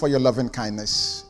for 0.00 0.08
your 0.08 0.18
loving 0.18 0.48
kindness. 0.48 1.26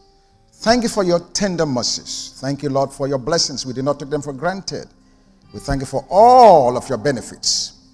Thank 0.53 0.85
you 0.85 0.89
for 0.89 1.03
your 1.03 1.21
tender 1.33 1.67
mercies. 1.67 2.39
Thank 2.41 2.63
you, 2.63 2.71
Lord, 2.71 2.93
for 2.93 3.09
your 3.09 3.19
blessings. 3.19 3.67
We 3.67 3.73
did 3.73 3.85
not 3.85 3.99
take 3.99 4.11
them 4.11 4.23
for 4.23 4.33
granted. 4.33 4.87
We 5.53 5.59
thank 5.59 5.81
you 5.81 5.87
for 5.87 6.07
all 6.09 6.77
of 6.77 6.89
your 6.89 6.99
benefits. 6.99 7.89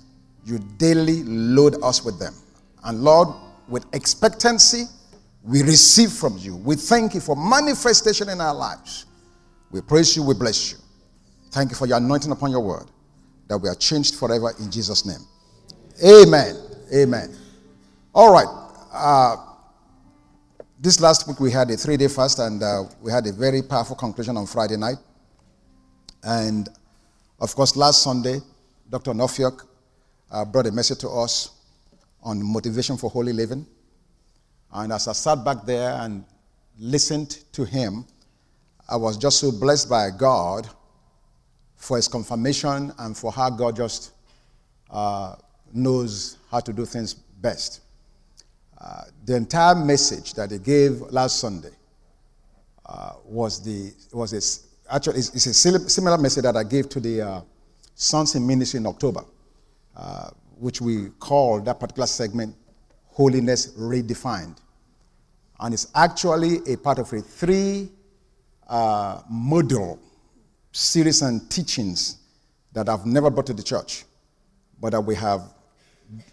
You 0.44 0.58
daily 0.76 1.22
load 1.24 1.82
us 1.82 2.04
with 2.04 2.18
them. 2.18 2.34
And 2.84 3.02
Lord, 3.02 3.28
with 3.68 3.86
expectancy, 3.94 4.84
we 5.42 5.62
receive 5.62 6.12
from 6.12 6.36
you. 6.38 6.56
We 6.56 6.76
thank 6.76 7.14
you 7.14 7.20
for 7.20 7.34
manifestation 7.36 8.28
in 8.28 8.40
our 8.40 8.54
lives. 8.54 9.06
We 9.70 9.80
praise 9.80 10.14
you, 10.16 10.22
we 10.24 10.34
bless 10.34 10.72
you. 10.72 10.78
Thank 11.52 11.70
you 11.70 11.76
for 11.76 11.86
your 11.86 11.96
anointing 11.96 12.30
upon 12.32 12.50
your 12.50 12.60
word, 12.60 12.86
that 13.48 13.56
we 13.56 13.68
are 13.68 13.74
changed 13.74 14.16
forever 14.16 14.52
in 14.60 14.70
Jesus' 14.70 15.06
name. 15.06 15.24
Amen. 16.04 16.56
Amen. 16.94 17.34
All 18.14 18.32
right. 18.32 18.46
Uh, 18.92 19.45
this 20.78 21.00
last 21.00 21.26
week 21.26 21.40
we 21.40 21.50
had 21.50 21.70
a 21.70 21.76
three 21.76 21.96
day 21.96 22.08
fast 22.08 22.38
and 22.38 22.62
uh, 22.62 22.84
we 23.00 23.10
had 23.10 23.26
a 23.26 23.32
very 23.32 23.62
powerful 23.62 23.96
conclusion 23.96 24.36
on 24.36 24.46
Friday 24.46 24.76
night. 24.76 24.98
And 26.22 26.68
of 27.40 27.54
course, 27.54 27.76
last 27.76 28.02
Sunday, 28.02 28.40
Dr. 28.90 29.12
Nofiok 29.12 29.66
uh, 30.30 30.44
brought 30.44 30.66
a 30.66 30.72
message 30.72 30.98
to 30.98 31.08
us 31.08 31.50
on 32.22 32.42
motivation 32.42 32.96
for 32.98 33.08
holy 33.08 33.32
living. 33.32 33.66
And 34.72 34.92
as 34.92 35.08
I 35.08 35.12
sat 35.12 35.44
back 35.44 35.64
there 35.64 35.92
and 35.92 36.24
listened 36.78 37.44
to 37.52 37.64
him, 37.64 38.04
I 38.88 38.96
was 38.96 39.16
just 39.16 39.40
so 39.40 39.50
blessed 39.52 39.88
by 39.88 40.10
God 40.10 40.68
for 41.76 41.96
his 41.96 42.06
confirmation 42.08 42.92
and 42.98 43.16
for 43.16 43.32
how 43.32 43.48
God 43.50 43.76
just 43.76 44.12
uh, 44.90 45.36
knows 45.72 46.36
how 46.50 46.60
to 46.60 46.72
do 46.72 46.84
things 46.84 47.14
best. 47.14 47.80
The 49.26 49.34
entire 49.34 49.74
message 49.74 50.34
that 50.34 50.52
he 50.52 50.58
gave 50.58 51.00
last 51.10 51.40
Sunday 51.40 51.72
uh, 52.88 53.14
was 53.24 53.60
the 53.60 53.92
was 54.12 54.32
a, 54.32 54.94
actually 54.94 55.18
it's, 55.18 55.34
it's, 55.34 55.46
a 55.46 55.88
similar 55.88 56.16
message 56.16 56.44
that 56.44 56.56
I 56.56 56.62
gave 56.62 56.88
to 56.90 57.00
the 57.00 57.22
uh, 57.22 57.40
Sons 57.96 58.36
in 58.36 58.46
Ministry 58.46 58.78
in 58.78 58.86
October, 58.86 59.24
uh, 59.96 60.30
which 60.58 60.80
we 60.80 61.08
call 61.18 61.60
that 61.62 61.80
particular 61.80 62.06
segment 62.06 62.54
"Holiness 63.08 63.72
Redefined," 63.76 64.58
and 65.58 65.74
it's 65.74 65.88
actually 65.96 66.58
a 66.72 66.76
part 66.76 67.00
of 67.00 67.12
a 67.12 67.20
three 67.20 67.90
uh, 68.68 69.22
series 70.70 71.22
and 71.22 71.50
teachings 71.50 72.18
that 72.72 72.88
I've 72.88 73.06
never 73.06 73.30
brought 73.30 73.46
to 73.46 73.54
the 73.54 73.62
church, 73.64 74.04
but 74.80 74.90
that 74.90 75.00
we 75.00 75.16
have 75.16 75.42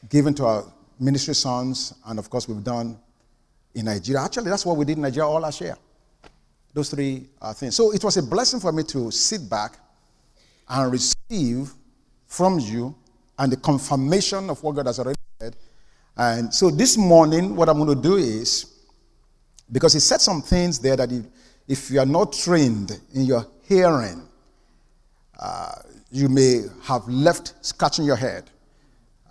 given 0.09 0.35
to 0.35 0.45
our 0.45 0.73
ministry 1.03 1.35
sons, 1.35 1.93
and 2.05 2.17
of 2.19 2.29
course, 2.29 2.47
we've 2.47 2.63
done 2.63 2.97
in 3.75 3.85
Nigeria. 3.85 4.21
Actually, 4.21 4.49
that's 4.49 4.65
what 4.65 4.77
we 4.77 4.85
did 4.85 4.97
in 4.97 5.03
Nigeria 5.03 5.27
all 5.27 5.41
last 5.41 5.61
year. 5.61 5.75
Those 6.73 6.89
three 6.89 7.27
uh, 7.41 7.53
things. 7.53 7.75
So 7.75 7.93
it 7.93 8.03
was 8.03 8.17
a 8.17 8.23
blessing 8.23 8.59
for 8.59 8.71
me 8.71 8.83
to 8.83 9.11
sit 9.11 9.49
back 9.49 9.77
and 10.67 10.91
receive 10.91 11.71
from 12.25 12.59
you 12.59 12.95
and 13.37 13.51
the 13.51 13.57
confirmation 13.57 14.49
of 14.49 14.61
what 14.63 14.75
God 14.75 14.87
has 14.87 14.99
already 14.99 15.19
said. 15.39 15.55
And 16.15 16.53
so 16.53 16.69
this 16.71 16.97
morning, 16.97 17.55
what 17.55 17.69
I'm 17.69 17.77
going 17.77 17.95
to 17.95 18.01
do 18.01 18.15
is, 18.15 18.65
because 19.71 19.93
He 19.93 19.99
said 19.99 20.21
some 20.21 20.41
things 20.41 20.79
there 20.79 20.95
that 20.95 21.11
if, 21.11 21.25
if 21.67 21.91
you 21.91 21.99
are 21.99 22.05
not 22.05 22.33
trained 22.33 22.99
in 23.13 23.25
your 23.25 23.45
hearing, 23.63 24.27
uh, 25.39 25.73
you 26.11 26.29
may 26.29 26.61
have 26.83 27.07
left 27.07 27.53
scratching 27.61 28.05
your 28.05 28.15
head. 28.15 28.49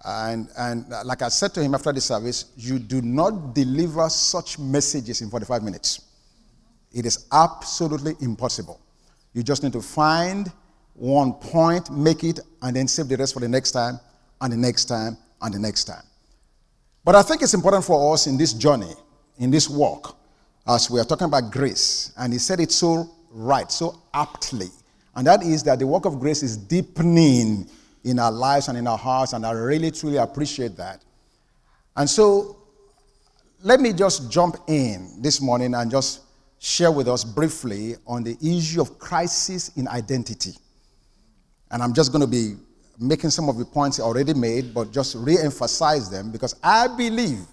And, 0.05 0.49
and 0.59 0.89
like 1.05 1.23
I 1.23 1.29
said 1.29 1.55
to 1.55 1.63
him 1.63 1.75
after 1.75 1.93
the 1.93 2.01
service, 2.01 2.47
you 2.57 2.79
do 2.79 3.01
not 3.03 3.55
deliver 3.55 4.09
such 4.09 4.59
messages 4.59 5.21
in 5.23 5.31
45 5.31 5.63
minutes. 5.63 6.03
It 6.93 7.07
is 7.07 7.27
absolutely 7.33 8.15
impossible. 8.21 8.81
You 9.33 9.43
just 9.43 9.63
need 9.63 9.73
to 9.73 9.81
find 9.81 10.53
one 10.95 11.33
point, 11.35 11.91
make 11.91 12.25
it, 12.25 12.41
and 12.61 12.77
then 12.77 12.89
save 12.89 13.09
the 13.09 13.17
rest 13.17 13.35
for 13.35 13.41
the 13.41 13.49
next 13.49 13.73
time, 13.73 13.99
and 14.41 14.53
the 14.53 14.57
next 14.57 14.87
time, 14.87 15.17
and 15.41 15.55
the 15.55 15.59
next 15.59 15.85
time. 15.85 16.03
But 17.05 17.15
I 17.15 17.23
think 17.23 17.43
it's 17.43 17.55
important 17.55 17.85
for 17.85 18.13
us 18.13 18.27
in 18.27 18.37
this 18.37 18.53
journey, 18.53 18.93
in 19.39 19.51
this 19.51 19.69
walk, 19.69 20.17
as 20.67 20.91
we 20.91 21.01
are 21.01 21.05
talking 21.05 21.27
about 21.27 21.51
grace. 21.51 22.13
And 22.17 22.33
he 22.33 22.39
said 22.39 22.61
it 22.61 22.71
so 22.71 23.11
right, 23.31 23.71
so 23.71 24.03
aptly. 24.13 24.69
And 25.15 25.27
that 25.27 25.43
is 25.43 25.63
that 25.65 25.79
the 25.79 25.87
work 25.87 26.05
of 26.05 26.21
grace 26.21 26.43
is 26.43 26.57
deepening 26.57 27.69
in 28.05 28.19
our 28.19 28.33
lives 28.33 28.69
and 28.69 28.77
in 28.77 28.87
our 28.87 28.99
hearts, 28.99 29.33
and 29.33 29.47
I 29.47 29.53
really 29.53 29.91
truly 29.91 30.17
appreciate 30.17 30.77
that. 30.77 31.03
And 31.97 32.09
so, 32.09 32.57
let 33.63 33.81
me 33.81 33.93
just 33.93 34.31
jump 34.31 34.57
in 34.67 35.23
this 35.23 35.41
morning 35.41 35.75
and 35.75 35.91
just 35.91 36.23
share 36.59 36.91
with 36.91 37.09
us 37.09 37.23
briefly 37.25 37.97
on 38.07 38.25
the 38.25 38.37
issue 38.43 38.81
of 38.81 38.99
crisis 38.99 39.71
in 39.77 39.87
identity. 39.89 40.55
And 41.71 41.83
I'm 41.83 41.93
just 41.93 42.13
going 42.13 42.23
to 42.23 42.29
be 42.29 42.57
making 42.99 43.31
some 43.31 43.49
of 43.49 43.59
the 43.59 43.65
points 43.65 44.01
already 44.01 44.35
made, 44.35 44.75
but 44.75 44.93
just 44.93 45.17
re 45.17 45.39
emphasize 45.39 46.11
them 46.11 46.31
because 46.31 46.57
I 46.63 46.89
believe 46.89 47.47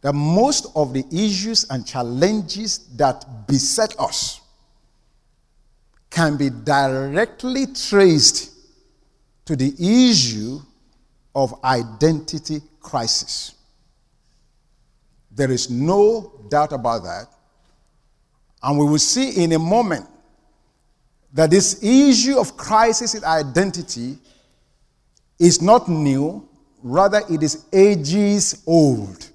that 0.00 0.12
most 0.12 0.66
of 0.74 0.94
the 0.94 1.04
issues 1.12 1.68
and 1.70 1.86
challenges 1.86 2.78
that 2.96 3.46
beset 3.46 3.94
us 3.98 4.40
can 6.08 6.36
be 6.36 6.50
directly 6.50 7.66
traced 7.66 8.50
to 9.50 9.56
the 9.56 9.74
issue 10.08 10.60
of 11.34 11.52
identity 11.64 12.62
crisis. 12.78 13.54
There 15.32 15.50
is 15.50 15.68
no 15.68 16.40
doubt 16.48 16.72
about 16.72 17.02
that. 17.02 17.26
And 18.62 18.78
we 18.78 18.84
will 18.84 19.00
see 19.00 19.42
in 19.42 19.50
a 19.50 19.58
moment 19.58 20.06
that 21.32 21.50
this 21.50 21.82
issue 21.82 22.38
of 22.38 22.56
crisis 22.56 23.16
in 23.16 23.24
identity 23.24 24.18
is 25.36 25.60
not 25.60 25.88
new, 25.88 26.48
rather, 26.80 27.20
it 27.28 27.42
is 27.42 27.66
ages 27.72 28.62
old. 28.68 29.30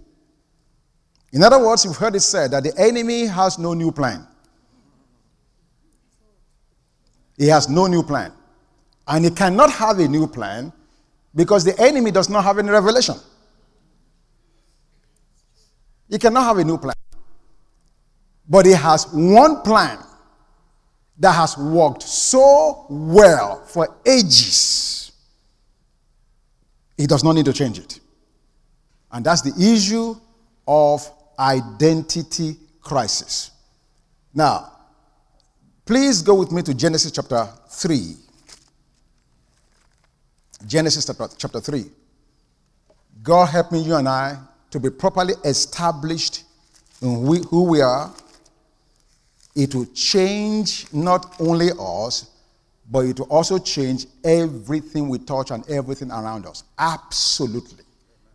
In 1.34 1.44
other 1.44 1.60
words, 1.60 1.84
you've 1.84 1.98
heard 1.98 2.16
it 2.16 2.22
said 2.22 2.52
that 2.52 2.64
the 2.64 2.74
enemy 2.78 3.26
has 3.26 3.60
no 3.60 3.74
new 3.74 3.92
plan. 3.92 4.26
He 7.38 7.48
has 7.48 7.68
no 7.68 7.88
new 7.88 8.02
plan. 8.02 8.32
And 9.08 9.26
he 9.26 9.32
cannot 9.32 9.72
have 9.72 10.00
a 10.00 10.08
new 10.08 10.28
plan 10.28 10.74
because 11.34 11.64
the 11.64 11.80
enemy 11.80 12.12
does 12.12 12.30
not 12.30 12.44
have 12.44 12.58
any 12.58 12.70
revelation. 12.70 13.16
He 16.10 16.18
cannot 16.18 16.44
have 16.44 16.58
a 16.58 16.64
new 16.64 16.78
plan. 16.78 16.96
But 18.48 18.66
he 18.66 18.74
has 18.74 19.08
one 19.12 19.62
plan 19.62 20.00
that 21.18 21.34
has 21.34 21.58
worked 21.58 22.04
so 22.04 22.86
well 22.90 23.64
for 23.66 23.98
ages. 24.06 25.12
He 26.98 27.08
does 27.08 27.24
not 27.24 27.34
need 27.34 27.46
to 27.46 27.54
change 27.54 27.80
it. 27.80 28.00
And 29.12 29.26
that's 29.26 29.42
the 29.42 29.54
issue 29.74 30.16
of 30.68 31.10
identity 31.40 32.58
crisis. 32.82 33.52
Now, 34.34 34.72
please 35.86 36.22
go 36.22 36.36
with 36.36 36.52
me 36.52 36.62
to 36.64 36.74
Genesis 36.74 37.12
chapter 37.12 37.48
3. 37.70 38.16
Genesis 40.66 41.06
chapter 41.38 41.60
3. 41.60 41.86
God 43.24 43.46
helping 43.48 43.84
you 43.84 43.96
and 43.96 44.08
I 44.08 44.38
to 44.72 44.80
be 44.80 44.90
properly 44.90 45.34
established 45.44 46.44
in 47.02 47.26
who 47.26 47.64
we 47.64 47.82
are. 47.82 48.14
It 49.56 49.74
will 49.74 49.86
change 49.88 50.92
not 50.92 51.36
only 51.40 51.70
us, 51.80 52.30
but 52.92 53.06
it 53.06 53.20
will 53.20 53.28
also 53.28 53.58
change 53.58 54.06
everything 54.24 55.08
we 55.10 55.18
touch 55.20 55.52
and 55.52 55.68
everything 55.70 56.12
around 56.12 56.46
us. 56.46 56.64
Absolutely. 56.78 57.84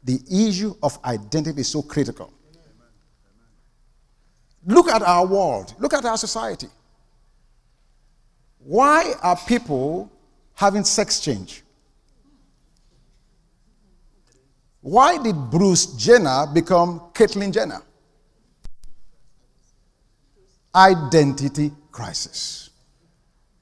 The 0.05 0.21
issue 0.31 0.75
of 0.83 0.99
identity 1.05 1.61
is 1.61 1.69
so 1.69 1.83
critical. 1.83 2.33
Look 4.67 4.89
at 4.89 5.03
our 5.03 5.27
world, 5.27 5.75
look 5.79 5.95
at 5.95 6.05
our 6.05 6.17
society. 6.17 6.69
Why 8.59 9.15
are 9.23 9.37
people 9.47 10.11
having 10.55 10.85
sex 10.85 11.21
change? 11.21 11.63
Why 14.81 15.23
did 15.23 15.37
Bruce 15.51 15.87
Jenner 15.97 16.47
become 16.53 17.01
Caitlyn 17.13 17.53
Jenner? 17.53 17.83
Identity 20.75 21.73
crisis. 21.93 22.71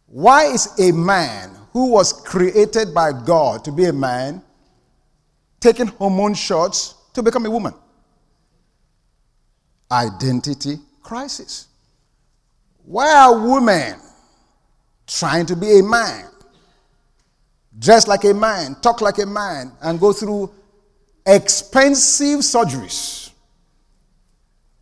Why 0.06 0.44
is 0.44 0.78
a 0.78 0.92
man 0.92 1.50
who 1.72 1.90
was 1.90 2.12
created 2.12 2.94
by 2.94 3.12
God 3.12 3.64
to 3.64 3.72
be 3.72 3.86
a 3.86 3.92
man 3.92 4.42
taking 5.60 5.88
hormone 5.88 6.34
shots 6.34 6.94
to 7.14 7.22
become 7.22 7.46
a 7.46 7.50
woman? 7.50 7.74
Identity 9.90 10.78
crisis. 11.02 11.68
Why 12.84 13.12
are 13.12 13.38
women 13.38 13.98
trying 15.06 15.46
to 15.46 15.56
be 15.56 15.78
a 15.78 15.82
man, 15.82 16.26
dress 17.78 18.06
like 18.06 18.24
a 18.24 18.34
man, 18.34 18.76
talk 18.82 19.00
like 19.00 19.18
a 19.18 19.26
man, 19.26 19.72
and 19.82 19.98
go 19.98 20.12
through 20.12 20.50
expensive 21.28 22.40
surgeries 22.40 23.30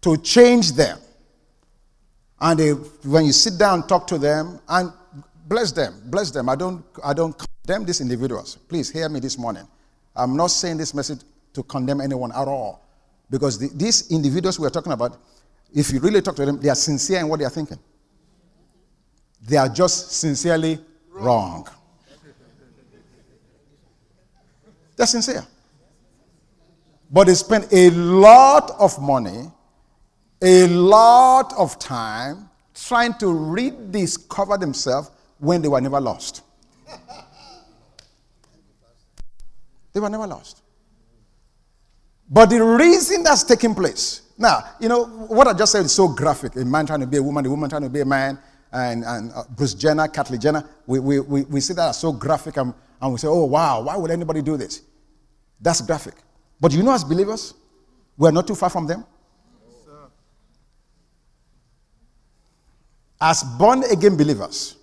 to 0.01 0.17
change 0.19 0.73
them. 0.73 0.99
And 2.41 2.61
they, 2.61 2.71
when 2.71 3.25
you 3.25 3.33
sit 3.33 3.59
down, 3.59 3.87
talk 3.87 4.07
to 4.09 4.19
them, 4.19 4.61
and 4.69 4.93
bless 5.47 5.73
them, 5.73 6.01
bless 6.05 6.31
them. 6.31 6.49
I 6.49 6.55
don't, 6.55 6.85
I 7.05 7.13
don't 7.13 7.37
condemn 7.37 7.85
these 7.85 8.01
individuals. 8.01 8.57
Please 8.69 8.91
hear 8.91 9.09
me 9.09 9.21
this 9.21 9.37
morning. 9.37 9.67
I'm 10.15 10.37
not 10.37 10.49
saying 10.49 10.77
this 10.77 10.95
message 10.95 11.21
to 11.55 11.63
condemn 11.63 12.01
anyone 12.01 12.31
at 12.33 12.47
all. 12.47 12.87
Because 13.29 13.59
the, 13.59 13.69
these 13.75 14.11
individuals 14.11 14.61
we're 14.61 14.71
talking 14.71 14.93
about, 14.93 15.19
if 15.75 15.91
you 15.91 15.99
really 15.99 16.23
talk 16.23 16.37
to 16.37 16.47
them, 16.47 16.61
they 16.61 16.69
are 16.69 16.77
sincere 16.77 17.19
in 17.21 17.29
what 17.29 17.41
they 17.41 17.45
are 17.45 17.51
thinking. 17.51 17.79
They 19.43 19.57
are 19.57 19.69
just 19.69 20.13
sincerely 20.13 20.79
wrong. 21.11 21.67
They're 24.97 25.07
sincere. 25.07 25.45
But 27.11 27.29
they 27.29 27.35
spend 27.35 27.69
a 27.73 27.91
lot 27.91 28.73
of 28.79 29.01
money, 29.01 29.51
a 30.43 30.67
lot 30.69 31.53
of 31.57 31.79
time 31.79 32.51
trying 32.75 33.15
to 33.15 33.33
rediscover 33.33 34.59
themselves 34.59 35.11
when 35.39 35.63
they 35.63 35.69
were 35.69 35.81
never 35.81 36.01
lost. 36.01 36.43
They 39.93 40.01
were 40.01 40.11
never 40.11 40.27
lost. 40.27 40.63
But 42.29 42.51
the 42.51 42.63
reason 42.63 43.23
that's 43.23 43.45
taking 43.45 43.75
place, 43.75 44.23
now, 44.37 44.63
you 44.79 44.91
know, 44.91 45.05
what 45.07 45.47
I 45.47 45.55
just 45.55 45.73
said 45.73 45.87
is 45.87 45.93
so 45.93 46.09
graphic. 46.09 46.57
A 46.57 46.65
man 46.67 46.87
trying 46.87 47.01
to 47.01 47.07
be 47.07 47.17
a 47.17 47.23
woman, 47.23 47.47
a 47.47 47.49
woman 47.49 47.71
trying 47.71 47.83
to 47.83 47.89
be 47.89 48.01
a 48.01 48.05
man, 48.05 48.39
and, 48.73 49.05
and 49.05 49.33
uh, 49.33 49.45
Bruce 49.49 49.73
Jenner, 49.73 50.07
Kylie 50.09 50.39
Jenner, 50.39 50.69
we, 50.87 50.99
we, 50.99 51.21
we, 51.21 51.43
we 51.45 51.61
see 51.61 51.73
that 51.75 51.89
as 51.91 51.99
so 51.99 52.13
graphic, 52.13 52.59
and, 52.59 52.75
and 53.01 53.13
we 53.13 53.19
say, 53.19 53.29
oh, 53.29 53.45
wow, 53.45 53.81
why 53.81 53.97
would 53.97 54.11
anybody 54.11 54.43
do 54.43 54.59
this? 54.59 54.83
That's 55.61 55.81
graphic. 55.81 56.15
But 56.61 56.73
you 56.73 56.83
know, 56.83 56.93
as 56.93 57.05
believers, 57.05 57.55
we're 58.17 58.31
not 58.31 58.47
too 58.47 58.55
far 58.55 58.71
from 58.71 58.87
them. 58.87 59.05
As 63.21 63.43
born 63.43 63.83
again 63.85 64.17
believers, 64.17 64.77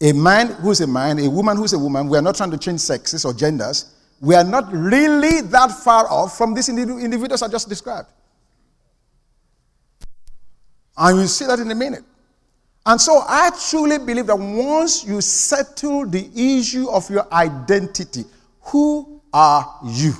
a 0.00 0.12
man 0.12 0.48
who's 0.48 0.80
a 0.80 0.86
man, 0.86 1.18
a 1.18 1.28
woman 1.28 1.56
who's 1.56 1.72
a 1.72 1.78
woman, 1.78 2.08
we 2.08 2.18
are 2.18 2.22
not 2.22 2.36
trying 2.36 2.50
to 2.50 2.58
change 2.58 2.80
sexes 2.80 3.24
or 3.24 3.32
genders. 3.32 3.94
We 4.20 4.34
are 4.34 4.44
not 4.44 4.72
really 4.72 5.42
that 5.42 5.70
far 5.72 6.10
off 6.10 6.36
from 6.36 6.54
these 6.54 6.68
individuals 6.68 7.42
I 7.42 7.48
just 7.48 7.68
described. 7.68 8.08
And 10.96 11.18
you'll 11.18 11.28
see 11.28 11.46
that 11.46 11.58
in 11.58 11.70
a 11.70 11.74
minute. 11.74 12.04
And 12.86 13.00
so 13.00 13.22
I 13.26 13.50
truly 13.68 13.98
believe 13.98 14.26
that 14.28 14.36
once 14.38 15.04
you 15.04 15.20
settle 15.20 16.06
the 16.06 16.30
issue 16.34 16.88
of 16.88 17.10
your 17.10 17.30
identity, 17.32 18.24
who 18.60 19.20
are 19.32 19.80
you? 19.84 20.14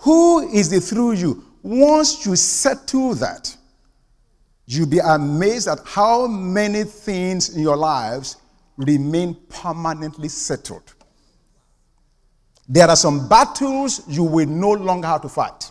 Who 0.00 0.48
is 0.48 0.70
the 0.70 0.80
through 0.80 1.12
you? 1.12 1.44
Once 1.62 2.24
you 2.24 2.36
settle 2.36 3.14
that, 3.14 3.54
you'll 4.66 4.88
be 4.88 4.98
amazed 4.98 5.68
at 5.68 5.78
how 5.84 6.26
many 6.26 6.84
things 6.84 7.54
in 7.54 7.62
your 7.62 7.76
lives 7.76 8.36
remain 8.76 9.36
permanently 9.48 10.28
settled. 10.28 10.94
There 12.68 12.88
are 12.88 12.96
some 12.96 13.28
battles 13.28 14.02
you 14.08 14.22
will 14.22 14.46
no 14.46 14.70
longer 14.70 15.08
have 15.08 15.22
to 15.22 15.28
fight 15.28 15.70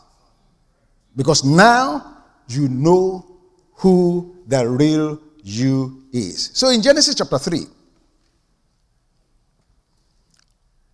because 1.16 1.44
now 1.44 2.18
you 2.48 2.68
know 2.68 3.26
who 3.76 4.36
the 4.46 4.68
real 4.68 5.20
you 5.42 6.04
is. 6.12 6.52
So 6.54 6.70
in 6.70 6.82
Genesis 6.82 7.16
chapter 7.16 7.40
3, 7.40 7.66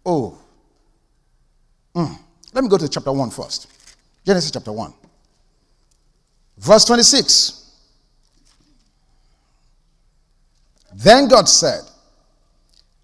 oh, 0.06 0.38
mm, 1.96 2.20
let 2.56 2.63
me 2.63 2.69
go 2.69 2.78
to 2.78 2.88
chapter 2.88 3.12
1 3.12 3.30
first. 3.31 3.68
Genesis 4.25 4.50
chapter 4.50 4.72
1, 4.72 4.94
verse 6.57 6.86
26. 6.86 7.62
Then 10.96 11.28
God 11.28 11.50
said, 11.50 11.81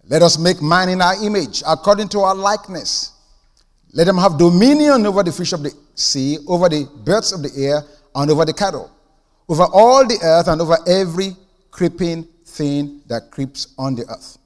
Let 0.07 0.21
us 0.21 0.39
make 0.39 0.61
man 0.61 0.87
in 0.87 1.01
our 1.01 1.21
image, 1.23 1.61
according 1.67 2.07
to 2.09 2.21
our 2.21 2.33
likeness. 2.33 3.11
Let 3.91 4.05
them 4.05 4.17
have 4.17 4.37
dominion 4.37 5.05
over 5.05 5.21
the 5.21 5.33
fish 5.33 5.51
of 5.51 5.63
the 5.63 5.73
sea, 5.95 6.37
over 6.47 6.69
the 6.69 6.89
birds 7.03 7.33
of 7.33 7.43
the 7.43 7.51
air, 7.55 7.83
and 8.15 8.31
over 8.31 8.45
the 8.45 8.53
cattle, 8.53 8.89
over 9.49 9.65
all 9.65 10.07
the 10.07 10.17
earth, 10.23 10.47
and 10.47 10.61
over 10.61 10.77
every 10.87 11.35
creeping 11.71 12.23
thing 12.45 13.01
that 13.07 13.29
creeps 13.31 13.73
on 13.77 13.95
the 13.95 14.05
earth. 14.07 14.37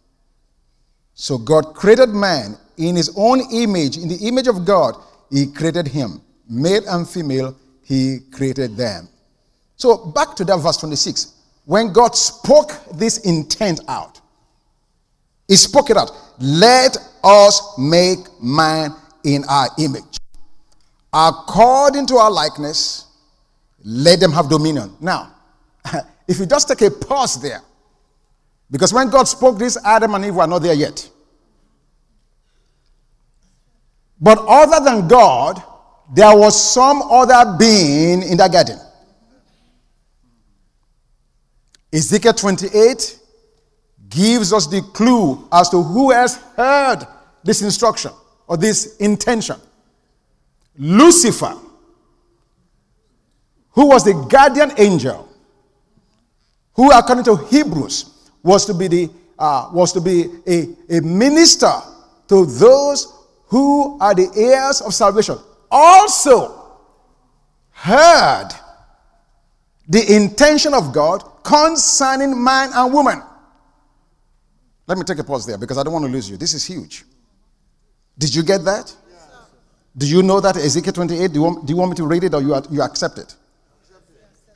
So 1.13 1.37
God 1.37 1.75
created 1.75 2.09
man 2.09 2.57
in 2.77 2.95
his 2.95 3.13
own 3.15 3.41
image. 3.51 3.97
In 3.97 4.07
the 4.07 4.27
image 4.27 4.47
of 4.47 4.65
God, 4.65 4.95
he 5.29 5.47
created 5.47 5.87
him. 5.87 6.21
Male 6.49 6.83
and 6.87 7.07
female, 7.07 7.55
he 7.83 8.19
created 8.31 8.77
them. 8.77 9.07
So 9.77 10.07
back 10.07 10.35
to 10.35 10.45
that 10.45 10.57
verse 10.57 10.77
26 10.77 11.35
when 11.65 11.91
God 11.91 12.15
spoke 12.15 12.71
this 12.93 13.17
intent 13.19 13.81
out, 13.87 14.21
He 15.47 15.55
spoke 15.55 15.89
it 15.89 15.97
out. 15.97 16.11
Let 16.39 16.97
us 17.23 17.77
make 17.77 18.19
man 18.41 18.91
in 19.23 19.43
our 19.49 19.69
image. 19.79 20.17
According 21.11 22.05
to 22.07 22.15
our 22.17 22.31
likeness, 22.31 23.07
let 23.83 24.19
them 24.19 24.31
have 24.31 24.49
dominion. 24.49 24.95
Now, 24.99 25.33
if 26.27 26.39
you 26.39 26.45
just 26.45 26.67
take 26.67 26.81
a 26.81 26.91
pause 26.91 27.41
there, 27.41 27.61
because 28.69 28.93
when 28.93 29.09
God 29.09 29.27
spoke 29.27 29.57
this, 29.57 29.77
Adam 29.83 30.15
and 30.15 30.25
Eve 30.25 30.35
were 30.35 30.47
not 30.47 30.59
there 30.59 30.73
yet. 30.73 31.09
But 34.19 34.39
other 34.47 34.83
than 34.83 35.07
God, 35.07 35.61
there 36.13 36.35
was 36.35 36.73
some 36.73 37.01
other 37.01 37.57
being 37.57 38.23
in 38.23 38.37
the 38.37 38.47
garden. 38.47 38.79
Ezekiel 41.91 42.33
28 42.33 43.19
gives 44.09 44.53
us 44.53 44.67
the 44.67 44.81
clue 44.81 45.47
as 45.51 45.69
to 45.69 45.81
who 45.81 46.11
has 46.11 46.35
heard 46.57 47.07
this 47.43 47.61
instruction 47.61 48.11
or 48.47 48.57
this 48.57 48.97
intention. 48.97 49.55
Lucifer, 50.77 51.55
who 53.71 53.87
was 53.87 54.03
the 54.03 54.13
guardian 54.29 54.71
angel, 54.77 55.29
who, 56.73 56.91
according 56.91 57.23
to 57.25 57.37
Hebrews, 57.47 58.29
was 58.43 58.65
to 58.65 58.73
be, 58.73 58.87
the, 58.87 59.09
uh, 59.39 59.69
was 59.73 59.93
to 59.93 60.01
be 60.01 60.29
a, 60.47 60.97
a 60.97 61.01
minister 61.01 61.71
to 62.27 62.45
those 62.45 63.14
who 63.47 63.99
are 63.99 64.13
the 64.13 64.29
heirs 64.35 64.81
of 64.81 64.93
salvation, 64.93 65.37
also 65.69 66.77
heard 67.71 68.49
the 69.87 70.15
intention 70.15 70.73
of 70.73 70.93
God 70.93 71.23
concerning 71.43 72.43
man 72.43 72.71
and 72.73 72.93
woman. 72.93 73.21
Let 74.87 74.97
me 74.97 75.03
take 75.03 75.19
a 75.19 75.23
pause 75.23 75.45
there 75.45 75.57
because 75.57 75.77
I 75.77 75.83
don't 75.83 75.93
want 75.93 76.05
to 76.05 76.11
lose 76.11 76.29
you. 76.29 76.37
This 76.37 76.53
is 76.53 76.65
huge. 76.65 77.03
Did 78.17 78.33
you 78.33 78.43
get 78.43 78.63
that? 78.65 78.95
Do 79.97 80.05
you 80.07 80.21
know 80.21 80.39
that 80.41 80.57
Ezekiel 80.57 80.93
28? 80.93 81.27
Do 81.29 81.33
you 81.35 81.41
want, 81.41 81.65
do 81.65 81.71
you 81.71 81.77
want 81.77 81.91
me 81.91 81.95
to 81.97 82.05
read 82.05 82.23
it 82.23 82.33
or 82.33 82.41
you, 82.41 82.55
you 82.69 82.81
accept 82.81 83.17
it? 83.17 83.35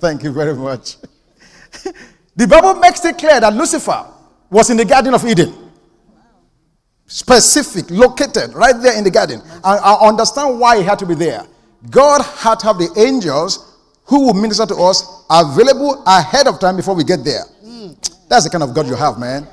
Thank 0.00 0.22
you 0.22 0.32
very 0.32 0.54
much. 0.54 0.96
the 2.36 2.46
Bible 2.46 2.74
makes 2.74 3.04
it 3.04 3.18
clear 3.18 3.40
that 3.40 3.52
Lucifer 3.52 4.06
was 4.50 4.70
in 4.70 4.76
the 4.76 4.84
Garden 4.84 5.14
of 5.14 5.24
Eden. 5.24 5.63
Specific, 7.06 7.90
located 7.90 8.54
right 8.54 8.74
there 8.80 8.96
in 8.96 9.04
the 9.04 9.10
garden. 9.10 9.42
I, 9.62 9.76
I 9.76 10.08
understand 10.08 10.58
why 10.58 10.78
he 10.78 10.82
had 10.82 10.98
to 11.00 11.06
be 11.06 11.14
there. 11.14 11.46
God 11.90 12.22
had 12.22 12.60
to 12.60 12.66
have 12.66 12.78
the 12.78 12.90
angels 12.96 13.78
who 14.06 14.26
will 14.26 14.34
minister 14.34 14.66
to 14.66 14.74
us 14.74 15.24
available 15.30 16.02
ahead 16.06 16.46
of 16.46 16.58
time 16.58 16.76
before 16.76 16.94
we 16.94 17.04
get 17.04 17.24
there. 17.24 17.44
Mm. 17.64 18.28
That's 18.28 18.44
the 18.44 18.50
kind 18.50 18.62
of 18.62 18.74
God 18.74 18.86
you 18.86 18.94
have, 18.94 19.18
man. 19.18 19.46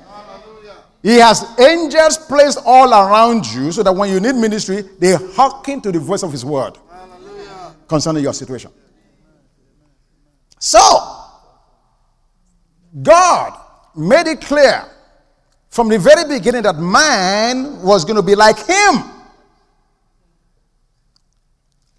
He 1.03 1.17
has 1.17 1.43
angels 1.59 2.17
placed 2.17 2.59
all 2.63 2.91
around 2.93 3.51
you 3.51 3.71
so 3.71 3.81
that 3.81 3.91
when 3.91 4.11
you 4.11 4.19
need 4.19 4.35
ministry, 4.35 4.83
they 4.99 5.15
hearken 5.15 5.81
to 5.81 5.91
the 5.91 5.99
voice 5.99 6.21
of 6.21 6.31
His 6.31 6.45
word 6.45 6.77
Hallelujah. 6.89 7.75
concerning 7.87 8.23
your 8.23 8.33
situation. 8.33 8.71
So, 10.59 10.79
God 13.01 13.59
made 13.95 14.27
it 14.27 14.41
clear 14.41 14.85
from 15.71 15.89
the 15.89 15.97
very 15.97 16.27
beginning 16.27 16.61
that 16.63 16.77
man 16.77 17.81
was 17.81 18.05
going 18.05 18.17
to 18.17 18.21
be 18.21 18.35
like 18.35 18.59
Him. 18.59 19.03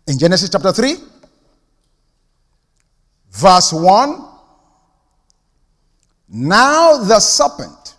In 0.06 0.18
Genesis 0.18 0.48
chapter 0.48 0.72
3, 0.72 0.96
Verse 3.32 3.72
1 3.72 4.28
Now 6.28 6.98
the 6.98 7.18
serpent 7.18 7.96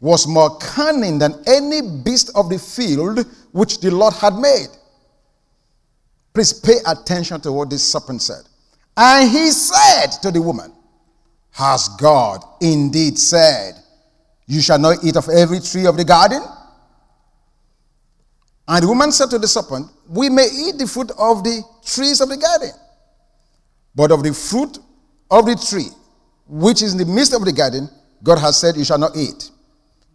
was 0.00 0.26
more 0.26 0.56
cunning 0.58 1.18
than 1.18 1.34
any 1.46 1.82
beast 1.82 2.30
of 2.34 2.48
the 2.48 2.58
field 2.58 3.26
which 3.52 3.80
the 3.80 3.90
Lord 3.90 4.14
had 4.14 4.34
made. 4.34 4.68
Please 6.32 6.54
pay 6.54 6.76
attention 6.86 7.40
to 7.42 7.52
what 7.52 7.68
this 7.68 7.92
serpent 7.92 8.22
said. 8.22 8.42
And 8.96 9.30
he 9.30 9.50
said 9.50 10.06
to 10.22 10.30
the 10.30 10.40
woman, 10.40 10.72
Has 11.50 11.88
God 12.00 12.42
indeed 12.62 13.18
said, 13.18 13.74
You 14.50 14.60
shall 14.60 14.80
not 14.80 15.04
eat 15.04 15.14
of 15.14 15.28
every 15.28 15.60
tree 15.60 15.86
of 15.86 15.96
the 15.96 16.04
garden? 16.04 16.42
And 18.66 18.82
the 18.82 18.88
woman 18.88 19.12
said 19.12 19.30
to 19.30 19.38
the 19.38 19.46
serpent, 19.46 19.88
We 20.08 20.28
may 20.28 20.48
eat 20.52 20.76
the 20.76 20.88
fruit 20.88 21.12
of 21.16 21.44
the 21.44 21.62
trees 21.84 22.20
of 22.20 22.28
the 22.28 22.36
garden, 22.36 22.72
but 23.94 24.10
of 24.10 24.24
the 24.24 24.34
fruit 24.34 24.76
of 25.30 25.46
the 25.46 25.54
tree 25.54 25.86
which 26.48 26.82
is 26.82 26.94
in 26.94 26.98
the 26.98 27.04
midst 27.04 27.32
of 27.32 27.44
the 27.44 27.52
garden, 27.52 27.88
God 28.24 28.40
has 28.40 28.58
said, 28.58 28.76
You 28.76 28.84
shall 28.84 28.98
not 28.98 29.16
eat, 29.16 29.52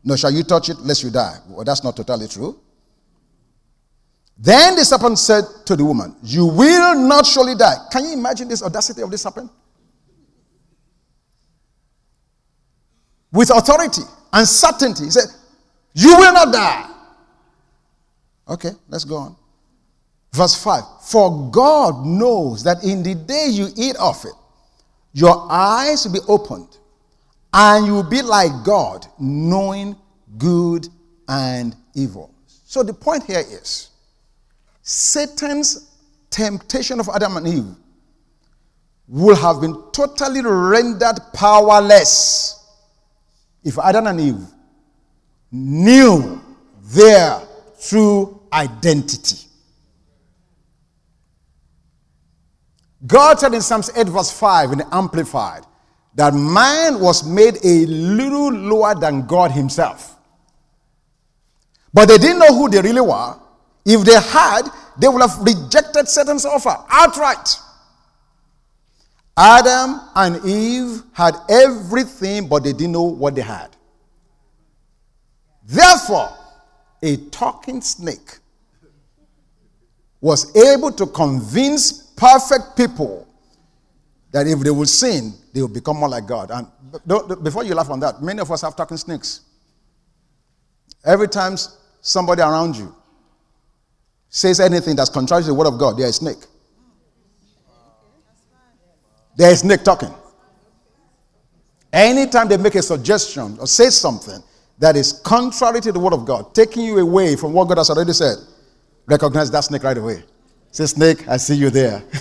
nor 0.03 0.17
shall 0.17 0.31
you 0.31 0.43
touch 0.43 0.67
it, 0.67 0.79
lest 0.79 1.01
you 1.01 1.11
die. 1.11 1.37
Well, 1.47 1.63
that's 1.63 1.85
not 1.85 1.95
totally 1.95 2.27
true. 2.27 2.59
Then 4.37 4.75
the 4.75 4.83
serpent 4.83 5.17
said 5.17 5.45
to 5.65 5.77
the 5.77 5.85
woman, 5.85 6.13
You 6.21 6.45
will 6.45 7.07
not 7.07 7.25
surely 7.25 7.55
die. 7.55 7.75
Can 7.89 8.03
you 8.03 8.11
imagine 8.11 8.49
this 8.49 8.61
audacity 8.61 9.01
of 9.01 9.09
this 9.11 9.21
serpent? 9.21 9.49
With 13.31 13.49
authority 13.49 14.01
and 14.35 14.45
certainty, 14.45 15.05
he 15.05 15.09
said, 15.11 15.29
You 15.93 16.15
will 16.17 16.33
not 16.33 16.53
die. 16.53 16.89
Okay, 18.49 18.71
let's 18.89 19.05
go 19.05 19.15
on. 19.15 19.35
Verse 20.33 20.61
5 20.61 20.83
For 21.03 21.49
God 21.51 22.05
knows 22.05 22.61
that 22.63 22.83
in 22.83 23.01
the 23.01 23.15
day 23.15 23.47
you 23.49 23.69
eat 23.77 23.95
of 23.95 24.23
it, 24.25 24.33
your 25.13 25.47
eyes 25.49 26.05
will 26.05 26.11
be 26.11 26.19
opened, 26.27 26.77
and 27.53 27.87
you 27.87 27.93
will 27.93 28.09
be 28.09 28.21
like 28.21 28.51
God, 28.65 29.07
knowing 29.17 29.95
good 30.37 30.89
and 31.29 31.73
evil. 31.93 32.29
So 32.65 32.83
the 32.83 32.93
point 32.93 33.23
here 33.23 33.39
is 33.39 33.89
Satan's 34.81 35.91
temptation 36.29 36.99
of 36.99 37.07
Adam 37.07 37.37
and 37.37 37.47
Eve 37.47 37.75
would 39.07 39.37
have 39.37 39.61
been 39.61 39.81
totally 39.93 40.41
rendered 40.43 41.19
powerless 41.33 42.54
if 43.65 43.79
Adam 43.79 44.07
and 44.07 44.21
Eve 44.21 44.47
knew 45.51 46.41
their 46.83 47.41
true 47.81 48.39
identity. 48.53 49.39
God 53.05 53.39
said 53.39 53.53
in 53.53 53.61
Psalms 53.61 53.89
8, 53.95 54.07
verse 54.07 54.31
5, 54.31 54.71
in 54.73 54.77
the 54.79 54.95
Amplified, 54.95 55.63
that 56.13 56.33
man 56.33 56.99
was 56.99 57.27
made 57.27 57.57
a 57.63 57.85
little 57.87 58.51
lower 58.51 58.95
than 58.95 59.27
God 59.27 59.51
himself. 59.51 60.15
But 61.93 62.07
they 62.07 62.17
didn't 62.17 62.39
know 62.39 62.55
who 62.55 62.69
they 62.69 62.81
really 62.81 63.01
were. 63.01 63.35
If 63.85 64.05
they 64.05 64.19
had, 64.19 64.63
they 64.97 65.07
would 65.07 65.21
have 65.21 65.39
rejected 65.39 66.07
Satan's 66.07 66.45
offer 66.45 66.75
outright. 66.89 67.57
Adam 69.37 69.99
and 70.15 70.45
Eve 70.45 71.03
had 71.11 71.35
everything, 71.49 72.47
but 72.47 72.63
they 72.63 72.71
didn't 72.71 72.93
know 72.93 73.03
what 73.03 73.35
they 73.35 73.41
had. 73.41 73.75
Therefore, 75.65 76.29
a 77.01 77.17
talking 77.29 77.81
snake 77.81 78.39
was 80.21 80.55
able 80.55 80.91
to 80.91 81.05
convince 81.07 81.91
perfect 81.91 82.77
people 82.77 83.27
that 84.31 84.47
if 84.47 84.59
they 84.59 84.69
will 84.69 84.85
sin, 84.85 85.33
they 85.53 85.61
will 85.61 85.67
become 85.67 85.97
more 85.97 86.09
like 86.09 86.25
God. 86.25 86.51
And 86.51 86.67
before 87.43 87.63
you 87.63 87.75
laugh 87.75 87.89
on 87.89 87.99
that, 87.99 88.21
many 88.21 88.39
of 88.39 88.51
us 88.51 88.61
have 88.61 88.75
talking 88.75 88.97
snakes. 88.97 89.41
Every 91.03 91.27
time 91.27 91.55
somebody 92.01 92.41
around 92.41 92.75
you 92.75 92.95
says 94.29 94.59
anything 94.59 94.95
that's 94.95 95.09
contrary 95.09 95.43
to 95.43 95.47
the 95.47 95.53
word 95.53 95.67
of 95.67 95.77
God, 95.77 95.97
they're 95.97 96.07
a 96.07 96.13
snake. 96.13 96.43
They're 99.35 99.55
snake 99.55 99.83
talking. 99.83 100.13
Anytime 101.91 102.47
they 102.47 102.57
make 102.57 102.75
a 102.75 102.81
suggestion 102.81 103.57
or 103.59 103.67
say 103.67 103.89
something 103.89 104.43
that 104.79 104.95
is 104.95 105.13
contrary 105.23 105.81
to 105.81 105.91
the 105.91 105.99
word 105.99 106.13
of 106.13 106.25
God, 106.25 106.53
taking 106.53 106.83
you 106.83 106.99
away 106.99 107.35
from 107.35 107.53
what 107.53 107.67
God 107.67 107.77
has 107.77 107.89
already 107.89 108.13
said, 108.13 108.37
recognize 109.05 109.49
that 109.51 109.63
snake 109.63 109.83
right 109.83 109.97
away. 109.97 110.23
Say, 110.71 110.85
Snake, 110.87 111.27
I 111.29 111.37
see 111.37 111.55
you 111.55 111.69
there. 111.69 112.03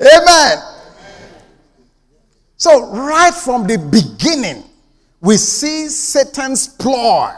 Amen. 0.00 0.58
So, 2.56 2.90
right 2.90 3.34
from 3.34 3.66
the 3.66 3.76
beginning, 3.76 4.64
we 5.20 5.36
see 5.36 5.88
Satan's 5.88 6.66
ploy. 6.66 7.32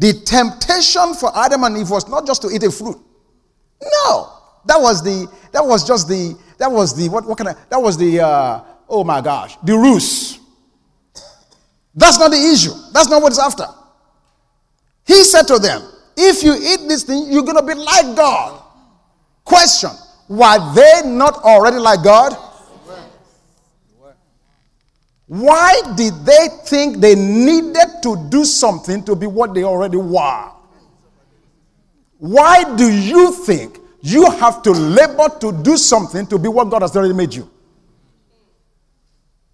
The 0.00 0.14
temptation 0.24 1.12
for 1.12 1.30
Adam 1.36 1.62
and 1.64 1.76
Eve 1.76 1.90
was 1.90 2.08
not 2.08 2.26
just 2.26 2.40
to 2.42 2.48
eat 2.48 2.62
a 2.62 2.70
fruit. 2.70 2.96
No, 3.82 4.32
that 4.64 4.80
was 4.80 5.04
the 5.04 5.30
that 5.52 5.64
was 5.64 5.86
just 5.86 6.08
the 6.08 6.38
that 6.56 6.72
was 6.72 6.96
the 6.96 7.10
what 7.10 7.26
what 7.26 7.36
can 7.36 7.48
I 7.48 7.54
that 7.68 7.78
was 7.80 7.98
the 7.98 8.20
uh, 8.20 8.62
oh 8.88 9.04
my 9.04 9.20
gosh 9.20 9.56
the 9.62 9.76
ruse. 9.76 10.40
That's 11.94 12.18
not 12.18 12.30
the 12.30 12.38
issue. 12.38 12.72
That's 12.94 13.10
not 13.10 13.20
what 13.20 13.32
it's 13.32 13.38
after. 13.38 13.66
He 15.06 15.22
said 15.24 15.42
to 15.48 15.58
them, 15.58 15.82
If 16.16 16.42
you 16.42 16.54
eat 16.54 16.88
this 16.88 17.02
thing, 17.02 17.26
you're 17.30 17.42
going 17.42 17.56
to 17.56 17.62
be 17.66 17.74
like 17.74 18.16
God. 18.16 18.62
Question 19.44 19.90
Were 20.28 20.74
they 20.74 21.02
not 21.04 21.42
already 21.42 21.76
like 21.78 22.02
God? 22.02 22.32
Why 25.30 25.80
did 25.96 26.26
they 26.26 26.48
think 26.64 26.96
they 26.96 27.14
needed 27.14 28.02
to 28.02 28.26
do 28.30 28.44
something 28.44 29.04
to 29.04 29.14
be 29.14 29.28
what 29.28 29.54
they 29.54 29.62
already 29.62 29.96
were? 29.96 30.50
Why 32.18 32.64
do 32.76 32.92
you 32.92 33.30
think 33.44 33.78
you 34.00 34.28
have 34.28 34.60
to 34.64 34.72
labor 34.72 35.28
to 35.38 35.52
do 35.52 35.76
something 35.76 36.26
to 36.26 36.36
be 36.36 36.48
what 36.48 36.68
God 36.68 36.82
has 36.82 36.96
already 36.96 37.14
made 37.14 37.32
you? 37.32 37.48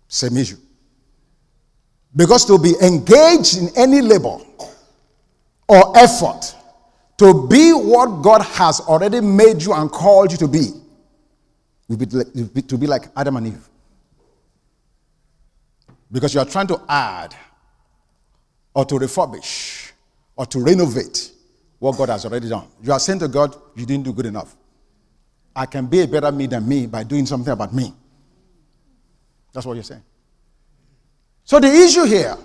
Same 0.09 0.39
issue. 0.39 0.57
Because 2.15 2.47
to 2.47 2.59
be 2.59 2.73
engaged 2.81 3.59
in 3.59 3.69
any 3.77 4.01
labor 4.01 4.39
or 5.69 5.99
effort 5.99 6.55
to 7.19 7.47
be 7.49 7.73
what 7.73 8.23
God 8.23 8.41
has 8.41 8.81
already 8.81 9.21
made 9.21 9.63
you 9.63 9.75
and 9.75 9.91
called 9.91 10.33
you 10.33 10.39
to 10.39 10.49
be, 10.49 10.71
to 12.63 12.79
be 12.79 12.87
like 12.87 13.09
Adam 13.15 13.37
and 13.37 13.49
Eve. 13.49 13.69
Because 16.11 16.35
you 16.35 16.41
are 16.41 16.47
trying 16.47 16.67
to 16.69 16.81
add 16.89 17.35
or 18.75 18.85
to 18.85 18.95
refurbish 18.97 19.93
or 20.37 20.47
to 20.47 20.61
renovate 20.61 21.33
what 21.79 21.97
God 21.97 22.09
has 22.09 22.25
already 22.25 22.49
done. 22.49 22.67
You 22.83 22.93
are 22.93 23.01
saying 23.01 23.19
to 23.21 23.29
God, 23.29 23.57
You 23.75 23.87
didn't 23.87 24.05
do 24.05 24.13
good 24.13 24.27
enough. 24.27 24.55
I 25.55 25.67
can 25.67 25.87
be 25.87 26.01
a 26.01 26.07
better 26.07 26.31
me 26.31 26.47
than 26.47 26.69
me 26.69 26.87
by 26.87 27.03
doing 27.03 27.25
something 27.27 27.53
about 27.53 27.75
me. 27.75 27.93
That's 29.53 29.65
what 29.65 29.75
you're 29.75 29.85
saying. 29.85 30.03
So 31.45 31.59
the 31.59 31.69
issue 31.69 32.05
here 32.05 32.37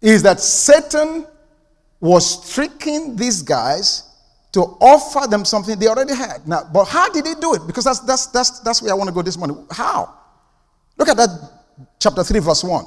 is 0.00 0.22
that 0.22 0.38
Satan 0.38 1.26
was 1.98 2.52
tricking 2.52 3.16
these 3.16 3.42
guys 3.42 4.08
to 4.52 4.60
offer 4.60 5.26
them 5.26 5.44
something 5.44 5.78
they 5.78 5.88
already 5.88 6.14
had. 6.14 6.46
Now, 6.46 6.68
but 6.72 6.84
how 6.84 7.08
did 7.08 7.26
he 7.26 7.34
do 7.34 7.54
it? 7.54 7.66
Because 7.66 7.84
that's 7.84 8.00
that's 8.00 8.26
that's 8.26 8.60
that's 8.60 8.82
where 8.82 8.92
I 8.92 8.94
want 8.94 9.08
to 9.08 9.14
go 9.14 9.22
this 9.22 9.38
morning. 9.38 9.66
How? 9.70 10.14
Look 10.96 11.08
at 11.08 11.16
that 11.16 11.28
chapter 11.98 12.22
3, 12.22 12.40
verse 12.40 12.64
1. 12.64 12.84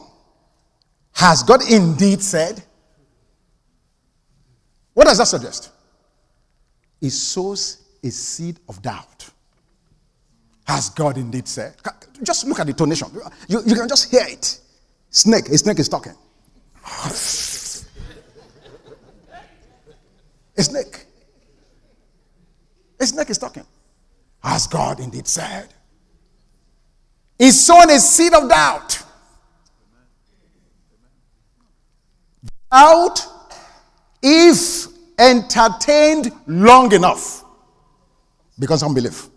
Has 1.13 1.43
God 1.43 1.61
indeed 1.69 2.21
said? 2.21 2.63
What 4.93 5.07
does 5.07 5.17
that 5.17 5.27
suggest? 5.27 5.71
It 7.01 7.11
sows 7.11 7.83
a 8.03 8.09
seed 8.09 8.59
of 8.69 8.81
doubt. 8.81 9.29
Has 10.65 10.89
God 10.89 11.17
indeed 11.17 11.47
said? 11.47 11.75
Just 12.23 12.45
look 12.47 12.59
at 12.59 12.67
the 12.67 12.73
tonation. 12.73 13.13
You, 13.47 13.61
you 13.65 13.75
can 13.75 13.87
just 13.87 14.09
hear 14.09 14.23
it. 14.25 14.59
Snake, 15.09 15.47
a 15.49 15.57
snake 15.57 15.79
is 15.79 15.87
talking. 15.89 16.13
A 20.57 20.63
snake. 20.63 21.05
A 22.99 23.05
snake 23.05 23.29
is 23.29 23.37
talking. 23.37 23.65
Has 24.43 24.67
God 24.67 24.99
indeed 24.99 25.27
said? 25.27 25.74
He's 27.37 27.65
sowing 27.65 27.89
a 27.91 27.99
seed 27.99 28.33
of 28.33 28.49
doubt. 28.49 29.03
Doubt, 32.71 33.19
if 34.21 34.87
entertained 35.19 36.31
long 36.47 36.91
enough, 36.93 37.43
becomes 38.59 38.83
unbelief. 38.83 39.27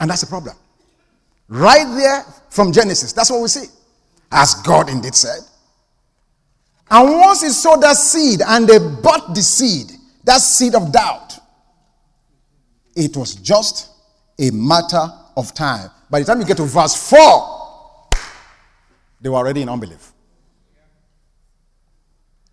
And 0.00 0.10
that's 0.10 0.22
the 0.22 0.26
problem. 0.26 0.56
Right 1.48 1.86
there 1.96 2.24
from 2.50 2.72
Genesis, 2.72 3.12
that's 3.12 3.30
what 3.30 3.40
we 3.40 3.48
see 3.48 3.66
as 4.34 4.54
God 4.56 4.90
indeed 4.90 5.14
said. 5.14 5.40
And 6.90 7.18
once 7.18 7.42
he 7.42 7.48
sowed 7.50 7.80
that 7.82 7.96
seed 7.96 8.40
and 8.46 8.68
they 8.68 8.78
bought 8.78 9.34
the 9.34 9.42
seed, 9.42 9.92
that 10.24 10.40
seed 10.40 10.74
of 10.74 10.92
doubt, 10.92 11.38
it 12.94 13.16
was 13.16 13.36
just 13.36 13.90
a 14.38 14.50
matter 14.50 15.06
of 15.36 15.54
time. 15.54 15.90
By 16.10 16.20
the 16.20 16.26
time 16.26 16.40
you 16.40 16.46
get 16.46 16.56
to 16.58 16.64
verse 16.64 17.10
4, 17.10 18.10
they 19.20 19.28
were 19.28 19.36
already 19.36 19.62
in 19.62 19.68
unbelief. 19.68 20.12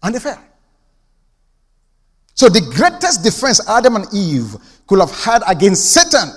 And 0.04 0.16
they 0.16 0.20
fell. 0.20 0.42
So 2.34 2.50
the 2.50 2.62
greatest 2.62 3.24
defense 3.24 3.68
Adam 3.70 3.98
and 3.98 4.06
Eve 4.14 4.56
could 4.88 5.00
have 5.00 5.12
had 5.12 5.44
against 5.48 5.92
Satan 5.92 6.30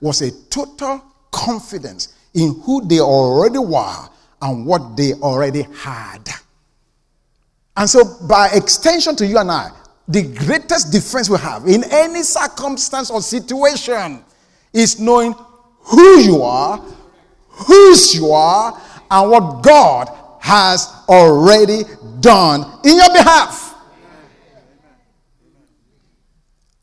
was 0.00 0.22
a 0.22 0.30
total 0.48 1.02
confidence 1.30 2.14
in 2.34 2.60
who 2.62 2.86
they 2.86 3.00
already 3.00 3.58
were 3.58 4.08
and 4.40 4.66
what 4.66 4.96
they 4.96 5.12
already 5.14 5.62
had. 5.76 6.28
And 7.76 7.88
so, 7.88 8.02
by 8.26 8.48
extension 8.52 9.16
to 9.16 9.26
you 9.26 9.38
and 9.38 9.50
I, 9.50 9.70
the 10.08 10.22
greatest 10.22 10.92
defense 10.92 11.30
we 11.30 11.38
have 11.38 11.66
in 11.66 11.84
any 11.90 12.22
circumstance 12.22 13.10
or 13.10 13.22
situation 13.22 14.24
is 14.72 14.98
knowing 14.98 15.34
who 15.80 16.18
you 16.20 16.42
are, 16.42 16.78
whose 17.48 18.14
you 18.14 18.30
are, 18.30 18.80
and 19.10 19.30
what 19.30 19.62
God 19.62 20.08
has 20.40 20.92
already 21.08 21.82
done 22.20 22.80
in 22.84 22.96
your 22.96 23.12
behalf. 23.12 23.74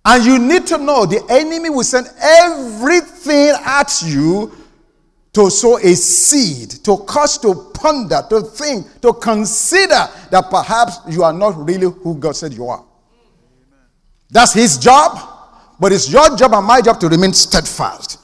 And 0.05 0.25
you 0.25 0.39
need 0.39 0.65
to 0.67 0.77
know 0.77 1.05
the 1.05 1.23
enemy 1.29 1.69
will 1.69 1.83
send 1.83 2.07
everything 2.19 3.53
at 3.65 4.01
you 4.05 4.51
to 5.33 5.49
sow 5.51 5.77
a 5.77 5.95
seed, 5.95 6.71
to 6.83 6.97
cause 6.97 7.37
to 7.39 7.53
ponder, 7.73 8.21
to 8.29 8.41
think, 8.41 9.01
to 9.01 9.13
consider 9.13 10.07
that 10.31 10.47
perhaps 10.49 10.99
you 11.07 11.23
are 11.23 11.33
not 11.33 11.55
really 11.67 11.91
who 11.91 12.15
God 12.15 12.35
said 12.35 12.53
you 12.53 12.67
are. 12.67 12.83
That's 14.31 14.53
his 14.53 14.77
job, 14.77 15.38
but 15.79 15.91
it's 15.91 16.11
your 16.11 16.35
job 16.35 16.53
and 16.53 16.65
my 16.65 16.81
job 16.81 16.99
to 16.99 17.07
remain 17.07 17.33
steadfast. 17.33 18.19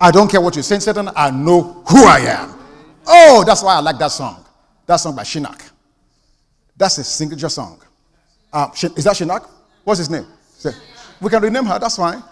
I 0.00 0.10
don't 0.10 0.30
care 0.30 0.40
what 0.40 0.56
you 0.56 0.62
say, 0.62 0.78
Satan, 0.78 1.10
I 1.14 1.30
know 1.30 1.82
who 1.88 2.04
I 2.04 2.20
am. 2.20 2.54
Oh, 3.06 3.44
that's 3.46 3.62
why 3.62 3.76
I 3.76 3.80
like 3.80 3.98
that 3.98 4.10
song. 4.10 4.44
That 4.86 4.96
song 4.96 5.14
by 5.14 5.22
Sinach. 5.22 5.70
That's 6.76 6.98
a 6.98 7.04
signature 7.04 7.48
song. 7.48 7.80
Um, 8.52 8.72
is 8.72 9.04
that 9.04 9.14
Sinach? 9.14 9.48
What's 9.84 9.98
his 9.98 10.10
name? 10.10 10.26
We 11.20 11.28
can 11.28 11.42
rename 11.42 11.66
her, 11.66 11.78
that's 11.78 11.96
fine. 11.96 12.18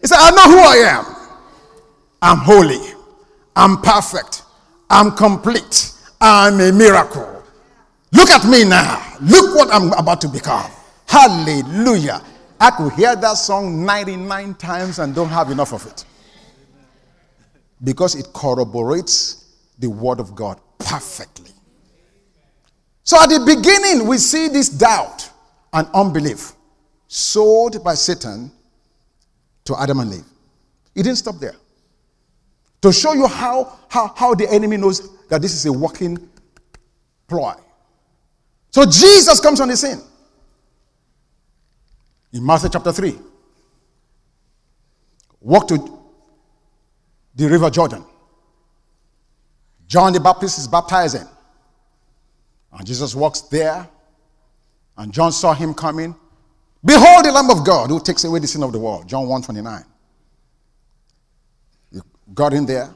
he 0.00 0.06
said, 0.06 0.18
I 0.18 0.30
know 0.30 0.44
who 0.44 0.58
I 0.58 0.76
am. 0.86 1.04
I'm 2.22 2.38
holy. 2.38 2.94
I'm 3.56 3.82
perfect. 3.82 4.42
I'm 4.88 5.10
complete. 5.12 5.92
I'm 6.20 6.60
a 6.60 6.72
miracle. 6.72 7.42
Look 8.12 8.30
at 8.30 8.44
me 8.48 8.64
now. 8.64 9.16
Look 9.20 9.56
what 9.56 9.72
I'm 9.72 9.92
about 9.92 10.20
to 10.22 10.28
become. 10.28 10.70
Hallelujah. 11.08 12.22
I 12.60 12.70
could 12.70 12.92
hear 12.92 13.16
that 13.16 13.34
song 13.34 13.84
99 13.84 14.54
times 14.54 14.98
and 14.98 15.14
don't 15.14 15.28
have 15.30 15.50
enough 15.50 15.72
of 15.72 15.86
it. 15.86 16.04
Because 17.82 18.14
it 18.14 18.28
corroborates 18.34 19.56
the 19.78 19.88
word 19.88 20.20
of 20.20 20.34
God 20.34 20.60
perfectly. 20.78 21.50
So 23.04 23.20
at 23.22 23.28
the 23.30 23.40
beginning, 23.40 24.06
we 24.06 24.18
see 24.18 24.48
this 24.48 24.68
doubt 24.68 25.30
and 25.72 25.88
unbelief 25.94 26.52
sold 27.06 27.82
by 27.82 27.94
Satan 27.94 28.50
to 29.64 29.80
Adam 29.80 30.00
and 30.00 30.12
Eve. 30.12 30.24
He 30.94 31.02
didn't 31.02 31.18
stop 31.18 31.36
there. 31.36 31.54
To 32.82 32.92
show 32.92 33.14
you 33.14 33.26
how, 33.26 33.78
how, 33.88 34.12
how 34.14 34.34
the 34.34 34.50
enemy 34.50 34.76
knows 34.76 35.08
that 35.28 35.40
this 35.40 35.54
is 35.54 35.64
a 35.64 35.72
working 35.72 36.28
ploy. 37.28 37.54
So 38.70 38.84
Jesus 38.84 39.40
comes 39.40 39.60
on 39.60 39.68
the 39.68 39.76
scene. 39.76 40.00
In 42.38 42.46
Matthew 42.46 42.68
chapter 42.68 42.92
3, 42.92 43.18
walk 45.40 45.66
to 45.66 45.98
the 47.34 47.48
river 47.48 47.68
Jordan. 47.68 48.04
John 49.88 50.12
the 50.12 50.20
Baptist 50.20 50.56
is 50.56 50.68
baptizing. 50.68 51.26
And 52.72 52.86
Jesus 52.86 53.12
walks 53.16 53.40
there, 53.40 53.88
and 54.96 55.12
John 55.12 55.32
saw 55.32 55.52
him 55.52 55.74
coming. 55.74 56.14
Behold 56.84 57.24
the 57.24 57.32
Lamb 57.32 57.50
of 57.50 57.66
God 57.66 57.90
who 57.90 57.98
takes 57.98 58.22
away 58.22 58.38
the 58.38 58.46
sin 58.46 58.62
of 58.62 58.70
the 58.70 58.78
world. 58.78 59.08
John 59.08 59.26
1 59.26 59.42
29. 59.42 59.84
He 61.90 61.98
got 62.34 62.52
in 62.52 62.66
there, 62.66 62.88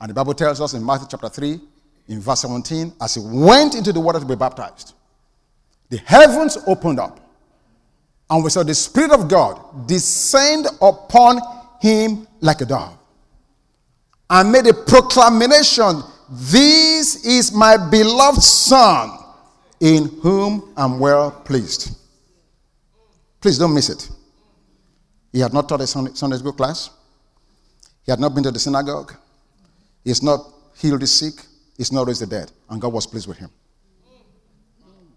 and 0.00 0.10
the 0.10 0.14
Bible 0.14 0.34
tells 0.34 0.60
us 0.60 0.74
in 0.74 0.86
Matthew 0.86 1.08
chapter 1.10 1.28
3, 1.28 1.60
in 2.06 2.20
verse 2.20 2.42
17, 2.42 2.92
as 3.00 3.16
he 3.16 3.20
went 3.20 3.74
into 3.74 3.92
the 3.92 3.98
water 3.98 4.20
to 4.20 4.26
be 4.26 4.36
baptized, 4.36 4.94
the 5.88 5.96
heavens 5.96 6.56
opened 6.68 7.00
up, 7.00 7.27
and 8.30 8.44
we 8.44 8.50
saw 8.50 8.62
the 8.62 8.74
Spirit 8.74 9.10
of 9.12 9.28
God 9.28 9.86
descend 9.86 10.66
upon 10.80 11.40
him 11.80 12.26
like 12.40 12.60
a 12.60 12.66
dove, 12.66 12.96
and 14.30 14.52
made 14.52 14.66
a 14.66 14.74
proclamation 14.74 16.02
this 16.30 17.24
is 17.24 17.52
my 17.52 17.76
beloved 17.76 18.42
Son, 18.42 19.18
in 19.80 20.08
whom 20.20 20.74
I'm 20.76 20.98
well 20.98 21.30
pleased. 21.30 21.96
Please 23.40 23.56
don't 23.56 23.72
miss 23.72 23.88
it. 23.88 24.10
He 25.32 25.40
had 25.40 25.54
not 25.54 25.68
taught 25.68 25.80
a 25.80 25.86
Sunday 25.86 26.36
school 26.36 26.52
class. 26.52 26.90
He 28.04 28.12
had 28.12 28.20
not 28.20 28.34
been 28.34 28.42
to 28.44 28.50
the 28.50 28.58
synagogue. 28.58 29.14
He 30.04 30.10
has 30.10 30.22
not 30.22 30.40
healed 30.76 31.00
the 31.00 31.06
sick. 31.06 31.34
He's 31.76 31.92
not 31.92 32.06
raised 32.06 32.20
the 32.22 32.26
dead. 32.26 32.50
And 32.68 32.80
God 32.80 32.92
was 32.92 33.06
pleased 33.06 33.28
with 33.28 33.38
him. 33.38 33.50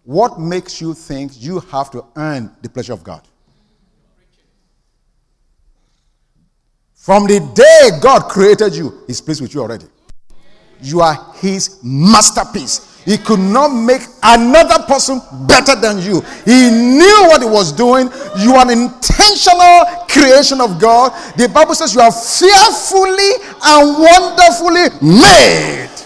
What 0.04 0.40
makes 0.40 0.82
you 0.82 0.94
think 0.94 1.34
you 1.36 1.60
have 1.60 1.92
to 1.92 2.06
earn 2.16 2.52
the 2.62 2.70
pleasure 2.70 2.94
of 2.94 3.04
God? 3.04 3.22
From 6.96 7.26
the 7.26 7.40
day 7.56 8.00
God 8.02 8.30
created 8.30 8.76
you, 8.76 9.04
He's 9.08 9.22
pleased 9.22 9.42
with 9.42 9.54
you 9.54 9.62
already. 9.62 9.86
You 10.82 11.02
are 11.02 11.34
his 11.36 11.80
masterpiece. 11.84 13.02
He 13.06 13.18
could 13.18 13.40
not 13.40 13.70
make 13.70 14.02
another 14.24 14.84
person 14.84 15.22
better 15.48 15.76
than 15.76 16.00
you. 16.00 16.22
He 16.46 16.70
knew 16.70 17.28
what 17.30 17.42
he 17.42 17.48
was 17.48 17.72
doing. 17.72 18.10
You 18.38 18.56
are 18.56 18.70
an 18.70 18.72
intentional 18.72 20.06
creation 20.08 20.62
of 20.62 20.80
God. 20.80 21.12
The 21.38 21.50
Bible 21.50 21.76
says 21.76 21.94
you 21.94 22.02
are 22.02 22.12
fearfully 22.12 23.32
and 23.64 23.98
wonderfully 23.98 24.90
made. 25.02 26.01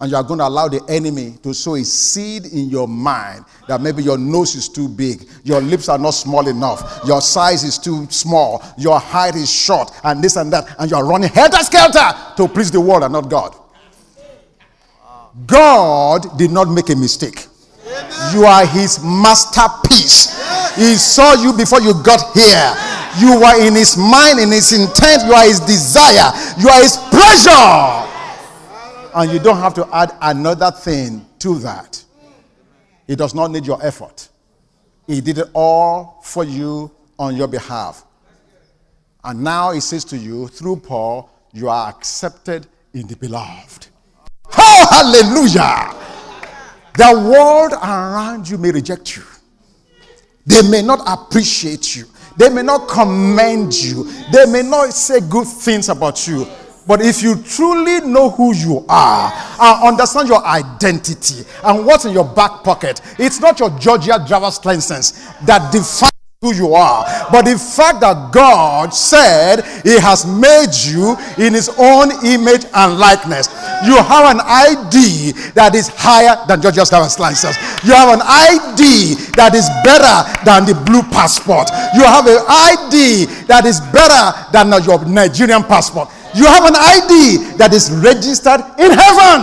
And 0.00 0.12
you 0.12 0.16
are 0.16 0.22
going 0.22 0.38
to 0.38 0.46
allow 0.46 0.68
the 0.68 0.80
enemy 0.88 1.34
to 1.42 1.52
sow 1.52 1.74
a 1.74 1.82
seed 1.82 2.46
in 2.46 2.68
your 2.70 2.86
mind 2.86 3.44
that 3.66 3.80
maybe 3.80 4.00
your 4.00 4.16
nose 4.16 4.54
is 4.54 4.68
too 4.68 4.88
big, 4.88 5.28
your 5.42 5.60
lips 5.60 5.88
are 5.88 5.98
not 5.98 6.12
small 6.12 6.46
enough, 6.46 7.00
your 7.04 7.20
size 7.20 7.64
is 7.64 7.78
too 7.78 8.06
small, 8.08 8.62
your 8.78 9.00
height 9.00 9.34
is 9.34 9.50
short, 9.50 9.90
and 10.04 10.22
this 10.22 10.36
and 10.36 10.52
that, 10.52 10.72
and 10.78 10.88
you 10.88 10.96
are 10.96 11.04
running 11.04 11.28
helter 11.30 11.58
skelter 11.64 12.12
to 12.36 12.46
please 12.46 12.70
the 12.70 12.80
world 12.80 13.02
and 13.02 13.12
not 13.12 13.28
God. 13.28 13.56
God 15.46 16.38
did 16.38 16.52
not 16.52 16.68
make 16.70 16.90
a 16.90 16.96
mistake. 16.96 17.46
You 18.32 18.44
are 18.44 18.66
his 18.66 19.02
masterpiece. 19.02 20.30
He 20.76 20.94
saw 20.94 21.34
you 21.34 21.52
before 21.56 21.80
you 21.80 21.92
got 22.04 22.22
here. 22.34 22.74
You 23.18 23.40
were 23.40 23.66
in 23.66 23.74
his 23.74 23.96
mind, 23.96 24.38
in 24.38 24.52
his 24.52 24.72
intent, 24.72 25.24
you 25.26 25.32
are 25.32 25.44
his 25.44 25.58
desire, 25.58 26.30
you 26.56 26.68
are 26.68 26.82
his 26.82 26.96
pleasure. 27.10 28.04
And 29.14 29.32
you 29.32 29.38
don't 29.38 29.58
have 29.58 29.74
to 29.74 29.88
add 29.92 30.12
another 30.20 30.70
thing 30.70 31.26
to 31.40 31.58
that. 31.60 32.04
He 33.06 33.16
does 33.16 33.34
not 33.34 33.50
need 33.50 33.66
your 33.66 33.84
effort. 33.84 34.28
He 35.06 35.20
did 35.20 35.38
it 35.38 35.48
all 35.54 36.20
for 36.22 36.44
you 36.44 36.90
on 37.18 37.34
your 37.34 37.48
behalf. 37.48 38.04
And 39.24 39.42
now 39.42 39.72
he 39.72 39.80
says 39.80 40.04
to 40.06 40.16
you, 40.16 40.48
through 40.48 40.76
Paul, 40.76 41.30
you 41.52 41.68
are 41.68 41.88
accepted 41.88 42.66
in 42.92 43.06
the 43.06 43.16
beloved. 43.16 43.88
Oh, 44.56 44.86
hallelujah! 44.90 45.94
The 46.94 47.30
world 47.30 47.72
around 47.72 48.48
you 48.48 48.58
may 48.58 48.70
reject 48.70 49.16
you, 49.16 49.22
they 50.46 50.68
may 50.68 50.82
not 50.82 51.00
appreciate 51.06 51.96
you, 51.96 52.04
they 52.36 52.48
may 52.48 52.62
not 52.62 52.88
commend 52.88 53.74
you, 53.74 54.04
they 54.32 54.46
may 54.46 54.62
not 54.62 54.92
say 54.92 55.20
good 55.20 55.46
things 55.46 55.88
about 55.88 56.26
you. 56.26 56.46
But 56.88 57.02
if 57.02 57.22
you 57.22 57.36
truly 57.42 58.00
know 58.00 58.30
who 58.30 58.54
you 58.54 58.82
are 58.88 59.30
and 59.60 59.88
understand 59.88 60.26
your 60.28 60.42
identity 60.44 61.44
and 61.62 61.84
what's 61.84 62.06
in 62.06 62.14
your 62.14 62.24
back 62.24 62.64
pocket, 62.64 63.02
it's 63.18 63.40
not 63.40 63.60
your 63.60 63.68
Georgia 63.78 64.18
driver's 64.26 64.64
license 64.64 65.12
that 65.44 65.70
defines 65.70 66.10
who 66.40 66.54
you 66.54 66.72
are, 66.72 67.04
but 67.32 67.42
the 67.42 67.58
fact 67.58 68.00
that 68.00 68.30
God 68.32 68.94
said 68.94 69.60
He 69.82 69.98
has 69.98 70.24
made 70.24 70.70
you 70.86 71.18
in 71.36 71.52
His 71.52 71.68
own 71.76 72.12
image 72.24 72.64
and 72.72 72.96
likeness. 72.96 73.48
You 73.84 73.98
have 73.98 74.30
an 74.30 74.38
ID 74.46 75.32
that 75.58 75.74
is 75.74 75.88
higher 75.88 76.38
than 76.46 76.62
Georgia's 76.62 76.90
driver's 76.90 77.18
license. 77.18 77.58
You 77.84 77.90
have 77.92 78.14
an 78.14 78.22
ID 78.22 79.18
that 79.34 79.52
is 79.58 79.66
better 79.82 80.30
than 80.46 80.64
the 80.64 80.78
blue 80.86 81.02
passport. 81.10 81.68
You 81.98 82.06
have 82.06 82.24
an 82.30 82.38
ID 82.46 83.26
that 83.50 83.66
is 83.66 83.80
better 83.90 84.30
than 84.54 84.70
your 84.86 85.04
Nigerian 85.04 85.64
passport. 85.64 86.08
You 86.38 86.46
have 86.46 86.64
an 86.66 86.76
ID 86.76 87.56
that 87.56 87.74
is 87.74 87.90
registered 87.90 88.60
in 88.78 88.92
heaven. 88.92 89.38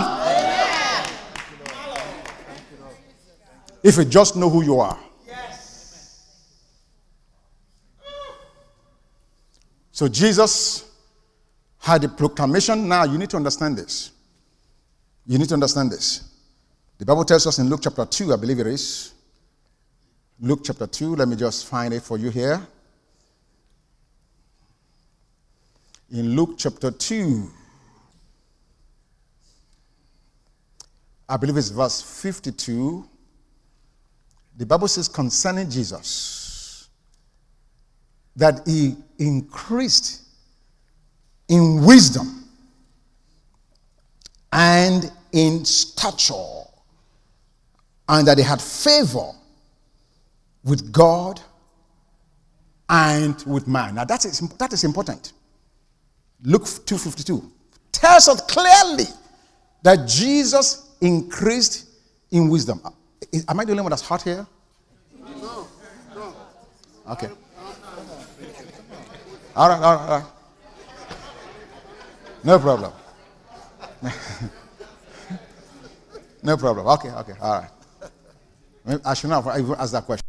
If 3.82 3.98
you 3.98 4.04
just 4.06 4.34
know 4.34 4.48
who 4.48 4.62
you 4.64 4.80
are. 4.80 4.98
So 9.92 10.08
Jesus 10.08 10.90
had 11.78 12.02
a 12.04 12.08
proclamation. 12.08 12.88
Now 12.88 13.04
you 13.04 13.18
need 13.18 13.28
to 13.30 13.36
understand 13.36 13.76
this. 13.76 14.12
You 15.26 15.36
need 15.36 15.48
to 15.48 15.54
understand 15.54 15.92
this. 15.92 16.32
The 16.96 17.04
Bible 17.04 17.26
tells 17.26 17.46
us 17.46 17.58
in 17.58 17.68
Luke 17.68 17.80
chapter 17.82 18.06
2, 18.06 18.32
I 18.32 18.36
believe 18.36 18.58
it 18.60 18.68
is, 18.68 19.12
Luke 20.40 20.60
chapter 20.64 20.86
2. 20.86 21.16
Let 21.16 21.28
me 21.28 21.36
just 21.36 21.66
find 21.66 21.92
it 21.92 22.02
for 22.02 22.16
you 22.16 22.30
here. 22.30 22.66
In 26.10 26.36
Luke 26.36 26.54
chapter 26.56 26.90
2, 26.90 27.50
I 31.28 31.36
believe 31.36 31.56
it's 31.56 31.70
verse 31.70 32.00
52. 32.22 33.08
The 34.56 34.66
Bible 34.66 34.86
says 34.88 35.08
concerning 35.08 35.68
Jesus 35.68 36.88
that 38.36 38.60
he 38.66 38.96
increased 39.18 40.22
in 41.48 41.84
wisdom 41.84 42.44
and 44.52 45.10
in 45.32 45.64
stature, 45.64 46.62
and 48.08 48.26
that 48.26 48.38
he 48.38 48.44
had 48.44 48.62
favor 48.62 49.32
with 50.64 50.92
God 50.92 51.40
and 52.88 53.42
with 53.44 53.66
man. 53.66 53.96
Now 53.96 54.04
that 54.04 54.24
is, 54.24 54.40
that 54.40 54.72
is 54.72 54.84
important. 54.84 55.32
Luke 56.42 56.64
2.52 56.64 57.50
tells 57.92 58.28
us 58.28 58.40
clearly 58.42 59.06
that 59.82 60.06
Jesus 60.06 60.90
increased 61.00 61.88
in 62.30 62.48
wisdom. 62.48 62.80
Am 63.48 63.60
I 63.60 63.64
the 63.64 63.72
only 63.72 63.82
one 63.82 63.90
that's 63.90 64.02
hot 64.02 64.22
here? 64.22 64.46
No, 65.18 65.66
no. 66.14 66.34
Okay. 67.10 67.28
All 69.54 69.68
right, 69.68 69.80
all 69.80 69.96
right, 69.96 70.08
all 70.08 70.18
right. 70.20 70.26
No 72.44 72.58
problem. 72.58 72.92
no 76.42 76.56
problem. 76.56 76.86
Okay, 76.86 77.10
okay, 77.10 77.32
all 77.40 77.60
right. 77.60 77.70
I 79.04 79.14
should 79.14 79.30
not 79.30 79.58
even 79.58 79.74
ask 79.78 79.92
that 79.92 80.04
question. 80.04 80.22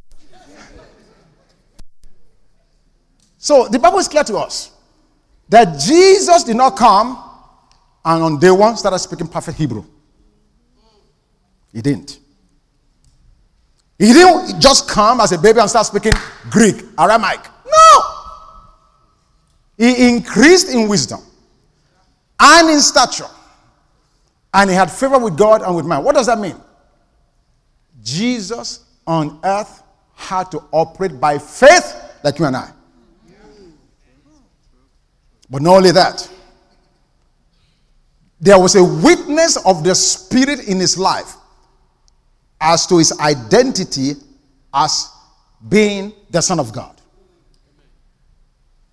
So 3.38 3.68
the 3.68 3.78
Bible 3.80 4.00
is 4.00 4.08
clear 4.08 4.24
to 4.24 4.38
us 4.38 4.72
that 5.50 5.80
Jesus 5.80 6.44
did 6.44 6.58
not 6.58 6.76
come 6.76 7.24
and 8.04 8.24
on 8.24 8.40
day 8.40 8.52
one 8.52 8.78
started 8.78 9.00
speaking 9.00 9.28
perfect 9.28 9.58
Hebrew. 9.58 9.84
He 11.74 11.82
didn't. 11.82 12.20
He 14.00 14.14
didn't 14.14 14.60
just 14.62 14.88
come 14.88 15.20
as 15.22 15.32
a 15.32 15.38
baby 15.38 15.60
and 15.60 15.70
start 15.70 15.86
speaking 15.86 16.14
Greek, 16.50 16.84
Aramaic. 16.98 17.42
No. 17.66 18.02
He 19.78 20.10
increased 20.10 20.70
in 20.70 20.88
wisdom 20.88 21.20
and 22.40 22.70
in 22.70 22.80
stature. 22.80 23.30
And 24.54 24.70
he 24.70 24.76
had 24.76 24.92
favor 24.92 25.20
with 25.20 25.38
God 25.38 25.62
and 25.62 25.76
with 25.76 25.86
man. 25.86 26.04
What 26.04 26.16
does 26.16 26.28
that 26.28 26.40
mean? 26.40 26.56
Jesus 28.04 28.86
on 29.06 29.40
earth 29.44 29.84
had 30.16 30.50
to 30.52 30.64
operate 30.72 31.20
by 31.20 31.38
faith 31.38 31.96
like 32.24 32.40
you 32.40 32.46
and 32.46 32.56
I. 32.56 32.72
But 35.50 35.62
not 35.62 35.78
only 35.78 35.92
that, 35.92 36.30
there 38.40 38.60
was 38.60 38.76
a 38.76 38.84
witness 38.84 39.58
of 39.66 39.84
the 39.84 39.96
Spirit 39.96 40.68
in 40.68 40.80
his 40.80 40.98
life 40.98 41.36
as 42.60 42.86
to 42.88 42.98
his 42.98 43.18
identity 43.20 44.14
as 44.74 45.12
being 45.68 46.14
the 46.30 46.42
Son 46.42 46.60
of 46.60 46.72
God. 46.72 47.02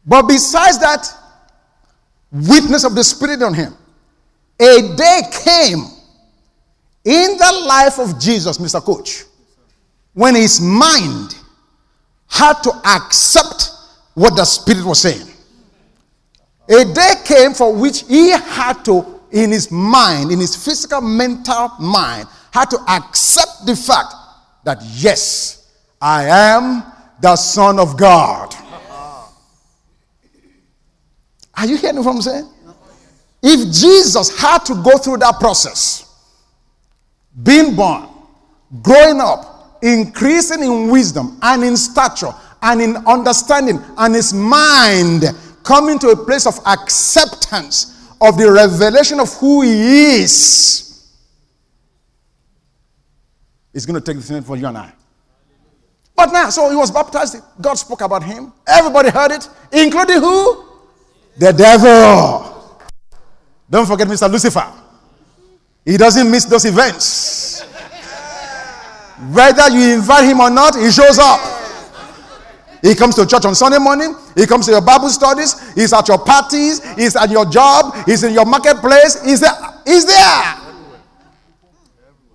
But 0.07 0.23
besides 0.23 0.79
that, 0.81 1.07
witness 2.35 2.85
of 2.85 2.95
the 2.95 3.05
Spirit 3.05 3.43
on 3.43 3.55
him. 3.55 3.75
A 4.61 4.95
day 4.97 5.21
came 5.45 5.85
in 7.05 7.37
the 7.37 7.65
life 7.67 7.99
of 7.99 8.19
Jesus, 8.19 8.59
Mr. 8.59 8.83
Coach, 8.83 9.25
when 10.13 10.35
his 10.35 10.61
mind 10.61 11.37
had 12.29 12.55
to 12.63 12.73
accept 12.85 13.71
what 14.15 14.37
the 14.37 14.45
Spirit 14.45 14.85
was 14.85 15.01
saying. 15.01 15.27
A 16.69 16.85
day 16.85 17.15
came 17.25 17.53
for 17.53 17.75
which 17.75 18.03
he 18.07 18.31
had 18.31 18.85
to, 18.85 19.21
in 19.31 19.51
his 19.51 19.71
mind, 19.71 20.31
in 20.31 20.41
his 20.41 20.57
physical, 20.57 21.01
mental 21.01 21.69
mind, 21.79 22.27
had 22.53 22.71
to 22.71 22.79
accept 22.89 23.67
the 23.67 23.77
fact 23.77 24.15
that, 24.65 24.79
yes, 24.95 25.73
I 26.01 26.25
am 26.25 26.83
the 27.21 27.37
Son 27.37 27.79
of 27.79 27.97
God. 27.97 28.55
Are 31.57 31.67
you 31.67 31.77
hearing 31.77 31.97
what 31.97 32.15
I'm 32.17 32.23
saying? 32.23 32.51
If 33.43 33.73
Jesus 33.73 34.41
had 34.41 34.65
to 34.67 34.75
go 34.83 34.97
through 34.99 35.19
that 35.19 35.39
process, 35.39 36.11
being 37.43 37.77
born, 37.77 38.09
growing 38.83 39.21
up, 39.21 39.79
increasing 39.83 40.63
in 40.63 40.91
wisdom 40.91 41.39
and 41.43 41.63
in 41.63 41.77
stature 41.77 42.33
and 42.63 42.81
in 42.81 42.97
understanding 43.07 43.79
and 43.99 44.15
his 44.15 44.33
mind 44.33 45.25
coming 45.65 45.99
to 45.99 46.09
a 46.11 46.17
place 46.17 46.47
of 46.47 46.59
acceptance 46.67 48.13
of 48.21 48.39
the 48.39 48.51
revelation 48.51 49.19
of 49.19 49.33
who 49.35 49.63
he 49.63 50.21
is, 50.23 51.11
is 53.73 53.85
going 53.85 54.01
to 54.01 54.01
take 54.01 54.17
the 54.17 54.23
thing 54.23 54.43
for 54.43 54.57
you 54.57 54.67
and 54.67 54.79
I. 54.79 54.93
But 56.15 56.33
now, 56.33 56.51
so 56.51 56.71
he 56.71 56.77
was 56.77 56.93
baptized. 56.93 57.37
God 57.61 57.75
spoke 57.75 58.03
about 58.03 58.23
him. 58.23 58.53
Everybody 58.69 59.11
heard 59.11 59.33
it, 59.33 59.49
including 59.73 60.21
who? 60.21 60.65
The 61.37 61.53
devil. 61.53 62.79
Don't 63.69 63.87
forget 63.87 64.07
Mr. 64.07 64.31
Lucifer. 64.31 64.73
He 65.85 65.97
doesn't 65.97 66.31
miss 66.31 66.45
those 66.45 66.65
events. 66.67 67.63
Whether 69.33 69.71
you 69.71 69.95
invite 69.95 70.25
him 70.25 70.41
or 70.41 70.51
not, 70.51 70.77
he 70.77 70.91
shows 70.91 71.19
up. 71.19 71.54
He 72.85 72.95
comes 72.95 73.15
to 73.15 73.25
church 73.25 73.47
on 73.47 73.55
Sunday 73.55 73.79
morning. 73.79 74.15
He 74.37 74.47
comes 74.47 74.67
to 74.67 74.73
your 74.73 74.83
Bible 74.83 75.09
studies. 75.09 75.73
He's 75.73 75.95
at 75.95 76.07
your 76.07 76.19
parties. 76.19 76.85
He's 76.97 77.17
at 77.17 77.31
your 77.31 77.47
job. 77.47 77.95
He's 78.05 78.23
in 78.23 78.35
your 78.35 78.45
marketplace. 78.45 79.25
He's 79.25 79.41
there. 79.41 79.55
He's 79.87 80.05
there. 80.05 80.55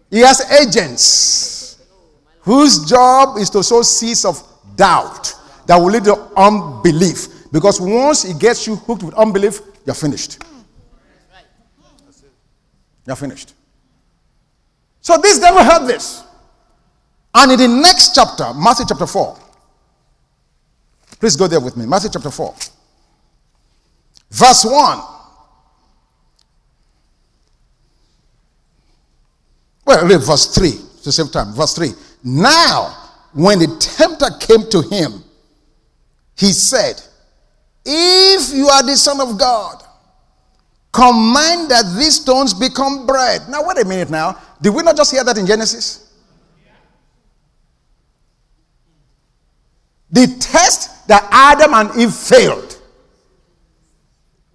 He 0.09 0.21
has 0.21 0.41
agents 0.51 1.77
whose 2.41 2.83
job 2.89 3.37
is 3.37 3.51
to 3.51 3.63
sow 3.63 3.83
seeds 3.83 4.25
of 4.25 4.41
doubt 4.75 5.35
that 5.67 5.77
will 5.77 5.91
lead 5.91 6.05
to 6.05 6.15
unbelief. 6.35 7.51
Because 7.51 7.79
once 7.79 8.23
he 8.23 8.33
gets 8.33 8.65
you 8.65 8.75
hooked 8.75 9.03
with 9.03 9.13
unbelief, 9.13 9.61
you're 9.85 9.93
finished. 9.93 10.43
You're 13.05 13.15
finished. 13.15 13.53
So 15.01 15.15
this 15.17 15.37
devil 15.37 15.63
heard 15.63 15.85
this. 15.85 16.23
And 17.35 17.51
in 17.51 17.59
the 17.59 17.67
next 17.67 18.15
chapter, 18.15 18.51
Matthew 18.55 18.87
chapter 18.89 19.05
4, 19.05 19.37
please 21.19 21.35
go 21.35 21.47
there 21.47 21.59
with 21.59 21.75
me. 21.77 21.85
Matthew 21.85 22.09
chapter 22.11 22.31
4, 22.31 22.55
verse 24.31 24.65
1. 24.65 24.99
Well, 29.85 30.07
read 30.07 30.21
verse 30.21 30.53
3 30.53 30.67
at 30.69 31.03
the 31.03 31.11
same 31.11 31.29
time. 31.29 31.53
Verse 31.53 31.73
3. 31.73 31.89
Now, 32.23 32.95
when 33.33 33.57
the 33.57 33.67
tempter 33.79 34.27
came 34.39 34.69
to 34.69 34.81
him, 34.81 35.23
he 36.37 36.51
said, 36.53 37.01
if 37.83 38.53
you 38.53 38.67
are 38.67 38.83
the 38.83 38.95
Son 38.95 39.19
of 39.19 39.39
God, 39.39 39.83
command 40.91 41.71
that 41.71 41.95
these 41.97 42.21
stones 42.21 42.53
become 42.53 43.07
bread. 43.07 43.41
Now, 43.49 43.65
wait 43.65 43.79
a 43.79 43.85
minute 43.85 44.11
now. 44.11 44.39
Did 44.61 44.75
we 44.75 44.83
not 44.83 44.95
just 44.95 45.11
hear 45.11 45.23
that 45.23 45.37
in 45.37 45.47
Genesis? 45.47 46.13
The 50.11 50.27
test 50.39 50.98
that 51.09 51.27
Adam 51.31 51.73
and 51.73 51.99
Eve 51.99 52.13
failed, 52.13 52.79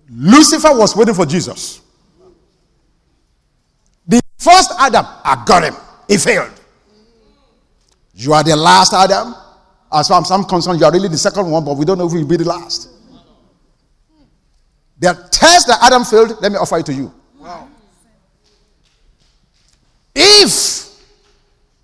Lucifer 0.08 0.68
was 0.70 0.94
waiting 0.94 1.12
for 1.12 1.26
Jesus. 1.26 1.80
The 4.06 4.20
first 4.38 4.70
Adam, 4.78 5.04
I 5.04 5.42
got 5.44 5.64
him. 5.64 5.74
He 6.06 6.16
failed. 6.16 6.52
You 8.14 8.34
are 8.34 8.44
the 8.44 8.54
last 8.54 8.92
Adam. 8.92 9.34
As 9.92 10.06
far 10.06 10.20
as 10.20 10.30
I'm 10.30 10.44
concerned, 10.44 10.78
you 10.78 10.86
are 10.86 10.92
really 10.92 11.08
the 11.08 11.18
second 11.18 11.50
one, 11.50 11.64
but 11.64 11.76
we 11.76 11.84
don't 11.84 11.98
know 11.98 12.06
if 12.06 12.12
you'll 12.12 12.24
be 12.24 12.36
the 12.36 12.44
last. 12.44 12.88
The 15.00 15.28
test 15.32 15.66
that 15.66 15.80
Adam 15.82 16.04
failed, 16.04 16.40
let 16.40 16.52
me 16.52 16.58
offer 16.58 16.78
it 16.78 16.86
to 16.86 16.94
you. 16.94 17.12
Wow. 17.40 17.68
If 20.14 21.00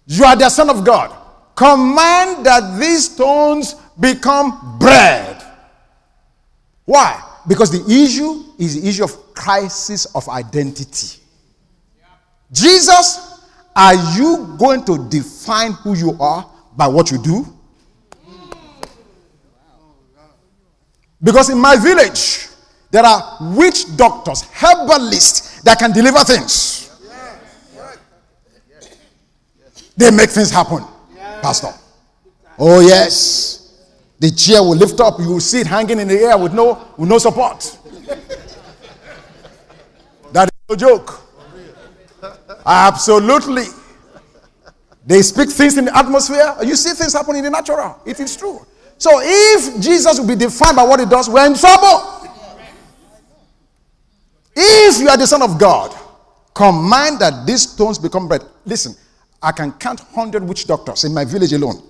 you 0.06 0.24
are 0.24 0.36
the 0.36 0.48
Son 0.48 0.70
of 0.70 0.84
God, 0.84 1.16
command 1.56 2.46
that 2.46 2.78
these 2.78 3.12
stones 3.12 3.74
become 4.00 4.78
bread. 4.78 5.42
Why? 6.84 7.22
Because 7.46 7.70
the 7.70 7.84
issue 7.92 8.44
is 8.58 8.80
the 8.80 8.88
issue 8.88 9.04
of 9.04 9.34
crisis 9.34 10.06
of 10.06 10.28
identity. 10.28 11.18
Jesus, 12.50 13.40
are 13.76 13.94
you 14.16 14.56
going 14.58 14.84
to 14.84 15.08
define 15.08 15.72
who 15.72 15.94
you 15.94 16.16
are 16.20 16.50
by 16.76 16.88
what 16.88 17.10
you 17.10 17.18
do? 17.22 17.46
Because 21.22 21.50
in 21.50 21.58
my 21.58 21.76
village, 21.76 22.48
there 22.90 23.04
are 23.04 23.38
witch 23.40 23.96
doctors, 23.96 24.42
herbalists 24.42 25.62
that 25.62 25.78
can 25.78 25.92
deliver 25.92 26.18
things. 26.20 26.90
They 29.96 30.10
make 30.10 30.30
things 30.30 30.50
happen, 30.50 30.82
Pastor. 31.42 31.72
Oh, 32.58 32.80
yes. 32.80 33.59
The 34.20 34.30
chair 34.30 34.62
will 34.62 34.76
lift 34.76 35.00
up. 35.00 35.18
You 35.18 35.28
will 35.28 35.40
see 35.40 35.60
it 35.60 35.66
hanging 35.66 35.98
in 35.98 36.06
the 36.06 36.20
air 36.20 36.36
with 36.36 36.52
no, 36.52 36.86
with 36.96 37.08
no 37.08 37.16
support. 37.18 37.78
that 40.32 40.48
is 40.48 40.52
no 40.68 40.76
joke. 40.76 41.20
Absolutely. 42.64 43.64
They 45.06 45.22
speak 45.22 45.48
things 45.48 45.78
in 45.78 45.86
the 45.86 45.96
atmosphere. 45.96 46.54
You 46.62 46.76
see 46.76 46.90
things 46.90 47.14
happen 47.14 47.34
in 47.36 47.44
the 47.44 47.50
natural. 47.50 47.98
It 48.04 48.20
is 48.20 48.36
true. 48.36 48.64
So 48.98 49.10
if 49.22 49.80
Jesus 49.80 50.20
will 50.20 50.28
be 50.28 50.36
defined 50.36 50.76
by 50.76 50.82
what 50.82 51.00
he 51.00 51.06
does, 51.06 51.28
we're 51.30 51.46
in 51.46 51.54
trouble. 51.54 52.28
If 54.54 55.00
you 55.00 55.08
are 55.08 55.16
the 55.16 55.26
Son 55.26 55.40
of 55.40 55.58
God, 55.58 55.96
command 56.52 57.20
that 57.20 57.46
these 57.46 57.70
stones 57.70 57.98
become 57.98 58.28
bread. 58.28 58.42
Listen, 58.66 58.94
I 59.42 59.52
can 59.52 59.72
count 59.72 60.00
100 60.00 60.46
witch 60.46 60.66
doctors 60.66 61.04
in 61.04 61.14
my 61.14 61.24
village 61.24 61.54
alone. 61.54 61.89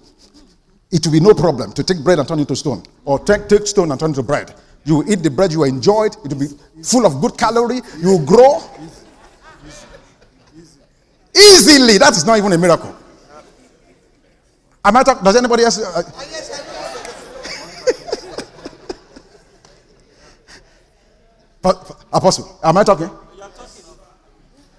It 0.91 1.07
will 1.07 1.13
be 1.13 1.21
no 1.21 1.35
problem 1.35 1.73
to 1.73 1.85
take 1.85 2.03
bread 2.03 2.19
and 2.19 2.27
turn 2.27 2.39
it 2.39 2.43
into 2.43 2.57
stone, 2.57 2.83
or 3.05 3.19
take, 3.21 3.49
take 3.49 3.67
stone 3.67 3.91
and 3.93 4.01
turn 4.01 4.11
it 4.11 4.19
into 4.19 4.23
bread. 4.23 4.55
You 4.85 4.97
will 4.97 5.13
eat 5.13 5.23
the 5.23 5.31
bread, 5.31 5.53
you 5.53 5.61
will 5.61 5.67
enjoy 5.69 6.07
it, 6.07 6.17
it 6.25 6.33
will 6.33 6.41
be 6.41 6.49
full 6.83 7.07
of 7.07 7.21
good 7.21 7.39
calorie, 7.39 7.81
you 8.01 8.09
will 8.09 8.25
grow. 8.25 8.61
Easily. 11.37 11.99
That 11.99 12.17
is 12.17 12.25
not 12.27 12.39
even 12.39 12.53
a 12.53 12.59
miracle. 12.59 12.97
Am 14.85 14.97
I 14.97 15.03
talking? 15.03 15.23
Does 15.23 15.37
anybody 15.37 15.63
else? 15.63 15.79
Uh, 15.79 16.03
Apostle, 22.13 22.59
am 22.65 22.79
I 22.79 22.83
talking? 22.85 23.11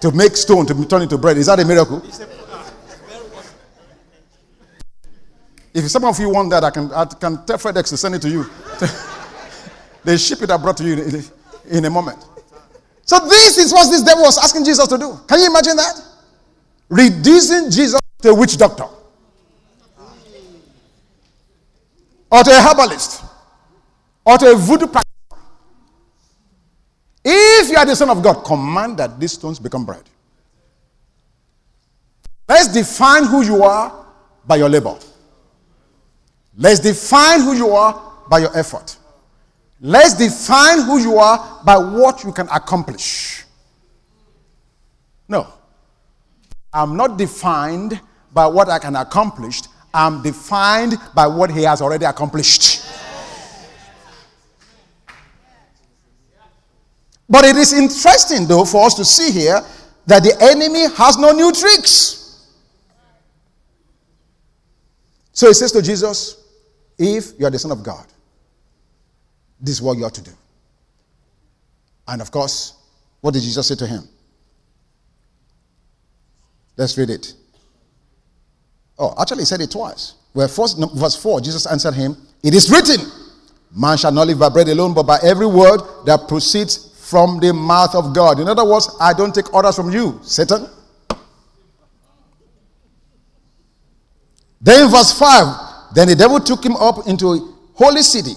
To 0.01 0.11
make 0.11 0.35
stone 0.35 0.65
to 0.65 0.85
turn 0.85 1.03
into 1.03 1.17
bread. 1.17 1.37
Is 1.37 1.45
that 1.45 1.59
a 1.59 1.65
miracle? 1.65 2.01
If 5.73 5.89
some 5.89 6.03
of 6.05 6.19
you 6.19 6.29
want 6.29 6.49
that, 6.49 6.63
I 6.63 6.69
can, 6.71 6.91
I 6.91 7.05
can 7.05 7.45
tell 7.45 7.57
FedEx 7.57 7.89
to 7.89 7.97
send 7.97 8.15
it 8.15 8.21
to 8.23 8.29
you. 8.29 8.45
they 10.03 10.17
ship 10.17 10.41
it 10.41 10.51
I 10.51 10.57
brought 10.57 10.77
to 10.77 10.83
you 10.83 10.93
in, 11.01 11.23
in 11.69 11.85
a 11.85 11.89
moment. 11.89 12.25
So 13.03 13.19
this 13.27 13.57
is 13.57 13.71
what 13.71 13.89
this 13.89 14.01
devil 14.03 14.23
was 14.23 14.37
asking 14.37 14.65
Jesus 14.65 14.87
to 14.87 14.97
do. 14.97 15.19
Can 15.27 15.39
you 15.39 15.47
imagine 15.47 15.75
that? 15.77 16.01
Reducing 16.89 17.69
Jesus 17.71 17.99
to 18.21 18.29
a 18.29 18.35
witch 18.35 18.57
doctor. 18.57 18.85
Or 22.31 22.43
to 22.43 22.49
a 22.49 22.61
herbalist. 22.61 23.23
Or 24.25 24.37
to 24.37 24.51
a 24.51 24.55
voodoo 24.55 24.87
practitioner. 24.87 25.07
If 27.23 27.69
you 27.69 27.77
are 27.77 27.85
the 27.85 27.95
Son 27.95 28.09
of 28.09 28.21
God, 28.21 28.43
command 28.43 28.97
that 28.97 29.19
these 29.19 29.33
stones 29.33 29.59
become 29.59 29.85
bread. 29.85 30.03
Let's 32.47 32.73
define 32.73 33.25
who 33.25 33.43
you 33.43 33.63
are 33.63 34.05
by 34.45 34.57
your 34.57 34.69
labor. 34.69 34.97
Let's 36.61 36.79
define 36.79 37.41
who 37.41 37.53
you 37.53 37.71
are 37.71 37.99
by 38.29 38.37
your 38.37 38.55
effort. 38.55 38.95
Let's 39.79 40.13
define 40.13 40.83
who 40.83 40.99
you 40.99 41.17
are 41.17 41.59
by 41.65 41.75
what 41.75 42.23
you 42.23 42.31
can 42.31 42.47
accomplish. 42.49 43.45
No. 45.27 45.47
I'm 46.71 46.95
not 46.95 47.17
defined 47.17 47.99
by 48.31 48.45
what 48.45 48.69
I 48.69 48.77
can 48.77 48.95
accomplish. 48.95 49.63
I'm 49.91 50.21
defined 50.21 50.97
by 51.15 51.25
what 51.25 51.49
he 51.49 51.63
has 51.63 51.81
already 51.81 52.05
accomplished. 52.05 52.85
But 57.27 57.45
it 57.45 57.55
is 57.55 57.73
interesting, 57.73 58.45
though, 58.45 58.65
for 58.65 58.85
us 58.85 58.93
to 58.95 59.03
see 59.03 59.31
here 59.31 59.61
that 60.05 60.21
the 60.21 60.37
enemy 60.39 60.93
has 60.95 61.17
no 61.17 61.31
new 61.31 61.51
tricks. 61.51 62.45
So 65.33 65.47
he 65.47 65.55
says 65.55 65.71
to 65.71 65.81
Jesus, 65.81 66.40
If 67.03 67.39
you 67.39 67.47
are 67.47 67.49
the 67.49 67.57
Son 67.57 67.71
of 67.71 67.81
God, 67.81 68.05
this 69.59 69.73
is 69.73 69.81
what 69.81 69.97
you 69.97 70.05
ought 70.05 70.13
to 70.13 70.23
do. 70.23 70.29
And 72.07 72.21
of 72.21 72.29
course, 72.29 72.75
what 73.21 73.33
did 73.33 73.41
Jesus 73.41 73.65
say 73.65 73.73
to 73.73 73.87
him? 73.87 74.07
Let's 76.77 76.95
read 76.99 77.09
it. 77.09 77.33
Oh, 78.99 79.15
actually, 79.19 79.39
he 79.39 79.45
said 79.45 79.61
it 79.61 79.71
twice. 79.71 80.13
Where 80.33 80.47
first, 80.47 80.77
verse 80.93 81.15
4, 81.15 81.41
Jesus 81.41 81.65
answered 81.65 81.95
him, 81.95 82.15
It 82.43 82.53
is 82.53 82.69
written, 82.69 83.03
Man 83.75 83.97
shall 83.97 84.11
not 84.11 84.27
live 84.27 84.37
by 84.37 84.49
bread 84.49 84.67
alone, 84.67 84.93
but 84.93 85.03
by 85.03 85.17
every 85.23 85.47
word 85.47 85.81
that 86.05 86.27
proceeds 86.27 87.09
from 87.09 87.39
the 87.39 87.51
mouth 87.51 87.95
of 87.95 88.13
God. 88.13 88.39
In 88.39 88.47
other 88.47 88.63
words, 88.63 88.95
I 88.99 89.13
don't 89.13 89.33
take 89.33 89.51
orders 89.55 89.75
from 89.75 89.89
you, 89.89 90.19
Satan. 90.21 90.67
Then, 94.61 94.91
verse 94.91 95.17
5 95.17 95.70
Then 95.93 96.07
the 96.07 96.15
devil 96.15 96.39
took 96.39 96.63
him 96.63 96.75
up 96.75 97.07
into 97.07 97.33
a 97.33 97.53
holy 97.73 98.01
city, 98.01 98.33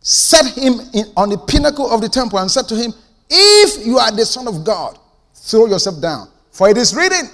set 0.00 0.46
him 0.56 0.80
in, 0.92 1.04
on 1.16 1.30
the 1.30 1.38
pinnacle 1.38 1.90
of 1.90 2.00
the 2.00 2.08
temple, 2.08 2.38
and 2.38 2.50
said 2.50 2.66
to 2.68 2.76
him, 2.76 2.92
If 3.30 3.86
you 3.86 3.98
are 3.98 4.10
the 4.10 4.26
Son 4.26 4.48
of 4.48 4.64
God, 4.64 4.98
throw 5.34 5.66
yourself 5.66 6.00
down. 6.00 6.28
For 6.50 6.68
it 6.68 6.76
is 6.76 6.94
written, 6.94 7.30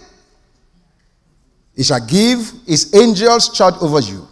He 1.75 1.83
shall 1.83 2.05
give 2.07 2.53
His 2.66 2.94
angels 2.94 3.57
charge 3.57 3.75
over 3.81 4.01
you, 4.01 4.29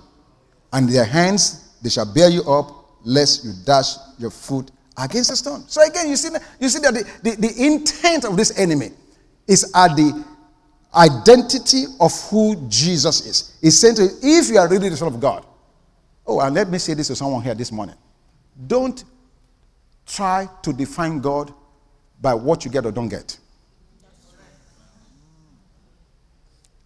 and 0.72 0.88
their 0.88 1.04
hands 1.04 1.70
they 1.82 1.88
shall 1.88 2.12
bear 2.12 2.28
you 2.28 2.42
up, 2.44 3.00
lest 3.04 3.44
you 3.44 3.52
dash 3.64 3.96
your 4.18 4.30
foot 4.30 4.70
against 4.96 5.30
a 5.30 5.36
stone. 5.36 5.64
So 5.66 5.84
again, 5.84 6.08
you 6.08 6.16
see, 6.16 6.28
you 6.60 6.68
see 6.68 6.78
that 6.80 6.94
the, 6.94 7.30
the, 7.30 7.36
the 7.48 7.64
intent 7.66 8.24
of 8.24 8.36
this 8.36 8.56
enemy 8.58 8.90
is 9.48 9.72
at 9.74 9.96
the 9.96 10.24
identity 10.94 11.84
of 12.00 12.12
who 12.28 12.66
Jesus 12.68 13.26
is. 13.26 13.58
He's 13.60 13.78
saying 13.78 13.96
to 13.96 14.02
you, 14.02 14.10
if 14.22 14.48
you 14.48 14.58
are 14.58 14.68
really 14.68 14.88
the 14.88 14.96
Son 14.96 15.08
of 15.08 15.18
God, 15.20 15.46
oh, 16.26 16.40
and 16.40 16.54
let 16.54 16.68
me 16.68 16.78
say 16.78 16.94
this 16.94 17.08
to 17.08 17.16
someone 17.16 17.42
here 17.42 17.54
this 17.54 17.72
morning. 17.72 17.96
Don't 18.66 19.02
try 20.06 20.48
to 20.62 20.72
define 20.72 21.20
God 21.20 21.52
by 22.20 22.34
what 22.34 22.64
you 22.64 22.70
get 22.70 22.84
or 22.86 22.92
don't 22.92 23.08
get. 23.08 23.38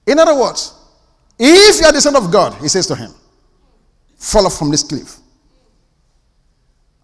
In 0.06 0.18
other 0.18 0.38
words, 0.38 0.72
if 1.38 1.80
you 1.80 1.86
are 1.86 1.92
the 1.92 2.00
Son 2.00 2.14
of 2.16 2.30
God, 2.30 2.54
he 2.62 2.68
says 2.68 2.86
to 2.86 2.94
him, 2.94 3.12
fall 4.16 4.46
off 4.46 4.56
from 4.56 4.70
this 4.70 4.82
cliff 4.82 5.18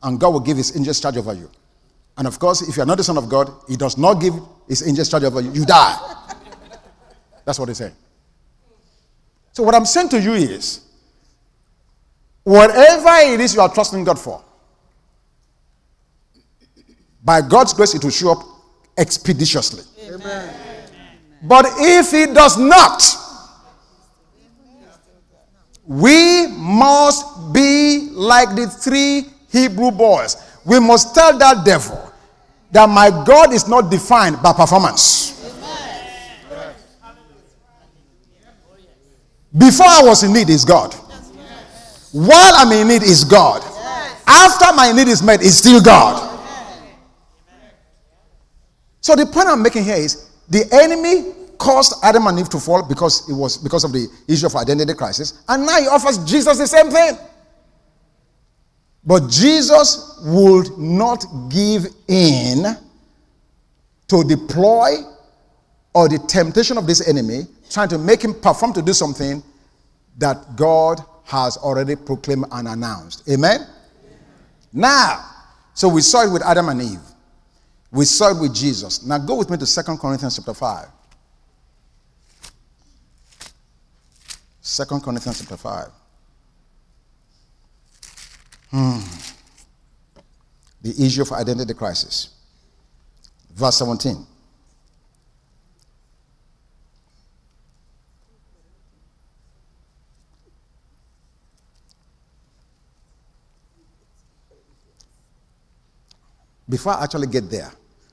and 0.02 0.18
God 0.18 0.30
will 0.30 0.40
give 0.40 0.56
his 0.56 0.76
angels 0.76 1.00
charge 1.00 1.16
over 1.16 1.34
you. 1.34 1.50
And 2.16 2.26
of 2.26 2.38
course, 2.38 2.66
if 2.68 2.76
you 2.76 2.82
are 2.82 2.86
not 2.86 2.98
the 2.98 3.04
Son 3.04 3.16
of 3.16 3.28
God, 3.28 3.50
he 3.68 3.76
does 3.76 3.96
not 3.96 4.14
give 4.14 4.34
his 4.68 4.86
angels 4.86 5.08
charge 5.08 5.24
over 5.24 5.40
you, 5.40 5.52
you 5.52 5.64
die. 5.64 5.96
That's 7.44 7.58
what 7.58 7.68
he's 7.68 7.78
saying. 7.78 7.94
So, 9.52 9.62
what 9.62 9.74
I'm 9.74 9.84
saying 9.84 10.08
to 10.10 10.20
you 10.20 10.32
is 10.32 10.80
whatever 12.42 13.32
it 13.32 13.40
is 13.40 13.54
you 13.54 13.60
are 13.60 13.72
trusting 13.72 14.04
God 14.04 14.18
for, 14.18 14.42
by 17.22 17.40
God's 17.40 17.72
grace, 17.72 17.94
it 17.94 18.02
will 18.02 18.10
show 18.10 18.32
up 18.32 18.44
expeditiously. 18.96 19.84
Amen. 20.08 20.54
But 21.42 21.66
if 21.78 22.12
it 22.12 22.34
does 22.34 22.56
not, 22.56 23.02
we 25.86 26.46
must 26.48 27.52
be 27.52 28.08
like 28.12 28.54
the 28.54 28.68
three 28.68 29.26
Hebrew 29.50 29.90
boys. 29.90 30.36
We 30.64 30.78
must 30.78 31.14
tell 31.14 31.36
that 31.38 31.64
devil 31.64 32.12
that 32.70 32.88
my 32.88 33.10
God 33.10 33.52
is 33.52 33.68
not 33.68 33.90
defined 33.90 34.40
by 34.42 34.52
performance. 34.52 35.41
Before 39.56 39.86
I 39.86 40.02
was 40.02 40.22
in 40.22 40.32
need 40.32 40.48
is 40.48 40.64
God. 40.64 40.94
While 42.12 42.52
I'm 42.56 42.72
in 42.72 42.88
need 42.88 43.02
is 43.02 43.24
God. 43.24 43.62
After 44.26 44.74
my 44.74 44.92
need 44.92 45.08
is 45.08 45.22
met 45.22 45.42
is 45.42 45.58
still 45.58 45.80
God. 45.80 46.30
So 49.00 49.16
the 49.16 49.26
point 49.26 49.48
I'm 49.48 49.62
making 49.62 49.84
here 49.84 49.96
is 49.96 50.30
the 50.48 50.64
enemy 50.72 51.32
caused 51.58 51.94
Adam 52.02 52.26
and 52.26 52.38
Eve 52.38 52.48
to 52.50 52.58
fall 52.58 52.82
because 52.82 53.28
it 53.28 53.32
was 53.32 53.56
because 53.58 53.84
of 53.84 53.92
the 53.92 54.06
issue 54.28 54.46
of 54.46 54.56
identity 54.56 54.94
crisis, 54.94 55.42
and 55.48 55.66
now 55.66 55.80
he 55.80 55.86
offers 55.86 56.18
Jesus 56.18 56.58
the 56.58 56.66
same 56.66 56.90
thing. 56.90 57.16
But 59.04 59.28
Jesus 59.28 60.20
would 60.24 60.78
not 60.78 61.24
give 61.48 61.86
in 62.08 62.64
to 64.08 64.24
deploy 64.24 64.90
or 65.94 66.08
the 66.08 66.18
temptation 66.28 66.78
of 66.78 66.86
this 66.86 67.06
enemy, 67.08 67.46
trying 67.72 67.88
to 67.88 67.98
make 67.98 68.22
him 68.22 68.34
perform 68.34 68.72
to 68.74 68.82
do 68.82 68.92
something 68.92 69.42
that 70.18 70.56
God 70.56 71.00
has 71.24 71.56
already 71.56 71.96
proclaimed 71.96 72.44
and 72.52 72.68
announced. 72.68 73.28
Amen? 73.28 73.60
Amen? 73.60 73.68
Now, 74.72 75.24
so 75.74 75.88
we 75.88 76.02
saw 76.02 76.26
it 76.28 76.32
with 76.32 76.42
Adam 76.42 76.68
and 76.68 76.82
Eve. 76.82 77.00
We 77.90 78.04
saw 78.04 78.36
it 78.36 78.40
with 78.40 78.54
Jesus. 78.54 79.04
Now 79.04 79.18
go 79.18 79.36
with 79.36 79.50
me 79.50 79.56
to 79.58 79.66
Second 79.66 79.98
Corinthians 79.98 80.36
chapter 80.36 80.54
5. 80.54 80.86
2 84.62 84.84
Corinthians 85.00 85.40
chapter 85.40 85.56
5. 85.56 85.86
Hmm. 88.70 88.98
The 90.82 91.04
issue 91.04 91.22
of 91.22 91.32
identity 91.32 91.74
crisis. 91.74 92.30
Verse 93.54 93.78
17. 93.78 94.26
Before 106.68 106.94
I 106.94 107.04
actually 107.04 107.26
get 107.26 107.50
there, 107.50 107.70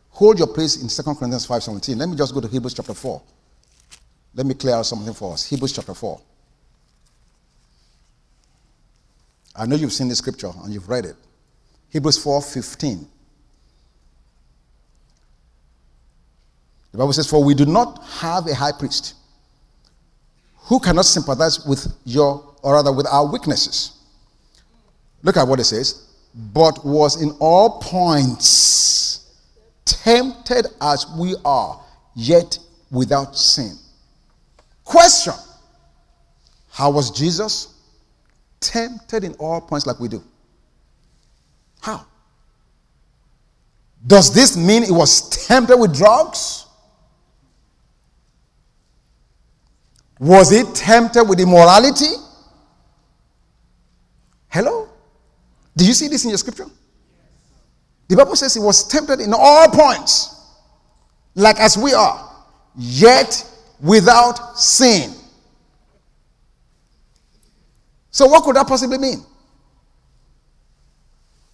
hold 0.09 0.38
your 0.39 0.47
place 0.47 0.81
in 0.81 0.88
2 0.88 1.15
Corinthians 1.15 1.47
5.17. 1.47 1.97
Let 1.97 2.09
me 2.09 2.15
just 2.15 2.33
go 2.33 2.41
to 2.41 2.47
Hebrews 2.47 2.73
chapter 2.73 2.93
4. 2.93 3.21
Let 4.35 4.45
me 4.45 4.53
clear 4.53 4.75
out 4.75 4.85
something 4.85 5.13
for 5.13 5.33
us. 5.33 5.45
Hebrews 5.45 5.73
chapter 5.73 5.93
4. 5.93 6.21
I 9.55 9.65
know 9.65 9.75
you've 9.75 9.93
seen 9.93 10.07
the 10.07 10.15
scripture 10.15 10.51
and 10.63 10.73
you've 10.73 10.88
read 10.88 11.05
it. 11.05 11.15
Hebrews 11.89 12.23
4:15. 12.23 13.05
The 16.91 16.97
Bible 16.97 17.13
says, 17.13 17.29
For 17.29 17.43
we 17.43 17.53
do 17.53 17.65
not 17.65 18.03
have 18.19 18.47
a 18.47 18.55
high 18.55 18.71
priest 18.71 19.15
who 20.55 20.79
cannot 20.79 21.05
sympathize 21.05 21.65
with 21.65 21.88
your, 22.05 22.43
or 22.62 22.73
rather 22.75 22.91
with 22.91 23.07
our 23.07 23.25
weaknesses. 23.25 23.91
Look 25.21 25.38
at 25.38 25.47
what 25.47 25.59
it 25.59 25.65
says. 25.65 26.09
But 26.39 26.86
was 26.86 27.21
in 27.21 27.32
all 27.39 27.82
points 27.82 29.36
tempted 29.86 30.67
as 30.82 31.06
we 31.17 31.36
are, 31.43 31.82
yet 32.15 32.58
without 32.91 33.36
sin. 33.36 33.75
Question 34.86 35.34
How 36.71 36.91
was 36.91 37.12
Jesus? 37.12 37.75
Tempted 38.62 39.23
in 39.23 39.34
all 39.34 39.60
points 39.62 39.86
like 39.86 39.99
we 39.99 40.08
do. 40.08 40.23
How? 41.82 42.06
Does 44.06 44.34
this 44.34 44.56
mean 44.56 44.84
he 44.84 44.91
was 44.91 45.30
tempted 45.45 45.78
with 45.78 45.95
drugs? 45.95 46.65
Was 50.19 50.49
he 50.49 50.63
tempted 50.73 51.23
with 51.23 51.39
immorality? 51.39 52.13
Hello? 54.49 54.88
Do 55.79 55.85
you 55.85 55.93
see 55.93 56.09
this 56.09 56.25
in 56.25 56.29
your 56.29 56.37
scripture? 56.37 56.65
The 58.09 58.17
Bible 58.17 58.35
says 58.35 58.53
he 58.53 58.59
was 58.59 58.85
tempted 58.85 59.21
in 59.21 59.33
all 59.33 59.69
points, 59.69 60.35
like 61.35 61.57
as 61.57 61.77
we 61.77 61.93
are, 61.93 62.29
yet 62.75 63.49
without 63.79 64.59
sin. 64.59 65.13
So, 68.11 68.27
what 68.27 68.43
could 68.43 68.57
that 68.57 68.67
possibly 68.67 68.97
mean? 68.97 69.23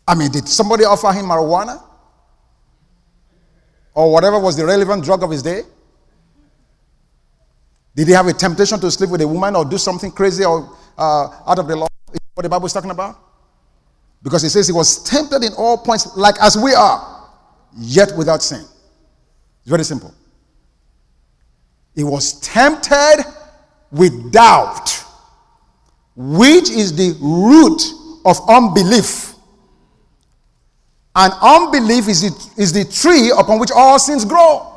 I 0.07 0.15
mean, 0.15 0.31
did 0.31 0.47
somebody 0.47 0.85
offer 0.85 1.13
him 1.13 1.25
marijuana? 1.25 1.83
Or 3.93 4.11
whatever 4.11 4.39
was 4.39 4.57
the 4.57 4.65
relevant 4.65 5.03
drug 5.03 5.21
of 5.21 5.29
his 5.29 5.43
day? 5.43 5.61
Did 7.95 8.07
he 8.07 8.13
have 8.13 8.25
a 8.25 8.33
temptation 8.33 8.79
to 8.79 8.89
sleep 8.89 9.11
with 9.11 9.21
a 9.21 9.27
woman 9.27 9.55
or 9.55 9.65
do 9.65 9.77
something 9.77 10.11
crazy 10.11 10.43
or 10.43 10.75
uh, 10.97 11.27
out 11.45 11.59
of 11.59 11.67
the 11.67 11.75
law? 11.75 11.87
Is 12.11 12.19
what 12.33 12.41
the 12.41 12.49
Bible 12.49 12.65
is 12.65 12.73
talking 12.73 12.89
about? 12.89 13.24
Because 14.25 14.41
he 14.41 14.49
says 14.49 14.65
he 14.65 14.73
was 14.73 15.03
tempted 15.03 15.43
in 15.43 15.53
all 15.53 15.77
points, 15.77 16.17
like 16.17 16.33
as 16.41 16.57
we 16.57 16.73
are, 16.73 17.29
yet 17.77 18.11
without 18.17 18.41
sin. 18.41 18.61
It's 18.61 19.69
very 19.69 19.83
simple. 19.83 20.11
He 21.93 22.03
was 22.03 22.39
tempted 22.39 23.23
with 23.91 24.31
doubt, 24.31 24.89
which 26.15 26.71
is 26.71 26.95
the 26.95 27.15
root 27.21 27.83
of 28.25 28.37
unbelief. 28.49 29.35
And 31.15 31.31
unbelief 31.39 32.07
is 32.07 32.23
the, 32.23 32.61
is 32.61 32.73
the 32.73 32.83
tree 32.83 33.31
upon 33.37 33.59
which 33.59 33.69
all 33.69 33.99
sins 33.99 34.25
grow. 34.25 34.71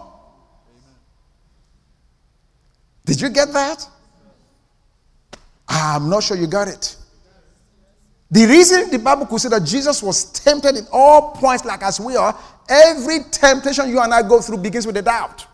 Did 3.06 3.18
you 3.18 3.30
get 3.30 3.54
that? 3.54 3.88
I'm 5.66 6.10
not 6.10 6.22
sure 6.22 6.36
you 6.36 6.46
got 6.46 6.68
it. 6.68 6.97
The 8.30 8.46
reason 8.46 8.90
the 8.90 8.98
Bible 8.98 9.26
could 9.26 9.40
say 9.40 9.48
that 9.48 9.64
Jesus 9.64 10.02
was 10.02 10.24
tempted 10.32 10.76
in 10.76 10.86
all 10.92 11.32
points 11.32 11.64
like 11.64 11.82
as 11.82 11.98
we 11.98 12.14
are, 12.16 12.38
every 12.68 13.20
temptation 13.30 13.88
you 13.88 14.00
and 14.00 14.12
I 14.12 14.22
go 14.22 14.40
through 14.40 14.58
begins 14.58 14.86
with 14.86 14.96
a 14.98 15.02
doubt. 15.02 15.46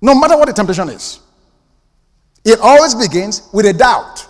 No 0.00 0.14
matter 0.14 0.36
what 0.36 0.46
the 0.46 0.52
temptation 0.54 0.88
is, 0.88 1.20
it 2.44 2.58
always 2.60 2.94
begins 2.94 3.48
with 3.52 3.66
a 3.66 3.72
doubt, 3.72 4.26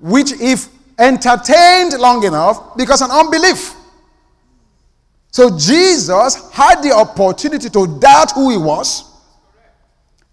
which, 0.00 0.32
if 0.32 0.68
entertained 0.98 1.98
long 1.98 2.24
enough, 2.24 2.76
becomes 2.76 3.00
an 3.02 3.10
unbelief. 3.10 3.74
So 5.30 5.56
Jesus 5.56 6.50
had 6.52 6.82
the 6.82 6.92
opportunity 6.92 7.68
to 7.70 7.98
doubt 8.00 8.32
who 8.32 8.50
he 8.50 8.56
was, 8.56 9.04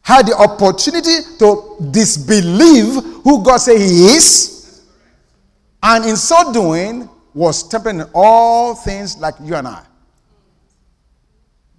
had 0.01 0.27
the 0.27 0.35
opportunity 0.35 1.17
to 1.39 1.77
disbelieve 1.91 3.03
who 3.23 3.43
God 3.43 3.57
said 3.57 3.77
he 3.77 4.15
is, 4.15 4.54
and 5.87 6.03
in 6.05 6.17
so 6.17 6.51
doing 6.51 7.07
was 7.33 7.67
tempted 7.67 7.91
in 7.91 8.03
all 8.13 8.73
things 8.73 9.17
like 9.19 9.35
you 9.43 9.53
and 9.53 9.67
I. 9.67 9.85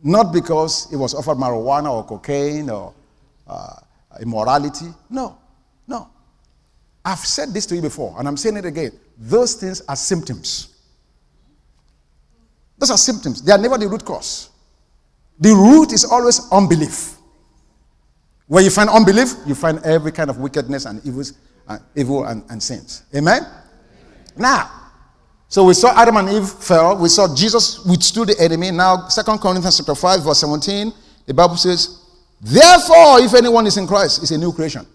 Not 0.03 0.33
because 0.33 0.89
he 0.89 0.97
was 0.97 1.13
offered 1.13 1.37
marijuana 1.37 1.93
or 1.93 2.05
cocaine 2.05 2.71
or 2.71 2.95
uh, 3.49 3.75
immorality. 4.21 4.87
No, 5.11 5.37
no. 5.89 6.09
I've 7.05 7.19
said 7.19 7.53
this 7.53 7.67
to 7.67 7.75
you 7.75 7.83
before, 7.83 8.15
and 8.19 8.29
I'm 8.29 8.37
saying 8.37 8.57
it 8.57 8.65
again. 8.65 8.93
Those 9.19 9.55
things 9.55 9.83
are 9.89 9.97
symptoms. 9.97 10.69
Those 12.79 12.93
are 12.93 12.99
symptoms. 12.99 13.43
They 13.43 13.51
are 13.51 13.59
never 13.59 13.77
the 13.77 13.89
root 13.89 14.05
cause. 14.05 14.51
The 15.41 15.53
root 15.53 15.93
is 15.93 16.05
always 16.05 16.41
unbelief. 16.53 17.17
Where 18.47 18.63
you 18.63 18.71
find 18.71 18.89
unbelief, 18.89 19.35
you 19.47 19.57
find 19.57 19.81
every 19.85 20.13
kind 20.13 20.31
of 20.31 20.39
wickedness 20.39 20.85
and 20.85 21.05
evils, 21.05 21.33
evil 21.97 22.25
and, 22.25 22.45
and 22.51 22.63
sins. 22.63 23.03
Amen? 23.15 23.43
Now, 24.37 24.71
so 25.49 25.65
we 25.65 25.75
saw 25.75 25.99
Adam 26.01 26.17
and 26.17 26.29
Eve 26.29 26.49
fell. 26.49 26.97
We 26.97 27.09
saw 27.09 27.33
Jesus 27.35 27.85
withstood 27.85 28.29
the 28.29 28.41
enemy. 28.41 28.71
Now, 28.71 29.09
Second 29.09 29.39
Corinthians 29.39 29.77
chapter 29.79 29.95
5, 29.95 30.25
verse 30.25 30.41
17, 30.41 30.93
the 31.27 31.35
Bible 31.35 31.57
says, 31.57 32.05
Therefore, 32.41 33.21
if 33.21 33.35
anyone 33.35 33.67
is 33.67 33.77
in 33.77 33.87
Christ, 33.87 34.23
is 34.23 34.31
a 34.33 34.39
new 34.39 34.53
creation. 34.53 34.87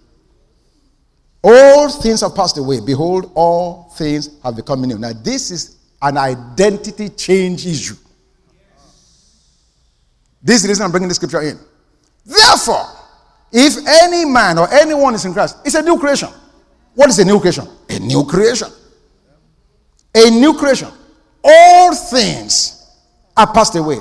All 1.44 1.90
things 1.90 2.22
have 2.22 2.36
passed 2.36 2.58
away. 2.58 2.80
Behold, 2.82 3.32
all 3.34 3.92
things 3.96 4.30
have 4.44 4.56
become 4.56 4.82
new. 4.84 4.98
Now, 4.98 5.14
this 5.14 5.50
is 5.50 5.78
an 6.02 6.18
identity 6.18 7.10
change 7.10 7.66
issue. 7.66 7.96
This 10.44 10.58
is 10.58 10.64
the 10.64 10.70
reason 10.70 10.86
I'm 10.86 10.92
bringing 10.92 11.10
the 11.10 11.16
scripture 11.16 11.42
in. 11.42 11.58
Therefore, 12.26 12.86
if 13.52 13.76
any 14.04 14.26
man 14.26 14.58
or 14.60 14.72
anyone 14.72 15.16
is 15.16 15.26
in 15.26 15.34
Christ, 15.34 15.58
it's 15.66 15.76
a 15.76 15.82
new 15.82 15.98
creation. 15.98 16.30
What 16.94 17.10
is 17.10 17.20
a 17.20 17.26
new 17.26 17.40
creation? 17.40 17.68
A 17.90 18.00
new 18.00 18.26
creation. 18.26 18.68
A 20.16 20.30
new 20.30 20.54
creation. 20.58 20.90
All 21.44 21.96
things 21.96 22.86
are 23.36 23.52
passed 23.52 23.76
away. 23.76 23.98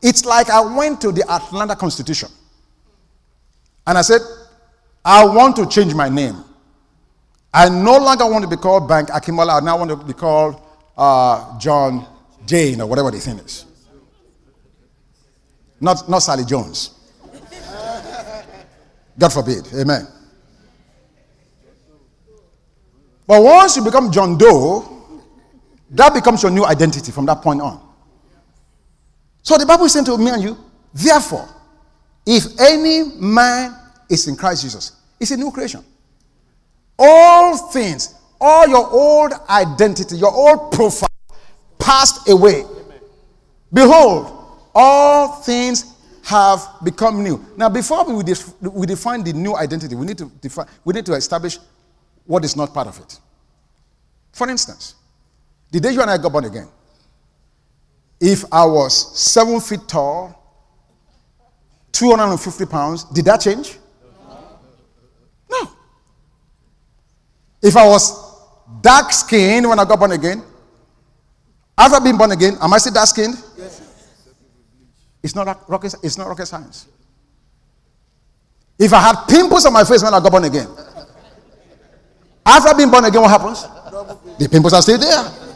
It's 0.00 0.24
like 0.24 0.50
I 0.50 0.60
went 0.60 1.00
to 1.02 1.12
the 1.12 1.24
Atlanta 1.30 1.76
Constitution 1.76 2.28
and 3.86 3.98
I 3.98 4.02
said, 4.02 4.20
I 5.04 5.24
want 5.24 5.56
to 5.56 5.66
change 5.66 5.94
my 5.94 6.08
name. 6.08 6.44
I 7.52 7.68
no 7.68 7.98
longer 7.98 8.26
want 8.26 8.42
to 8.44 8.48
be 8.48 8.56
called 8.56 8.88
Bank 8.88 9.08
Akimola. 9.10 9.60
I 9.60 9.64
now 9.64 9.76
want 9.76 9.90
to 9.90 9.96
be 9.96 10.12
called 10.12 10.60
uh, 10.96 11.58
John 11.58 12.06
Jane 12.46 12.80
or 12.80 12.86
whatever 12.86 13.10
the 13.10 13.18
thing 13.18 13.38
is. 13.38 13.66
Not, 15.80 16.08
not 16.08 16.20
Sally 16.20 16.44
Jones. 16.44 16.98
God 19.18 19.32
forbid. 19.32 19.68
Amen. 19.74 20.06
But 23.26 23.42
once 23.42 23.76
you 23.76 23.84
become 23.84 24.10
John 24.10 24.38
Doe, 24.38 25.01
that 25.92 26.14
becomes 26.14 26.42
your 26.42 26.50
new 26.50 26.64
identity 26.64 27.12
from 27.12 27.26
that 27.26 27.42
point 27.42 27.60
on. 27.60 27.80
So 29.42 29.56
the 29.58 29.66
Bible 29.66 29.84
is 29.84 29.92
saying 29.92 30.06
to 30.06 30.16
me 30.16 30.30
and 30.30 30.42
you, 30.42 30.56
therefore, 30.94 31.48
if 32.24 32.58
any 32.60 33.04
man 33.18 33.76
is 34.08 34.26
in 34.26 34.36
Christ 34.36 34.62
Jesus, 34.62 34.92
it's 35.20 35.30
a 35.32 35.36
new 35.36 35.50
creation. 35.50 35.84
All 36.98 37.56
things, 37.56 38.14
all 38.40 38.66
your 38.68 38.88
old 38.90 39.32
identity, 39.48 40.16
your 40.16 40.32
old 40.32 40.72
profile 40.72 41.08
passed 41.78 42.28
away. 42.28 42.64
Behold, 43.72 44.60
all 44.74 45.42
things 45.42 45.94
have 46.24 46.66
become 46.84 47.22
new. 47.22 47.44
Now, 47.56 47.68
before 47.68 48.04
we, 48.04 48.22
def- 48.22 48.60
we 48.62 48.86
define 48.86 49.24
the 49.24 49.32
new 49.32 49.56
identity, 49.56 49.94
we 49.94 50.06
need, 50.06 50.18
to 50.18 50.30
define, 50.40 50.66
we 50.84 50.94
need 50.94 51.06
to 51.06 51.14
establish 51.14 51.58
what 52.24 52.44
is 52.44 52.56
not 52.56 52.72
part 52.72 52.86
of 52.86 52.98
it. 53.00 53.18
For 54.32 54.48
instance, 54.48 54.94
the 55.72 55.80
day 55.80 55.90
you 55.90 56.02
and 56.02 56.10
I 56.10 56.18
got 56.18 56.30
born 56.30 56.44
again, 56.44 56.68
if 58.20 58.44
I 58.52 58.64
was 58.66 59.18
seven 59.18 59.58
feet 59.58 59.80
tall, 59.88 60.38
250 61.92 62.66
pounds, 62.66 63.04
did 63.04 63.24
that 63.24 63.40
change? 63.40 63.78
No. 65.50 65.70
If 67.62 67.74
I 67.76 67.86
was 67.88 68.12
dark 68.82 69.12
skinned 69.12 69.66
when 69.66 69.78
I 69.78 69.84
got 69.84 69.98
born 69.98 70.12
again, 70.12 70.42
after 71.76 72.00
being 72.00 72.18
born 72.18 72.32
again, 72.32 72.58
am 72.60 72.72
I 72.72 72.78
still 72.78 72.92
dark 72.92 73.08
skinned? 73.08 73.34
Yes. 73.56 73.80
It's 75.22 75.34
not 75.34 75.68
rocket, 75.68 75.94
it's 76.02 76.18
not 76.18 76.28
rocket 76.28 76.46
science. 76.46 76.86
If 78.78 78.92
I 78.92 79.00
had 79.00 79.24
pimples 79.26 79.64
on 79.64 79.72
my 79.72 79.84
face 79.84 80.02
when 80.02 80.12
I 80.12 80.20
got 80.20 80.30
born 80.30 80.44
again, 80.44 80.68
after 82.44 82.74
being 82.76 82.90
born 82.90 83.06
again, 83.06 83.22
what 83.22 83.30
happens? 83.30 83.62
The 84.38 84.48
pimples 84.50 84.74
are 84.74 84.82
still 84.82 84.98
there. 84.98 85.51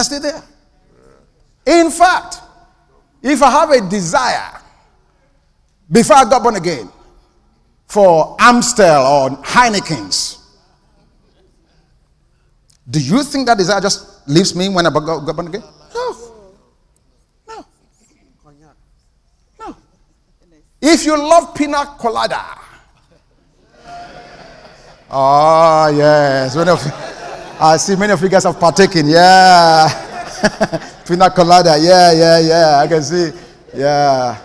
They're 0.00 0.18
still 0.18 0.20
there. 0.32 0.42
In 1.66 1.90
fact, 1.90 2.40
if 3.22 3.42
I 3.42 3.50
have 3.50 3.70
a 3.70 3.86
desire 3.86 4.58
before 5.92 6.16
I 6.16 6.24
got 6.24 6.42
born 6.42 6.56
again 6.56 6.88
for 7.86 8.34
Amstel 8.40 9.02
or 9.02 9.30
Heineken's, 9.42 10.38
do 12.88 12.98
you 12.98 13.22
think 13.24 13.46
that 13.46 13.58
desire 13.58 13.82
just 13.82 14.26
leaves 14.26 14.54
me 14.54 14.70
when 14.70 14.86
I 14.86 14.90
got, 14.90 15.36
born 15.36 15.48
again? 15.48 15.64
No. 15.94 16.16
No. 17.46 17.66
No. 19.58 19.76
If 20.80 21.04
you 21.04 21.18
love 21.18 21.54
pina 21.54 21.84
colada, 21.98 22.58
oh 25.10 25.88
yes, 25.94 26.56
I 27.62 27.76
see 27.76 27.94
many 27.94 28.10
of 28.14 28.22
you 28.22 28.30
guys 28.30 28.44
have 28.44 28.58
partaken. 28.58 29.06
Yeah, 29.06 29.86
pina 31.06 31.28
colada. 31.28 31.76
Yeah, 31.78 32.10
yeah, 32.12 32.38
yeah. 32.38 32.80
I 32.82 32.86
can 32.88 33.02
see. 33.02 33.32
Yeah, 33.74 34.40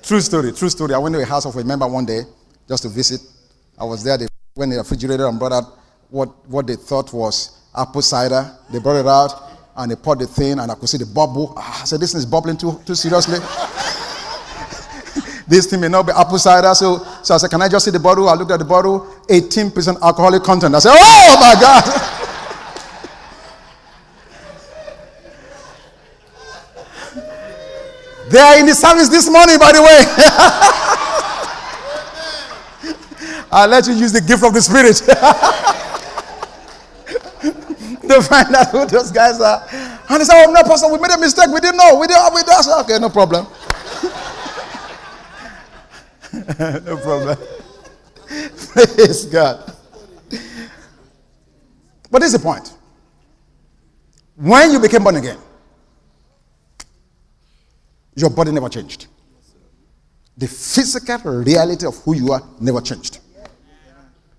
true 0.00 0.20
story. 0.20 0.52
True 0.52 0.68
story. 0.68 0.94
I 0.94 0.98
went 0.98 1.16
to 1.16 1.20
a 1.20 1.24
house 1.26 1.46
of 1.46 1.56
a 1.56 1.64
member 1.64 1.88
one 1.88 2.06
day 2.06 2.20
just 2.68 2.84
to 2.84 2.88
visit. 2.88 3.20
I 3.76 3.82
was 3.82 4.04
there. 4.04 4.16
They 4.16 4.28
went 4.54 4.70
in 4.70 4.76
the 4.76 4.82
refrigerator 4.84 5.26
and 5.26 5.36
brought 5.36 5.50
out 5.50 5.64
what 6.10 6.28
what 6.48 6.68
they 6.68 6.76
thought 6.76 7.12
was 7.12 7.60
apple 7.76 8.02
cider. 8.02 8.56
They 8.72 8.78
brought 8.78 9.00
it 9.00 9.06
out 9.08 9.32
and 9.76 9.90
they 9.90 9.96
poured 9.96 10.20
the 10.20 10.28
thing, 10.28 10.60
and 10.60 10.70
I 10.70 10.76
could 10.76 10.88
see 10.88 10.98
the 10.98 11.06
bubble. 11.06 11.54
Ah, 11.56 11.82
I 11.82 11.86
said, 11.86 11.98
This 11.98 12.12
thing 12.12 12.20
is 12.20 12.26
bubbling 12.26 12.56
too, 12.56 12.80
too 12.86 12.94
seriously. 12.94 13.38
this 15.48 15.66
thing 15.66 15.80
may 15.80 15.88
not 15.88 16.06
be 16.06 16.12
apple 16.12 16.38
cider. 16.38 16.72
So, 16.76 17.04
so 17.24 17.34
I 17.34 17.38
said, 17.38 17.50
Can 17.50 17.62
I 17.62 17.68
just 17.68 17.84
see 17.84 17.90
the 17.90 17.98
bottle? 17.98 18.28
I 18.28 18.34
looked 18.34 18.52
at 18.52 18.60
the 18.60 18.64
bottle, 18.64 19.00
18% 19.28 20.00
alcoholic 20.00 20.44
content. 20.44 20.76
I 20.76 20.78
said, 20.78 20.92
Oh 20.94 21.36
my 21.40 21.60
God. 21.60 22.10
they 28.30 28.40
are 28.40 28.58
in 28.58 28.66
the 28.66 28.74
service 28.74 29.08
this 29.08 29.30
morning, 29.30 29.58
by 29.58 29.72
the 29.72 29.82
way. 29.82 30.04
I'll 33.52 33.68
let 33.68 33.86
you 33.86 33.94
use 33.94 34.12
the 34.12 34.20
gift 34.20 34.42
of 34.42 34.52
the 34.52 34.60
Spirit. 34.60 35.00
to 38.08 38.22
find 38.22 38.54
out 38.54 38.68
who 38.70 38.86
those 38.86 39.10
guys 39.10 39.40
are. 39.40 39.66
And 40.08 40.20
they 40.20 40.24
say, 40.24 40.44
Oh, 40.46 40.50
no, 40.52 40.62
Pastor, 40.62 40.92
we 40.92 40.98
made 40.98 41.10
a 41.10 41.18
mistake. 41.18 41.48
We 41.52 41.60
didn't 41.60 41.76
know. 41.76 41.98
We 41.98 42.06
didn't. 42.06 42.34
We 42.34 42.42
didn't. 42.42 42.68
Okay, 42.80 42.98
no 42.98 43.10
problem. 43.10 43.46
no 46.84 46.96
problem. 46.98 47.38
Praise 48.72 49.26
God. 49.26 49.72
But 52.10 52.20
this 52.20 52.32
is 52.32 52.38
the 52.38 52.38
point. 52.38 52.74
When 54.36 54.72
you 54.72 54.80
became 54.80 55.02
born 55.04 55.16
again, 55.16 55.38
your 58.16 58.30
body 58.30 58.52
never 58.52 58.68
changed. 58.68 59.06
The 60.36 60.46
physical 60.48 61.32
reality 61.42 61.86
of 61.86 61.96
who 61.98 62.14
you 62.14 62.32
are 62.32 62.42
never 62.60 62.80
changed. 62.80 63.18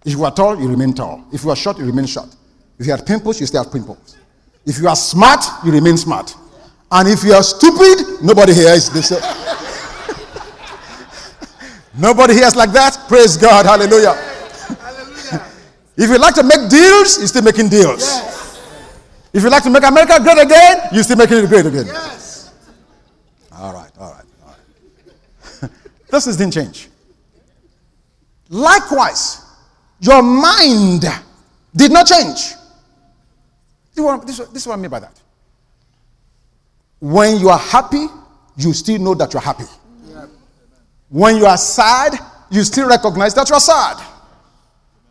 If 0.05 0.13
you 0.13 0.23
are 0.23 0.31
tall, 0.31 0.59
you 0.59 0.67
remain 0.67 0.93
tall. 0.93 1.25
If 1.31 1.43
you 1.43 1.49
are 1.49 1.55
short, 1.55 1.79
you 1.79 1.85
remain 1.85 2.05
short. 2.05 2.35
If 2.77 2.85
you 2.85 2.91
have 2.91 3.05
pimples, 3.05 3.39
you 3.39 3.47
still 3.47 3.63
have 3.63 3.71
pimples. 3.71 4.17
If 4.65 4.79
you 4.79 4.87
are 4.87 4.95
smart, 4.95 5.43
you 5.63 5.71
remain 5.71 5.97
smart. 5.97 6.35
And 6.91 7.09
if 7.09 7.23
you 7.23 7.33
are 7.33 7.43
stupid, 7.43 8.23
nobody 8.23 8.53
hears 8.53 8.89
this. 8.89 9.11
nobody 11.97 12.33
hears 12.33 12.55
like 12.55 12.71
that. 12.71 13.05
Praise 13.07 13.37
God. 13.37 13.65
Hallelujah. 13.65 14.13
Hallelujah. 14.13 15.45
if 15.97 16.09
you 16.09 16.17
like 16.17 16.35
to 16.35 16.43
make 16.43 16.69
deals, 16.69 17.17
you're 17.17 17.27
still 17.27 17.41
making 17.43 17.69
deals. 17.69 18.01
Yes. 18.01 18.35
If 19.33 19.43
you 19.43 19.49
like 19.49 19.63
to 19.63 19.69
make 19.69 19.83
America 19.83 20.19
great 20.21 20.37
again, 20.37 20.81
you're 20.93 21.03
still 21.03 21.17
making 21.17 21.39
it 21.39 21.49
great 21.49 21.65
again. 21.65 21.87
Yes. 21.87 22.24
All 23.65 23.73
right, 23.73 23.89
all 23.99 24.11
right, 24.11 24.25
all 24.43 24.55
right. 25.63 25.71
this 26.11 26.37
didn't 26.37 26.53
change. 26.53 26.87
Likewise, 28.47 29.41
your 29.99 30.21
mind 30.21 31.03
did 31.75 31.91
not 31.91 32.05
change. 32.05 32.53
This 33.95 34.39
is 34.39 34.67
what 34.67 34.73
I 34.73 34.75
mean 34.75 34.91
by 34.91 34.99
that. 34.99 35.19
When 36.99 37.39
you 37.39 37.49
are 37.49 37.57
happy, 37.57 38.05
you 38.55 38.71
still 38.71 38.99
know 38.99 39.15
that 39.15 39.33
you're 39.33 39.41
happy. 39.41 39.63
When 41.09 41.37
you 41.37 41.47
are 41.47 41.57
sad, 41.57 42.13
you 42.51 42.63
still 42.63 42.87
recognize 42.87 43.33
that 43.33 43.49
you're 43.49 43.59
sad. 43.59 43.97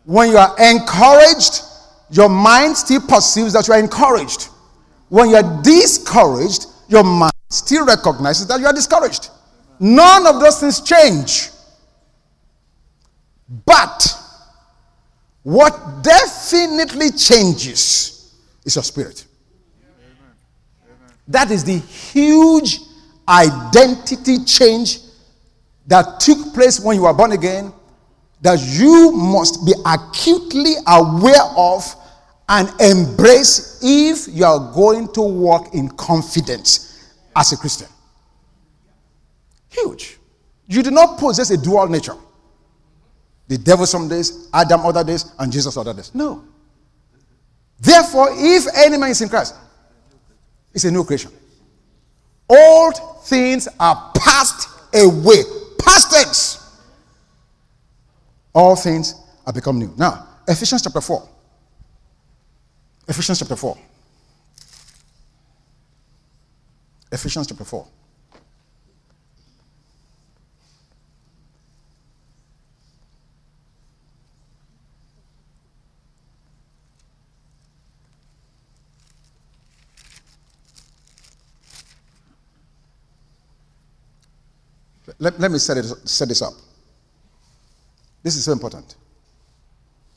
When 0.05 0.29
you 0.29 0.37
are 0.37 0.55
encouraged, 0.61 1.61
your 2.09 2.29
mind 2.29 2.77
still 2.77 3.01
perceives 3.01 3.51
that 3.51 3.67
you 3.67 3.73
are 3.73 3.79
encouraged. 3.81 4.47
When 5.09 5.31
you 5.31 5.35
are 5.35 5.61
discouraged, 5.61 6.67
your 6.87 7.03
mind 7.03 7.34
still 7.49 7.85
recognizes 7.85 8.47
that 8.47 8.59
you 8.59 8.65
are 8.65 8.73
discouraged. 8.73 9.29
None 9.79 10.25
of 10.27 10.39
those 10.39 10.59
things 10.59 10.81
change. 10.81 11.49
But 13.65 14.07
what 15.43 16.03
definitely 16.03 17.11
changes 17.11 18.33
is 18.63 18.75
your 18.75 18.83
spirit. 18.83 19.25
That 21.27 21.51
is 21.51 21.63
the 21.63 21.77
huge 21.77 22.79
identity 23.27 24.43
change 24.45 24.99
that 25.87 26.19
took 26.19 26.53
place 26.53 26.79
when 26.79 26.95
you 26.95 27.03
were 27.03 27.13
born 27.13 27.31
again 27.31 27.73
that 28.41 28.59
you 28.61 29.11
must 29.11 29.65
be 29.65 29.73
acutely 29.85 30.73
aware 30.87 31.43
of 31.57 31.83
and 32.47 32.69
embrace 32.79 33.79
if 33.81 34.27
you 34.35 34.45
are 34.45 34.71
going 34.73 35.11
to 35.13 35.21
walk 35.21 35.73
in 35.73 35.89
confidence 35.89 36.94
as 37.35 37.51
a 37.51 37.57
Christian. 37.57 37.87
Huge. 39.69 40.17
You 40.67 40.81
do 40.81 40.91
not 40.91 41.19
possess 41.19 41.51
a 41.51 41.57
dual 41.57 41.87
nature. 41.87 42.15
The 43.47 43.57
devil 43.57 43.85
some 43.85 44.07
days, 44.07 44.49
Adam 44.53 44.85
other 44.85 45.03
days, 45.03 45.31
and 45.37 45.51
Jesus 45.51 45.77
other 45.77 45.93
days. 45.93 46.11
No. 46.15 46.43
Therefore, 47.79 48.29
if 48.31 48.65
any 48.75 48.97
man 48.97 49.11
is 49.11 49.21
in 49.21 49.29
Christ, 49.29 49.55
it's 50.73 50.85
a 50.85 50.91
new 50.91 51.03
creation. 51.03 51.31
Old 52.49 53.25
things 53.25 53.67
are 53.79 54.11
passed 54.15 54.69
away. 54.93 55.43
Past 55.79 56.11
tense. 56.11 56.79
All 58.53 58.75
things 58.75 59.15
are 59.45 59.53
become 59.53 59.77
new. 59.77 59.93
Now, 59.97 60.27
Ephesians 60.47 60.81
chapter 60.81 61.01
4. 61.01 61.29
Ephesians 63.07 63.39
chapter 63.39 63.55
4. 63.55 63.77
Ephesians 67.15 67.47
chapter 67.47 67.63
4. 67.63 67.87
Let, 85.17 85.39
let 85.39 85.51
me 85.51 85.57
set, 85.57 85.77
it, 85.77 85.85
set 85.85 86.27
this 86.27 86.41
up. 86.41 86.51
This 88.21 88.35
is 88.35 88.43
so 88.43 88.51
important. 88.51 88.95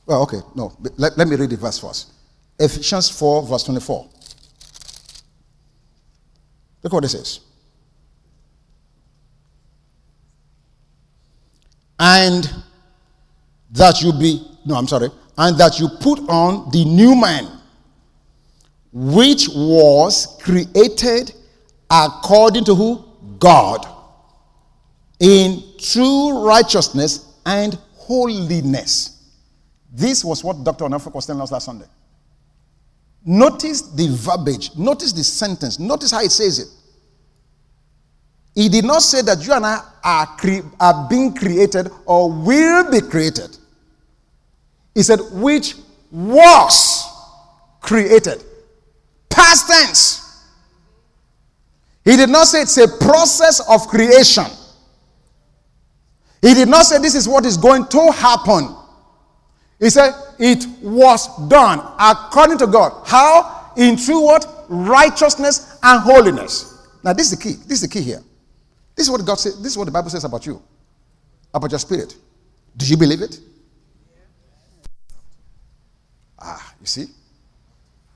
Well, 0.05 0.21
okay, 0.23 0.39
no. 0.53 0.75
Let, 0.97 1.17
let 1.17 1.29
me 1.29 1.37
read 1.37 1.49
the 1.49 1.55
verse 1.55 1.79
first. 1.79 2.11
Ephesians 2.59 3.09
4, 3.09 3.43
verse 3.47 3.63
24. 3.63 4.09
Look 6.83 6.93
what 6.93 7.05
it 7.05 7.09
says. 7.09 7.41
And 11.99 12.49
that 13.71 14.01
you 14.01 14.13
be, 14.13 14.47
no, 14.65 14.75
I'm 14.75 14.87
sorry, 14.87 15.09
and 15.37 15.57
that 15.57 15.79
you 15.79 15.89
put 15.99 16.19
on 16.29 16.71
the 16.71 16.85
new 16.85 17.15
man, 17.15 17.47
which 18.91 19.49
was 19.49 20.37
created 20.41 21.33
according 21.89 22.63
to 22.65 22.75
who? 22.75 23.05
God 23.37 23.85
in 25.19 25.61
true 25.77 26.45
righteousness 26.45 27.33
and 27.45 27.77
holiness. 27.93 29.31
This 29.91 30.23
was 30.23 30.43
what 30.43 30.63
Dr. 30.63 30.85
Onafok 30.85 31.13
was 31.13 31.25
telling 31.25 31.41
us 31.41 31.51
last 31.51 31.65
Sunday. 31.65 31.87
Notice 33.31 33.81
the 33.81 34.07
verbiage, 34.09 34.75
notice 34.75 35.13
the 35.13 35.23
sentence, 35.23 35.77
notice 35.77 36.09
how 36.09 36.21
it 36.21 36.31
says 36.31 36.57
it. 36.57 36.67
He 38.55 38.67
did 38.69 38.83
not 38.83 39.03
say 39.03 39.21
that 39.21 39.45
you 39.45 39.53
and 39.53 39.67
I 39.67 39.83
are, 40.03 40.25
cre- 40.25 40.67
are 40.79 41.07
being 41.07 41.35
created 41.35 41.91
or 42.07 42.31
will 42.31 42.89
be 42.89 43.01
created. 43.01 43.55
He 44.95 45.03
said, 45.03 45.19
which 45.33 45.75
was 46.09 47.05
created. 47.81 48.43
Past 49.29 49.67
tense. 49.67 50.47
He 52.03 52.15
did 52.15 52.31
not 52.31 52.47
say 52.47 52.63
it's 52.63 52.77
a 52.77 52.87
process 52.87 53.59
of 53.69 53.87
creation. 53.87 54.45
He 56.41 56.55
did 56.55 56.67
not 56.67 56.87
say 56.87 56.97
this 56.97 57.13
is 57.13 57.29
what 57.29 57.45
is 57.45 57.57
going 57.57 57.85
to 57.89 58.11
happen. 58.11 58.75
He 59.79 59.89
said 59.89 60.13
it 60.37 60.65
was 60.81 61.27
done 61.47 61.79
according 61.99 62.57
to 62.59 62.67
God. 62.67 63.03
How? 63.05 63.71
In 63.77 63.95
true 63.95 64.21
what? 64.21 64.59
righteousness, 64.69 65.77
and 65.81 66.01
holiness. 66.01 66.87
Now, 67.03 67.13
this 67.13 67.31
is 67.31 67.37
the 67.37 67.43
key. 67.43 67.55
This 67.65 67.81
is 67.81 67.81
the 67.81 67.87
key 67.87 68.01
here. 68.01 68.21
This 68.95 69.07
is 69.07 69.11
what 69.11 69.25
God 69.25 69.39
says. 69.39 69.61
This 69.61 69.73
is 69.73 69.77
what 69.77 69.85
the 69.85 69.91
Bible 69.91 70.09
says 70.09 70.23
about 70.23 70.45
you, 70.45 70.61
about 71.53 71.71
your 71.71 71.79
spirit. 71.79 72.15
Do 72.77 72.85
you 72.85 72.95
believe 72.95 73.21
it? 73.21 73.39
Ah, 76.39 76.73
you 76.79 76.85
see? 76.85 77.07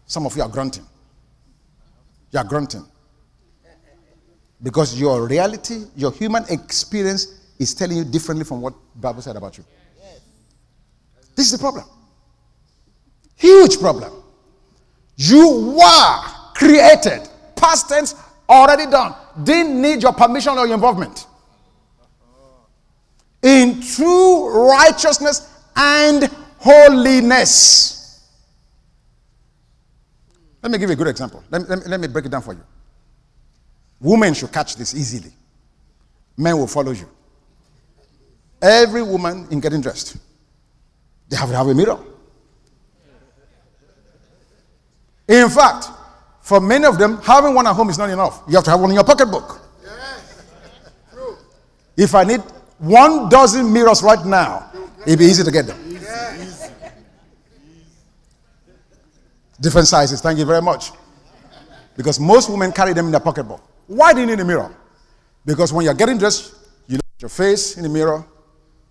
Some 0.06 0.26
of 0.26 0.36
you 0.36 0.44
are 0.44 0.50
grunting. 0.50 0.86
You 2.32 2.40
are 2.40 2.46
grunting. 2.46 2.86
Because 4.62 4.98
your 4.98 5.28
reality, 5.28 5.84
your 5.96 6.12
human 6.12 6.46
experience 6.50 7.40
is 7.60 7.74
telling 7.74 7.98
you 7.98 8.06
differently 8.06 8.46
from 8.46 8.62
what 8.62 8.74
Bible 8.96 9.22
said 9.22 9.36
about 9.36 9.58
you. 9.58 9.66
This 11.36 11.48
is 11.48 11.52
the 11.54 11.58
problem. 11.58 11.86
Huge 13.36 13.80
problem. 13.80 14.14
You 15.16 15.76
were 15.78 16.20
created, 16.56 17.28
past 17.56 17.90
tense, 17.90 18.16
already 18.50 18.90
done. 18.90 19.16
Didn't 19.44 19.82
need 19.82 20.02
your 20.02 20.14
permission 20.14 20.58
or 20.58 20.66
your 20.66 20.76
involvement. 20.76 21.28
In 23.42 23.82
true 23.82 24.70
righteousness 24.70 25.50
and 25.76 26.24
holiness. 26.58 28.22
Let 30.62 30.72
me 30.72 30.78
give 30.78 30.90
you 30.90 30.94
a 30.94 30.98
good 30.98 31.08
example. 31.08 31.44
Let 31.50 31.62
me, 31.62 31.68
let 31.68 31.80
me, 31.80 31.86
let 31.88 32.00
me 32.00 32.08
break 32.08 32.26
it 32.26 32.30
down 32.30 32.42
for 32.42 32.54
you. 32.54 32.64
Women 34.00 34.34
should 34.34 34.52
catch 34.52 34.76
this 34.78 34.96
easily. 34.96 35.32
Men 36.38 36.58
will 36.58 36.68
follow 36.68 36.92
you. 36.92 37.10
Every 38.62 39.04
woman 39.04 39.48
in 39.52 39.60
getting 39.60 39.82
dressed, 39.82 40.18
they 41.34 41.40
have 41.40 41.50
to 41.50 41.56
have 41.56 41.68
a 41.68 41.74
mirror. 41.74 41.98
In 45.28 45.50
fact, 45.50 45.90
for 46.42 46.60
many 46.60 46.86
of 46.86 47.00
them, 47.00 47.20
having 47.24 47.56
one 47.56 47.66
at 47.66 47.74
home 47.74 47.90
is 47.90 47.98
not 47.98 48.12
enough. 48.12 48.44
You 48.48 48.54
have 48.54 48.64
to 48.66 48.70
have 48.70 48.80
one 48.80 48.92
in 48.92 48.96
your 48.96 49.04
pocketbook. 49.04 49.60
If 51.98 52.14
I 52.14 52.24
need 52.24 52.42
one 52.78 53.30
dozen 53.30 53.74
mirrors 53.74 54.04
right 54.04 54.24
now, 54.24 54.72
it'd 55.08 55.18
be 55.18 55.26
easy 55.26 55.44
to 55.44 55.50
get 55.50 55.66
them. 55.66 55.80
Different 59.60 59.88
sizes. 59.88 60.22
Thank 60.22 60.38
you 60.38 60.46
very 60.46 60.62
much. 60.62 60.92
Because 61.98 62.20
most 62.20 62.48
women 62.48 62.72
carry 62.72 62.94
them 62.94 63.08
in 63.08 63.12
their 63.12 63.22
pocketbook. 63.22 63.64
Why 63.88 64.14
do 64.14 64.20
you 64.20 64.28
need 64.28 64.40
a 64.40 64.46
mirror? 64.46 64.72
Because 65.44 65.74
when 65.74 65.84
you're 65.86 65.96
getting 65.96 66.20
dressed, 66.20 66.54
you 66.88 66.98
look 66.98 67.06
at 67.18 67.22
your 67.24 67.30
face 67.30 67.76
in 67.76 67.82
the 67.82 67.90
mirror. 67.90 68.24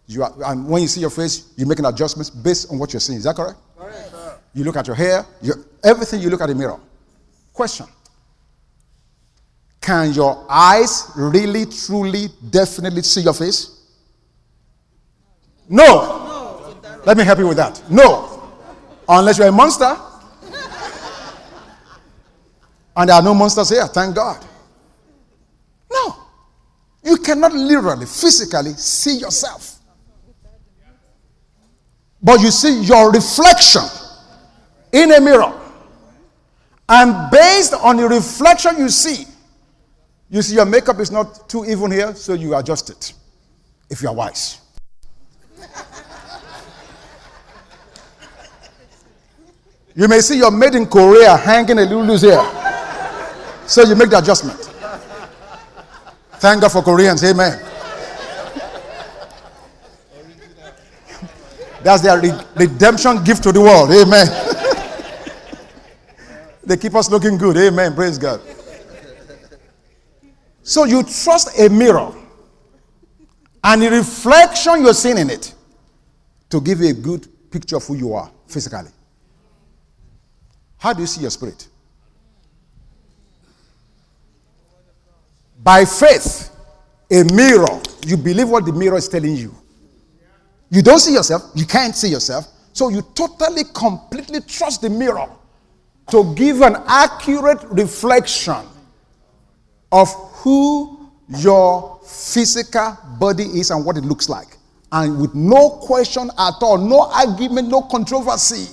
You 0.07 0.25
are, 0.25 0.33
and 0.47 0.69
when 0.69 0.83
you 0.83 0.89
see 0.89 1.01
your 1.01 1.11
face, 1.11 1.53
you 1.57 1.67
make 1.67 1.79
an 1.79 1.87
adjustments 1.87 2.31
based 2.31 2.71
on 2.71 2.79
what 2.79 2.93
you're 2.93 3.01
seeing. 3.01 3.19
Is 3.19 3.25
that 3.25 3.37
correct? 3.37 3.59
Correct. 3.79 4.11
You 4.55 4.65
look 4.65 4.77
at 4.77 4.87
your 4.87 4.97
hair, 4.97 5.25
your, 5.41 5.57
everything 5.83 6.21
you 6.21 6.29
look 6.29 6.41
at 6.41 6.49
the 6.49 6.55
mirror. 6.55 6.79
Question 7.53 7.87
Can 9.81 10.13
your 10.13 10.47
eyes 10.49 11.11
really, 11.17 11.67
truly, 11.67 12.29
definitely 12.51 13.03
see 13.03 13.23
your 13.23 13.35
face? 13.35 13.81
No. 15.69 15.85
no. 15.85 17.01
Let 17.05 17.17
me 17.17 17.25
help 17.25 17.39
you 17.39 17.49
with 17.49 17.57
that. 17.57 17.83
No. 17.91 18.51
Unless 19.09 19.39
you're 19.39 19.49
a 19.49 19.53
monster. 19.53 19.97
and 22.97 23.09
there 23.09 23.17
are 23.17 23.23
no 23.23 23.35
monsters 23.35 23.71
here, 23.71 23.87
thank 23.87 24.15
God. 24.15 24.45
No. 25.91 26.17
You 27.03 27.17
cannot 27.17 27.53
literally, 27.53 28.07
physically 28.07 28.73
see 28.75 29.19
yourself. 29.19 29.79
But 32.23 32.41
you 32.41 32.51
see 32.51 32.83
your 32.83 33.11
reflection 33.11 33.83
in 34.93 35.13
a 35.13 35.21
mirror. 35.21 35.53
And 36.89 37.31
based 37.31 37.75
on 37.75 37.97
the 37.97 38.07
reflection 38.09 38.79
you 38.79 38.89
see, 38.89 39.25
you 40.31 40.43
see 40.43 40.55
your 40.55 40.67
makeup 40.67 41.01
is 41.01 41.11
not 41.11 41.49
too 41.49 41.65
even 41.65 41.91
here, 41.91 42.15
so 42.15 42.35
you 42.35 42.55
adjust 42.55 42.91
it 42.91 43.13
if 43.91 44.03
you 44.03 44.09
are 44.09 44.15
wise. 44.15 44.61
you 49.95 50.07
may 50.09 50.21
see 50.21 50.39
your 50.39 50.51
made 50.51 50.75
in 50.75 50.87
Korea 50.87 51.37
hanging 51.37 51.79
a 51.79 51.83
little 51.83 52.05
loose 52.05 52.23
here, 52.23 52.45
so 53.67 53.85
you 53.85 53.95
make 53.95 54.11
the 54.11 54.19
adjustment. 54.19 54.59
Thank 56.35 56.63
God 56.63 56.73
for 56.73 56.83
Koreans, 56.83 57.23
amen. 57.25 57.72
That's 61.83 62.03
their 62.03 62.21
re- 62.21 62.39
redemption 62.57 63.23
gift 63.25 63.43
to 63.45 63.53
the 63.53 63.61
world, 63.61 63.91
amen. 63.91 64.29
They 66.65 66.77
keep 66.77 66.95
us 66.95 67.11
looking 67.11 67.37
good. 67.37 67.57
Amen. 67.57 67.95
Praise 67.95 68.19
God. 68.19 68.41
So 70.63 70.85
you 70.85 71.03
trust 71.03 71.59
a 71.59 71.69
mirror 71.69 72.15
and 73.65 73.83
the 73.83 73.91
reflection 73.91 74.83
you're 74.83 74.95
seeing 74.95 75.19
in 75.19 75.31
it 75.31 75.55
to 76.51 76.61
give 76.61 76.81
you 76.81 76.91
a 76.91 76.93
good 76.93 77.27
picture 77.51 77.77
of 77.77 77.85
who 77.85 77.97
you 77.97 78.13
are 78.15 78.31
physically. 78.47 78.91
How 80.79 80.93
do 80.93 81.01
you 81.01 81.07
see 81.07 81.23
your 81.23 81.31
spirit? 81.31 81.69
By 85.63 85.85
faith, 85.85 86.51
a 87.11 87.25
mirror, 87.25 87.81
you 88.07 88.17
believe 88.17 88.49
what 88.49 88.65
the 88.65 88.73
mirror 88.73 88.97
is 88.97 89.09
telling 89.09 89.37
you. 89.37 89.55
You 90.73 90.81
don't 90.81 91.01
see 91.01 91.13
yourself, 91.13 91.51
you 91.55 91.67
can't 91.67 91.95
see 91.95 92.09
yourself, 92.09 92.49
so 92.73 92.89
you 92.89 93.03
totally, 93.15 93.65
completely 93.75 94.41
trust 94.41 94.81
the 94.81 94.89
mirror 94.89 95.29
to 96.11 96.35
give 96.35 96.63
an 96.63 96.77
accurate 96.87 97.63
reflection 97.65 98.65
of 99.93 100.09
who 100.37 101.11
your 101.29 102.01
physical 102.07 102.97
body 103.21 103.45
is 103.45 103.71
and 103.71 103.85
what 103.85 103.99
it 103.99 104.05
looks 104.05 104.31
like. 104.31 104.57
And 104.91 105.21
with 105.21 105.35
no 105.35 105.69
question 105.83 106.31
at 106.39 106.55
all, 106.63 106.79
no 106.79 107.03
argument, 107.03 107.69
no 107.69 107.83
controversy. 107.83 108.69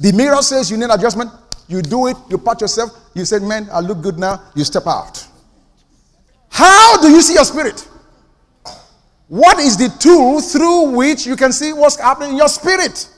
The 0.00 0.12
mirror 0.12 0.42
says 0.42 0.68
you 0.68 0.76
need 0.76 0.90
adjustment. 0.90 1.30
You 1.68 1.80
do 1.80 2.08
it, 2.08 2.16
you 2.28 2.38
pat 2.38 2.60
yourself, 2.60 2.90
you 3.14 3.24
say, 3.24 3.38
Man, 3.38 3.68
I 3.72 3.78
look 3.78 4.02
good 4.02 4.18
now, 4.18 4.42
you 4.56 4.64
step 4.64 4.88
out. 4.88 5.24
How 6.50 7.00
do 7.00 7.08
you 7.08 7.22
see 7.22 7.34
your 7.34 7.44
spirit? 7.44 7.88
What 9.34 9.58
is 9.58 9.76
the 9.76 9.88
tool 9.98 10.40
through 10.40 10.90
which 10.90 11.26
you 11.26 11.34
can 11.34 11.52
see 11.52 11.72
what's 11.72 11.98
happening 11.98 12.30
in 12.30 12.36
your 12.36 12.46
spirit? 12.46 13.08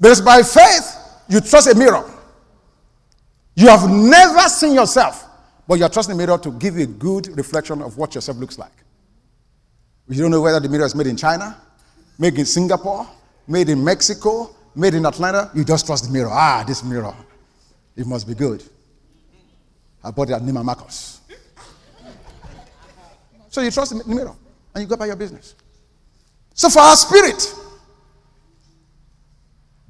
Because 0.00 0.22
by 0.22 0.42
faith, 0.42 0.96
you 1.28 1.42
trust 1.42 1.68
a 1.70 1.74
mirror. 1.74 2.10
You 3.56 3.68
have 3.68 3.90
never 3.90 4.48
seen 4.48 4.72
yourself, 4.72 5.26
but 5.68 5.78
you're 5.78 5.90
trusting 5.90 6.16
the 6.16 6.26
mirror 6.26 6.38
to 6.38 6.50
give 6.52 6.78
you 6.78 6.84
a 6.84 6.86
good 6.86 7.36
reflection 7.36 7.82
of 7.82 7.98
what 7.98 8.14
yourself 8.14 8.38
looks 8.38 8.58
like. 8.58 8.72
You 10.08 10.22
don't 10.22 10.30
know 10.30 10.40
whether 10.40 10.58
the 10.58 10.70
mirror 10.70 10.86
is 10.86 10.94
made 10.94 11.08
in 11.08 11.18
China, 11.18 11.60
made 12.18 12.38
in 12.38 12.46
Singapore, 12.46 13.06
made 13.46 13.68
in 13.68 13.84
Mexico, 13.84 14.56
made 14.74 14.94
in 14.94 15.04
Atlanta. 15.04 15.50
You 15.54 15.62
just 15.62 15.84
trust 15.84 16.06
the 16.06 16.10
mirror. 16.10 16.30
Ah, 16.32 16.64
this 16.66 16.82
mirror, 16.82 17.14
it 17.94 18.06
must 18.06 18.26
be 18.26 18.34
good. 18.34 18.64
I 20.02 20.10
bought 20.10 20.30
it 20.30 20.32
at 20.32 20.40
Neiman 20.40 20.64
Marcus. 20.64 21.15
So 23.56 23.62
you 23.62 23.70
trust 23.70 23.96
the 23.96 24.04
mirror 24.06 24.34
and 24.74 24.82
you 24.82 24.86
go 24.86 24.96
about 24.96 25.06
your 25.06 25.16
business. 25.16 25.54
So 26.52 26.68
for 26.68 26.80
our 26.80 26.94
spirit, 26.94 27.54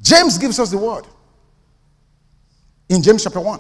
James 0.01 0.39
gives 0.39 0.61
us 0.61 0.71
the 0.71 0.79
word 0.79 1.05
in 2.89 3.03
James 3.03 3.25
chapter 3.25 3.41
1. 3.41 3.59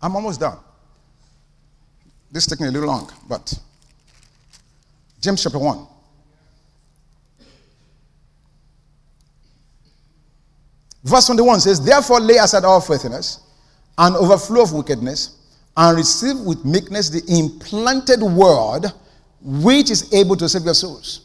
I'm 0.00 0.16
almost 0.16 0.40
done. 0.40 0.56
This 2.32 2.44
is 2.44 2.50
taking 2.50 2.64
a 2.64 2.70
little 2.70 2.88
long, 2.88 3.12
but 3.28 3.52
James 5.20 5.42
chapter 5.42 5.58
1. 5.58 5.86
Verse 11.04 11.26
21 11.26 11.60
says, 11.60 11.84
Therefore 11.84 12.20
lay 12.20 12.38
aside 12.38 12.64
all 12.64 12.80
filthiness 12.80 13.40
and 13.98 14.16
overflow 14.16 14.62
of 14.62 14.72
wickedness, 14.72 15.43
and 15.76 15.96
receive 15.96 16.38
with 16.40 16.64
meekness 16.64 17.10
the 17.10 17.22
implanted 17.28 18.22
word 18.22 18.92
which 19.40 19.90
is 19.90 20.12
able 20.12 20.36
to 20.36 20.48
save 20.48 20.64
your 20.64 20.74
souls 20.74 21.24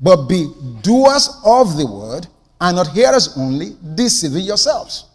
but 0.00 0.26
be 0.26 0.52
doers 0.82 1.40
of 1.44 1.76
the 1.76 1.86
word 1.86 2.26
and 2.60 2.76
not 2.76 2.88
hearers 2.88 3.36
only, 3.36 3.76
deceiving 3.94 4.44
yourselves. 4.44 5.06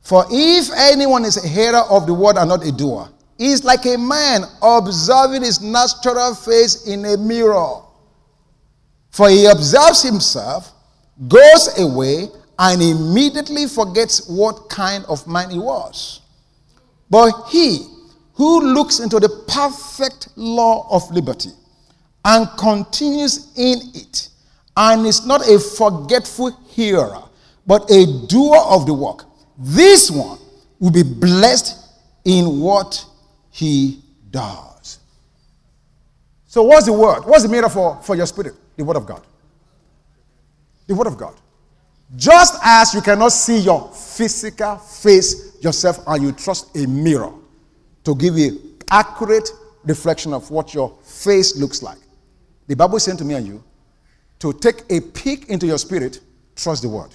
For 0.00 0.24
if 0.30 0.70
anyone 0.76 1.24
is 1.24 1.42
a 1.42 1.46
hearer 1.46 1.82
of 1.90 2.06
the 2.06 2.14
word 2.14 2.36
and 2.36 2.48
not 2.48 2.66
a 2.66 2.72
doer, 2.72 3.08
he 3.38 3.52
is 3.52 3.64
like 3.64 3.86
a 3.86 3.96
man 3.96 4.42
observing 4.60 5.42
his 5.42 5.60
natural 5.60 6.34
face 6.34 6.86
in 6.86 7.04
a 7.04 7.16
mirror. 7.16 7.82
For 9.10 9.28
he 9.28 9.46
observes 9.46 10.02
himself, 10.02 10.72
goes 11.28 11.78
away, 11.78 12.28
and 12.58 12.82
immediately 12.82 13.66
forgets 13.66 14.28
what 14.28 14.68
kind 14.68 15.04
of 15.06 15.26
man 15.26 15.50
he 15.50 15.58
was. 15.58 16.21
But 17.12 17.50
he 17.50 17.86
who 18.36 18.72
looks 18.72 18.98
into 19.00 19.20
the 19.20 19.28
perfect 19.46 20.28
law 20.34 20.88
of 20.90 21.10
liberty 21.10 21.50
and 22.24 22.48
continues 22.56 23.52
in 23.54 23.80
it, 23.94 24.30
and 24.78 25.04
is 25.04 25.26
not 25.26 25.46
a 25.46 25.58
forgetful 25.58 26.58
hearer, 26.68 27.22
but 27.66 27.90
a 27.90 28.06
doer 28.28 28.56
of 28.66 28.86
the 28.86 28.94
work, 28.94 29.26
this 29.58 30.10
one 30.10 30.38
will 30.80 30.90
be 30.90 31.02
blessed 31.02 31.86
in 32.24 32.60
what 32.60 33.04
he 33.50 34.02
does. 34.30 34.98
So, 36.46 36.62
what's 36.62 36.86
the 36.86 36.94
word? 36.94 37.26
What's 37.26 37.42
the 37.42 37.50
metaphor 37.50 38.00
for 38.02 38.16
your 38.16 38.26
spirit? 38.26 38.54
The 38.76 38.84
word 38.84 38.96
of 38.96 39.04
God. 39.04 39.22
The 40.86 40.94
word 40.94 41.08
of 41.08 41.18
God. 41.18 41.34
Just 42.16 42.54
as 42.62 42.92
you 42.94 43.00
cannot 43.00 43.30
see 43.30 43.58
your 43.58 43.90
physical 43.92 44.76
face 44.76 45.56
yourself 45.62 46.00
and 46.06 46.22
you 46.22 46.32
trust 46.32 46.76
a 46.76 46.86
mirror 46.86 47.32
to 48.04 48.14
give 48.14 48.36
you 48.36 48.76
accurate 48.90 49.50
reflection 49.84 50.32
of 50.32 50.50
what 50.50 50.74
your 50.74 50.96
face 51.02 51.56
looks 51.56 51.82
like. 51.82 51.98
The 52.66 52.76
Bible 52.76 52.96
is 52.96 53.04
saying 53.04 53.18
to 53.18 53.24
me 53.24 53.34
and 53.34 53.46
you 53.46 53.64
to 54.40 54.52
take 54.52 54.82
a 54.90 55.00
peek 55.00 55.48
into 55.48 55.66
your 55.66 55.78
spirit, 55.78 56.20
trust 56.56 56.82
the 56.82 56.88
word. 56.88 57.10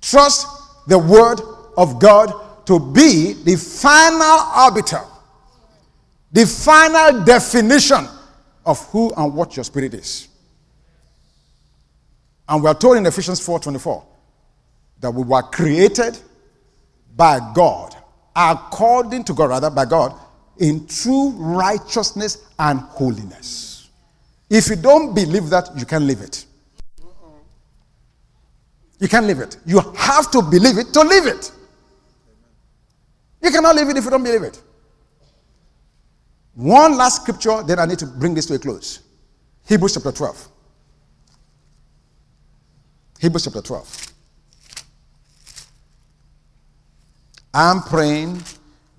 Trust 0.00 0.46
the 0.88 0.98
word 0.98 1.40
of 1.76 2.00
God 2.00 2.66
to 2.66 2.78
be 2.78 3.34
the 3.44 3.56
final 3.56 4.22
arbiter, 4.22 5.02
the 6.32 6.46
final 6.46 7.24
definition 7.24 8.06
of 8.66 8.84
who 8.88 9.12
and 9.16 9.34
what 9.34 9.56
your 9.56 9.64
spirit 9.64 9.94
is. 9.94 10.28
And 12.52 12.62
we 12.62 12.68
are 12.68 12.74
told 12.74 12.98
in 12.98 13.06
Ephesians 13.06 13.40
4:24 13.40 14.04
that 15.00 15.10
we 15.10 15.22
were 15.22 15.40
created 15.40 16.18
by 17.16 17.40
God, 17.54 17.96
according 18.36 19.24
to 19.24 19.32
God, 19.32 19.48
rather 19.48 19.70
by 19.70 19.86
God, 19.86 20.14
in 20.58 20.86
true 20.86 21.30
righteousness 21.30 22.36
and 22.58 22.78
holiness. 22.80 23.88
If 24.50 24.68
you 24.68 24.76
don't 24.76 25.14
believe 25.14 25.48
that, 25.48 25.70
you 25.78 25.86
can't 25.86 26.04
live 26.04 26.20
it. 26.20 26.44
You 28.98 29.08
can't 29.08 29.26
live 29.26 29.40
it. 29.40 29.56
You 29.64 29.80
have 29.96 30.30
to 30.32 30.42
believe 30.42 30.76
it 30.76 30.92
to 30.92 31.00
live 31.00 31.26
it. 31.26 31.50
You 33.40 33.50
cannot 33.50 33.76
live 33.76 33.88
it 33.88 33.96
if 33.96 34.04
you 34.04 34.10
don't 34.10 34.22
believe 34.22 34.42
it. 34.42 34.60
One 36.52 36.98
last 36.98 37.22
scripture, 37.22 37.62
then 37.62 37.78
I 37.78 37.86
need 37.86 37.98
to 38.00 38.06
bring 38.06 38.34
this 38.34 38.44
to 38.46 38.54
a 38.54 38.58
close. 38.58 38.98
Hebrews 39.66 39.94
chapter 39.94 40.12
12. 40.12 40.51
Hebrews 43.22 43.44
chapter 43.44 43.62
12. 43.62 44.12
I'm 47.54 47.80
praying 47.82 48.42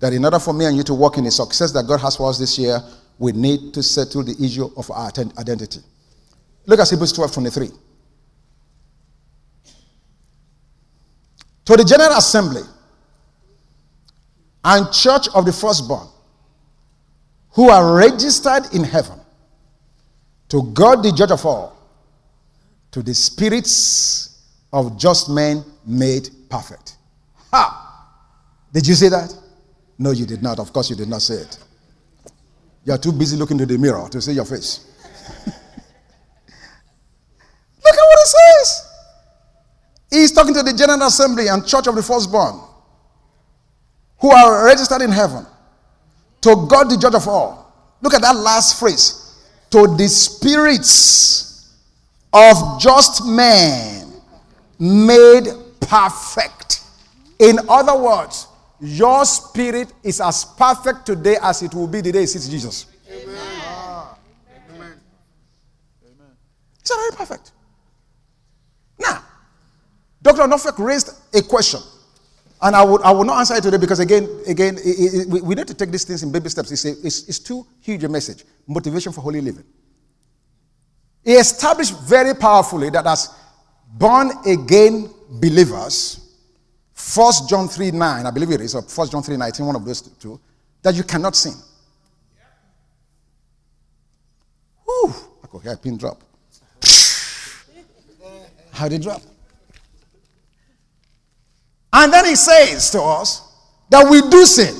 that 0.00 0.14
in 0.14 0.24
order 0.24 0.38
for 0.38 0.54
me 0.54 0.64
and 0.64 0.74
you 0.74 0.82
to 0.84 0.94
walk 0.94 1.18
in 1.18 1.24
the 1.24 1.30
success 1.30 1.72
that 1.72 1.86
God 1.86 2.00
has 2.00 2.16
for 2.16 2.30
us 2.30 2.38
this 2.38 2.58
year, 2.58 2.80
we 3.18 3.32
need 3.32 3.74
to 3.74 3.82
settle 3.82 4.24
the 4.24 4.34
issue 4.42 4.70
of 4.78 4.90
our 4.90 5.08
identity. 5.38 5.80
Look 6.64 6.80
at 6.80 6.88
Hebrews 6.88 7.12
12 7.12 7.32
23. 7.32 7.68
To 11.66 11.76
the 11.76 11.84
General 11.84 12.16
Assembly 12.16 12.62
and 14.64 14.90
Church 14.90 15.28
of 15.34 15.44
the 15.44 15.52
Firstborn, 15.52 16.08
who 17.50 17.68
are 17.68 17.94
registered 17.94 18.72
in 18.72 18.84
heaven, 18.84 19.20
to 20.48 20.62
God 20.72 21.02
the 21.02 21.12
Judge 21.12 21.30
of 21.30 21.44
all, 21.44 21.73
to 22.94 23.02
the 23.02 23.12
spirits 23.12 24.38
of 24.72 24.96
just 24.96 25.28
men 25.28 25.64
made 25.84 26.28
perfect. 26.48 26.94
Ha! 27.50 28.08
Did 28.72 28.86
you 28.86 28.94
see 28.94 29.08
that? 29.08 29.36
No, 29.98 30.12
you 30.12 30.24
did 30.24 30.44
not. 30.44 30.60
Of 30.60 30.72
course, 30.72 30.90
you 30.90 30.94
did 30.94 31.08
not 31.08 31.20
say 31.20 31.34
it. 31.34 31.58
You 32.84 32.92
are 32.92 32.98
too 32.98 33.10
busy 33.10 33.36
looking 33.36 33.58
to 33.58 33.66
the 33.66 33.76
mirror 33.78 34.08
to 34.10 34.22
see 34.22 34.30
your 34.30 34.44
face. 34.44 34.86
Look 35.46 35.54
at 37.94 38.06
what 38.06 38.18
it 38.20 38.28
says. 38.28 38.92
He's 40.10 40.30
talking 40.30 40.54
to 40.54 40.62
the 40.62 40.72
General 40.72 41.02
Assembly 41.08 41.48
and 41.48 41.66
Church 41.66 41.88
of 41.88 41.96
the 41.96 42.02
Firstborn, 42.02 42.60
who 44.20 44.30
are 44.30 44.66
registered 44.66 45.02
in 45.02 45.10
heaven, 45.10 45.44
to 46.42 46.68
God, 46.70 46.88
the 46.90 46.96
judge 46.96 47.16
of 47.16 47.26
all. 47.26 47.96
Look 48.02 48.14
at 48.14 48.22
that 48.22 48.36
last 48.36 48.78
phrase 48.78 49.36
to 49.70 49.96
the 49.96 50.06
spirits 50.06 51.53
of 52.34 52.80
just 52.80 53.24
men 53.24 54.12
made 54.78 55.46
perfect. 55.80 56.82
In 57.38 57.58
other 57.68 57.96
words, 57.96 58.48
your 58.80 59.24
spirit 59.24 59.92
is 60.02 60.20
as 60.20 60.44
perfect 60.44 61.06
today 61.06 61.36
as 61.40 61.62
it 61.62 61.72
will 61.72 61.86
be 61.86 62.00
the 62.00 62.10
day 62.10 62.24
it 62.24 62.26
sees 62.26 62.48
Jesus. 62.48 62.86
Amen. 63.08 63.36
Amen. 64.74 64.94
It's 66.80 66.90
already 66.90 67.16
perfect. 67.16 67.52
Now, 68.98 69.22
Dr. 70.20 70.46
Norfolk 70.48 70.78
raised 70.78 71.10
a 71.34 71.42
question. 71.42 71.80
And 72.60 72.74
I 72.74 72.82
would, 72.82 73.02
I 73.02 73.10
will 73.10 73.24
not 73.24 73.40
answer 73.40 73.54
it 73.56 73.62
today 73.62 73.76
because, 73.76 74.00
again, 74.00 74.28
again 74.46 74.76
it, 74.78 75.28
it, 75.28 75.28
we 75.28 75.54
need 75.54 75.68
to 75.68 75.74
take 75.74 75.90
these 75.90 76.04
things 76.04 76.22
in 76.22 76.32
baby 76.32 76.48
steps. 76.48 76.72
It's, 76.72 76.84
a, 76.84 76.90
it's, 77.06 77.28
it's 77.28 77.38
too 77.38 77.66
huge 77.80 78.02
a 78.04 78.08
message. 78.08 78.44
Motivation 78.66 79.12
for 79.12 79.20
holy 79.20 79.40
living. 79.40 79.64
He 81.24 81.32
established 81.32 81.98
very 82.02 82.34
powerfully 82.34 82.90
that 82.90 83.06
as 83.06 83.34
born 83.94 84.30
again 84.46 85.08
believers, 85.30 86.20
First 86.92 87.48
John 87.48 87.68
3 87.68 87.92
9, 87.92 88.26
I 88.26 88.30
believe 88.30 88.50
it 88.50 88.60
is, 88.60 88.74
or 88.74 88.82
First 88.82 89.12
John 89.12 89.22
3 89.22 89.36
19, 89.36 89.66
one 89.66 89.76
of 89.76 89.84
those 89.84 90.02
two, 90.02 90.38
that 90.82 90.94
you 90.94 91.02
cannot 91.02 91.34
sin. 91.34 91.54
Whew, 94.84 95.14
I 95.42 95.46
could 95.46 95.62
hear 95.62 95.72
a 95.72 95.76
pin 95.76 95.96
drop. 95.96 96.20
How 98.72 98.88
did 98.88 99.00
it 99.00 99.04
drop? 99.04 99.22
And 101.92 102.12
then 102.12 102.26
he 102.26 102.34
says 102.34 102.90
to 102.90 103.00
us 103.00 103.40
that 103.88 104.08
we 104.10 104.20
do 104.28 104.44
sin. 104.44 104.74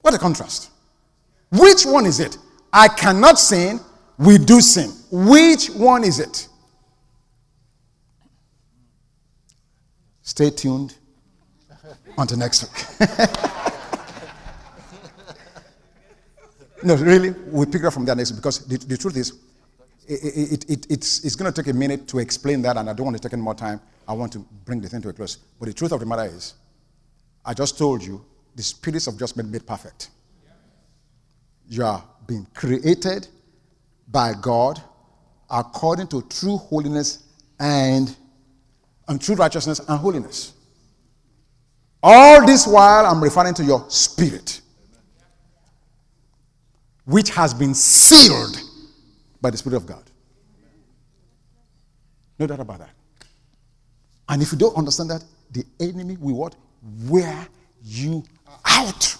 What 0.00 0.14
a 0.14 0.18
contrast. 0.18 0.70
Which 1.50 1.84
one 1.84 2.06
is 2.06 2.20
it? 2.20 2.36
I 2.72 2.88
cannot 2.88 3.38
sin, 3.38 3.80
we 4.18 4.38
do 4.38 4.60
sin. 4.60 4.90
Which 5.10 5.68
one 5.70 6.04
is 6.04 6.20
it? 6.20 6.48
Stay 10.22 10.50
tuned 10.50 10.96
until 12.18 12.38
next 12.38 12.64
week. 12.64 13.08
no, 16.84 16.96
really, 16.96 17.30
we 17.30 17.64
pick 17.66 17.82
it 17.82 17.86
up 17.86 17.94
from 17.94 18.04
there 18.04 18.14
next 18.14 18.32
week 18.32 18.40
because 18.40 18.66
the, 18.66 18.76
the 18.78 18.96
truth 18.96 19.16
is, 19.16 19.32
it, 20.06 20.52
it, 20.52 20.70
it, 20.70 20.86
it's, 20.90 21.24
it's 21.24 21.36
going 21.36 21.52
to 21.52 21.62
take 21.62 21.72
a 21.72 21.76
minute 21.76 22.06
to 22.08 22.18
explain 22.18 22.62
that, 22.62 22.76
and 22.76 22.90
I 22.90 22.92
don't 22.92 23.06
want 23.06 23.16
to 23.16 23.22
take 23.22 23.32
any 23.32 23.42
more 23.42 23.54
time. 23.54 23.80
I 24.06 24.12
want 24.12 24.32
to 24.32 24.40
bring 24.64 24.80
the 24.80 24.88
thing 24.88 25.02
to 25.02 25.08
a 25.10 25.12
close. 25.12 25.36
But 25.58 25.66
the 25.66 25.74
truth 25.74 25.92
of 25.92 26.00
the 26.00 26.06
matter 26.06 26.24
is, 26.24 26.54
I 27.44 27.54
just 27.54 27.78
told 27.78 28.02
you 28.02 28.24
the 28.54 28.62
spirits 28.62 29.06
of 29.06 29.18
just 29.18 29.36
made 29.36 29.66
perfect. 29.66 30.10
You 31.68 31.84
are 31.84 32.02
being 32.28 32.46
created 32.54 33.26
by 34.06 34.32
God 34.40 34.80
according 35.50 36.06
to 36.08 36.22
true 36.28 36.58
holiness 36.58 37.24
and 37.58 38.14
and 39.08 39.20
true 39.20 39.34
righteousness 39.34 39.80
and 39.80 39.98
holiness. 39.98 40.52
All 42.02 42.46
this 42.46 42.66
while, 42.66 43.06
I'm 43.06 43.22
referring 43.22 43.54
to 43.54 43.64
your 43.64 43.84
spirit, 43.88 44.60
which 47.06 47.30
has 47.30 47.52
been 47.52 47.74
sealed 47.74 48.60
by 49.40 49.50
the 49.50 49.56
Spirit 49.56 49.76
of 49.76 49.86
God. 49.86 50.04
No 52.38 52.46
doubt 52.46 52.60
about 52.60 52.78
that. 52.80 52.90
And 54.28 54.42
if 54.42 54.52
you 54.52 54.58
don't 54.58 54.76
understand 54.76 55.10
that, 55.10 55.24
the 55.50 55.64
enemy 55.80 56.16
will 56.18 56.34
what? 56.36 56.54
Wear 57.06 57.48
you 57.82 58.22
out. 58.64 59.16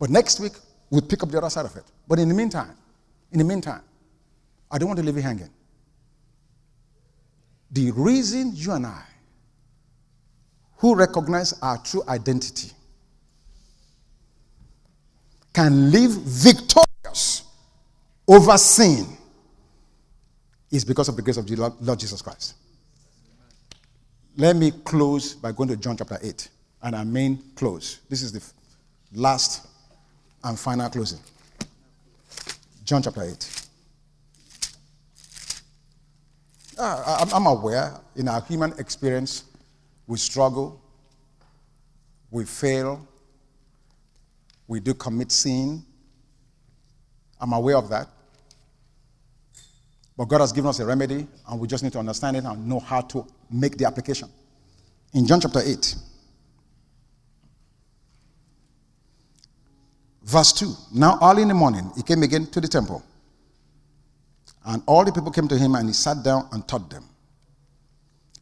But 0.00 0.08
next 0.08 0.40
week, 0.40 0.54
we'll 0.88 1.02
pick 1.02 1.22
up 1.22 1.28
the 1.28 1.38
other 1.38 1.50
side 1.50 1.66
of 1.66 1.76
it. 1.76 1.84
But 2.08 2.18
in 2.18 2.28
the 2.28 2.34
meantime, 2.34 2.74
in 3.30 3.38
the 3.38 3.44
meantime, 3.44 3.82
I 4.70 4.78
don't 4.78 4.88
want 4.88 4.98
to 4.98 5.04
leave 5.04 5.16
you 5.16 5.22
hanging. 5.22 5.50
The 7.70 7.92
reason 7.92 8.52
you 8.54 8.72
and 8.72 8.86
I, 8.86 9.02
who 10.78 10.94
recognize 10.96 11.52
our 11.60 11.78
true 11.78 12.02
identity, 12.08 12.72
can 15.52 15.90
live 15.92 16.12
victorious 16.12 17.42
over 18.26 18.56
sin 18.56 19.06
is 20.70 20.84
because 20.84 21.08
of 21.08 21.16
the 21.16 21.22
grace 21.22 21.36
of 21.36 21.46
the 21.46 21.56
Lord 21.80 21.98
Jesus 21.98 22.22
Christ. 22.22 22.54
Let 24.36 24.56
me 24.56 24.70
close 24.70 25.34
by 25.34 25.52
going 25.52 25.68
to 25.68 25.76
John 25.76 25.96
chapter 25.96 26.18
8 26.22 26.48
and 26.82 26.94
our 26.94 27.04
main 27.04 27.42
close. 27.54 27.98
This 28.08 28.22
is 28.22 28.32
the 28.32 28.42
last 29.12 29.66
and 30.44 30.58
final 30.58 30.88
closing. 30.88 31.20
John 32.84 33.02
chapter 33.02 33.22
8. 33.22 33.66
Uh, 36.78 37.26
I'm 37.32 37.46
aware 37.46 38.00
in 38.16 38.26
our 38.26 38.40
human 38.42 38.72
experience, 38.78 39.44
we 40.06 40.16
struggle, 40.16 40.80
we 42.30 42.44
fail, 42.44 43.06
we 44.66 44.80
do 44.80 44.94
commit 44.94 45.30
sin. 45.30 45.84
I'm 47.40 47.52
aware 47.52 47.76
of 47.76 47.88
that. 47.90 48.08
But 50.16 50.26
God 50.26 50.40
has 50.40 50.52
given 50.52 50.68
us 50.68 50.78
a 50.80 50.86
remedy, 50.86 51.26
and 51.48 51.60
we 51.60 51.66
just 51.66 51.82
need 51.82 51.92
to 51.92 51.98
understand 51.98 52.36
it 52.36 52.44
and 52.44 52.66
know 52.68 52.78
how 52.78 53.00
to 53.00 53.26
make 53.50 53.76
the 53.76 53.84
application. 53.84 54.28
In 55.12 55.26
John 55.26 55.40
chapter 55.40 55.60
8, 55.64 55.94
verse 60.30 60.52
2 60.52 60.72
Now, 60.94 61.18
early 61.22 61.42
in 61.42 61.48
the 61.48 61.54
morning, 61.54 61.90
he 61.96 62.02
came 62.02 62.22
again 62.22 62.46
to 62.46 62.60
the 62.60 62.68
temple. 62.68 63.02
And 64.64 64.82
all 64.86 65.04
the 65.04 65.12
people 65.12 65.30
came 65.30 65.48
to 65.48 65.58
him, 65.58 65.74
and 65.74 65.88
he 65.88 65.92
sat 65.92 66.22
down 66.22 66.48
and 66.52 66.66
taught 66.68 66.88
them. 66.90 67.04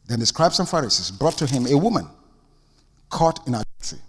Then 0.07 0.19
the 0.19 0.25
scribes 0.25 0.59
and 0.59 0.67
Pharisees 0.67 1.11
brought 1.11 1.37
to 1.37 1.45
him 1.45 1.65
a 1.67 1.77
woman 1.77 2.07
caught 3.09 3.47
in 3.47 3.55
adultery. 3.55 3.99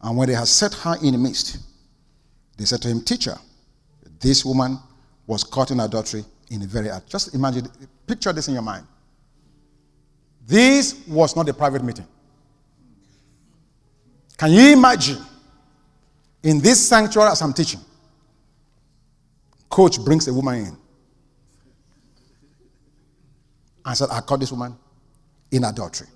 And 0.00 0.16
when 0.16 0.28
they 0.28 0.34
had 0.34 0.48
set 0.48 0.74
her 0.74 0.96
in 1.02 1.12
the 1.12 1.18
midst, 1.18 1.58
they 2.56 2.64
said 2.64 2.82
to 2.82 2.88
him, 2.88 3.00
Teacher, 3.02 3.36
this 4.20 4.44
woman 4.44 4.78
was 5.26 5.44
caught 5.44 5.70
in 5.70 5.80
adultery 5.80 6.24
in 6.50 6.60
the 6.60 6.66
very 6.66 6.90
act. 6.90 7.08
Just 7.08 7.34
imagine, 7.34 7.68
picture 8.06 8.32
this 8.32 8.48
in 8.48 8.54
your 8.54 8.62
mind. 8.62 8.86
This 10.46 11.06
was 11.08 11.34
not 11.36 11.48
a 11.48 11.54
private 11.54 11.82
meeting. 11.82 12.06
Can 14.36 14.52
you 14.52 14.72
imagine? 14.72 15.18
In 16.44 16.60
this 16.60 16.88
sanctuary, 16.88 17.30
as 17.30 17.40
I'm 17.40 17.54
teaching, 17.54 17.80
coach 19.70 19.98
brings 20.04 20.28
a 20.28 20.32
woman 20.32 20.66
in. 20.66 20.76
I 23.84 23.94
said, 23.94 24.08
I 24.10 24.20
caught 24.20 24.40
this 24.40 24.52
woman 24.52 24.76
in 25.50 25.64
adultery. 25.64 26.06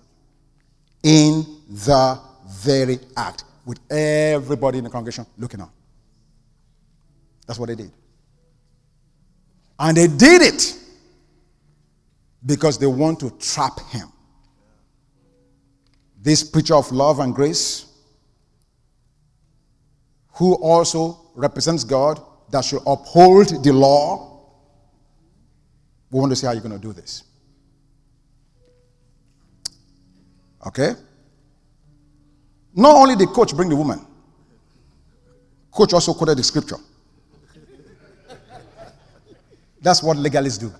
In 1.02 1.44
the 1.68 2.20
very 2.46 2.98
act. 3.16 3.44
With 3.64 3.80
everybody 3.90 4.78
in 4.78 4.84
the 4.84 4.90
congregation 4.90 5.26
looking 5.36 5.60
on. 5.60 5.70
That's 7.46 7.58
what 7.58 7.68
they 7.68 7.74
did. 7.74 7.90
And 9.78 9.96
they 9.96 10.06
did 10.06 10.42
it 10.42 10.74
because 12.44 12.78
they 12.78 12.86
want 12.86 13.20
to 13.20 13.30
trap 13.38 13.80
him. 13.90 14.12
This 16.20 16.42
preacher 16.42 16.74
of 16.74 16.90
love 16.92 17.18
and 17.18 17.34
grace, 17.34 17.87
who 20.38 20.54
also 20.54 21.18
represents 21.34 21.82
God, 21.82 22.20
that 22.50 22.64
should 22.64 22.80
uphold 22.86 23.64
the 23.64 23.72
law. 23.72 24.40
We 26.10 26.20
want 26.20 26.30
to 26.30 26.36
see 26.36 26.46
how 26.46 26.52
you're 26.52 26.62
going 26.62 26.78
to 26.78 26.80
do 26.80 26.92
this. 26.92 27.24
Okay? 30.64 30.92
Not 32.72 32.94
only 32.94 33.16
the 33.16 33.26
coach 33.26 33.54
bring 33.56 33.68
the 33.68 33.74
woman, 33.74 34.06
coach 35.72 35.92
also 35.92 36.14
quoted 36.14 36.38
the 36.38 36.44
scripture. 36.44 36.78
That's 39.80 40.04
what 40.04 40.16
legalists 40.18 40.60
do. 40.60 40.72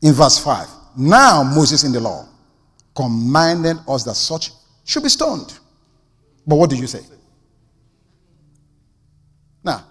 In 0.00 0.14
verse 0.14 0.38
5, 0.38 0.68
now 0.96 1.42
Moses 1.42 1.84
in 1.84 1.92
the 1.92 2.00
law 2.00 2.26
commanded 2.94 3.76
us 3.86 4.04
that 4.04 4.14
such 4.14 4.52
should 4.84 5.02
be 5.02 5.10
stoned. 5.10 5.58
But 6.46 6.56
what 6.56 6.70
do 6.70 6.76
you 6.76 6.86
say? 6.86 7.00
Now, 9.66 9.84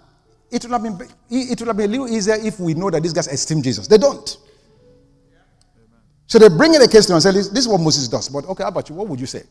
it 0.50 0.62
would 0.64 0.72
have 0.72 0.82
been 0.82 1.08
it 1.30 1.58
would 1.60 1.68
have 1.68 1.76
been 1.76 1.90
a 1.90 1.92
little 1.92 2.08
easier 2.08 2.36
if 2.36 2.60
we 2.60 2.74
know 2.74 2.90
that 2.90 3.02
these 3.02 3.12
guys 3.12 3.26
esteem 3.26 3.62
Jesus. 3.62 3.86
They 3.86 3.98
don't. 3.98 4.36
So 6.26 6.38
they 6.38 6.48
bring 6.48 6.74
in 6.74 6.82
a 6.82 6.88
case 6.88 7.06
to 7.06 7.12
and 7.12 7.22
say, 7.22 7.30
this, 7.32 7.48
is 7.52 7.68
what 7.68 7.80
Moses 7.80 8.08
does. 8.08 8.28
But 8.28 8.46
okay, 8.46 8.64
how 8.64 8.70
about 8.70 8.88
you? 8.88 8.96
What 8.96 9.08
would 9.08 9.20
you 9.20 9.26
say? 9.26 9.44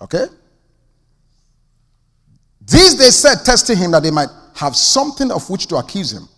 Okay? 0.00 0.26
This 2.60 2.94
they 2.94 3.10
said, 3.10 3.44
testing 3.44 3.78
him 3.78 3.92
that 3.92 4.02
they 4.02 4.10
might 4.10 4.28
have 4.56 4.76
something 4.76 5.30
of 5.30 5.48
which 5.48 5.66
to 5.68 5.76
accuse 5.76 6.12
him. 6.12 6.28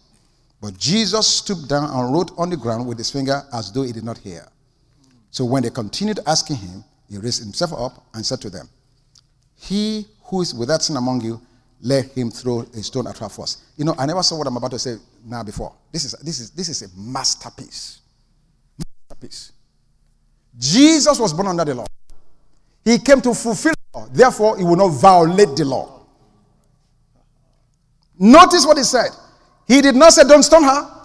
But 0.61 0.77
Jesus 0.77 1.27
stooped 1.27 1.69
down 1.69 1.91
and 1.91 2.13
wrote 2.13 2.33
on 2.37 2.51
the 2.51 2.57
ground 2.57 2.87
with 2.87 2.99
his 2.99 3.11
finger 3.11 3.43
as 3.53 3.73
though 3.73 3.83
he 3.83 3.93
did 3.93 4.05
not 4.05 4.19
hear. 4.19 4.47
So 5.31 5.45
when 5.45 5.63
they 5.63 5.71
continued 5.71 6.21
asking 6.27 6.57
him, 6.57 6.85
he 7.09 7.17
raised 7.19 7.43
himself 7.43 7.73
up 7.73 8.05
and 8.15 8.25
said 8.25 8.41
to 8.43 8.51
them, 8.51 8.69
He 9.57 10.07
who 10.25 10.43
is 10.43 10.55
without 10.55 10.83
sin 10.83 10.97
among 10.97 11.23
you, 11.23 11.41
let 11.83 12.13
him 12.13 12.31
throw 12.31 12.61
a 12.61 12.83
stone 12.83 13.07
at 13.07 13.17
her 13.19 13.29
first. 13.29 13.63
You 13.77 13.85
know, 13.85 13.95
I 13.99 14.07
never 14.07 14.23
saw 14.23 14.37
what 14.37 14.47
I'm 14.47 14.57
about 14.57 14.71
to 14.73 14.79
say 14.79 14.97
now 15.25 15.43
before. 15.43 15.75
This 15.93 16.05
is, 16.05 16.13
this 16.21 16.41
is, 16.41 16.51
this 16.51 16.69
is 16.69 16.83
a 16.83 16.89
masterpiece. 16.99 18.01
Masterpiece. 19.09 19.53
Jesus 20.59 21.19
was 21.19 21.33
born 21.33 21.49
under 21.49 21.65
the 21.65 21.75
law. 21.75 21.87
He 22.85 22.99
came 22.99 23.21
to 23.23 23.35
fulfill 23.35 23.73
the 23.93 23.99
law. 23.99 24.07
Therefore, 24.11 24.59
he 24.59 24.65
will 24.65 24.77
not 24.77 24.89
violate 24.89 25.57
the 25.57 25.65
law. 25.65 26.01
Notice 28.19 28.67
what 28.67 28.77
he 28.77 28.85
said. 28.85 29.09
He 29.67 29.81
did 29.81 29.95
not 29.95 30.13
say, 30.13 30.25
Don't 30.25 30.43
stone 30.43 30.65
her. 30.65 30.97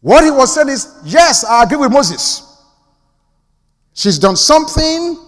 What 0.00 0.22
he 0.24 0.30
was 0.30 0.54
saying 0.54 0.68
is, 0.68 1.00
Yes, 1.04 1.44
I 1.44 1.64
agree 1.64 1.78
with 1.78 1.92
Moses. 1.92 2.48
She's 3.94 4.18
done 4.18 4.36
something 4.36 5.18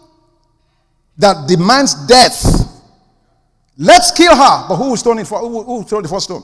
that 1.19 1.49
demands 1.49 1.95
death. 2.07 2.61
Let's 3.77 4.11
kill 4.11 4.35
her. 4.35 4.69
But 4.69 4.77
who 4.77 4.91
will 4.91 5.19
it 5.19 5.27
for? 5.27 5.39
Who 5.41 5.63
will 5.63 5.83
throw 5.83 6.01
the 6.01 6.09
first 6.09 6.25
stone? 6.25 6.43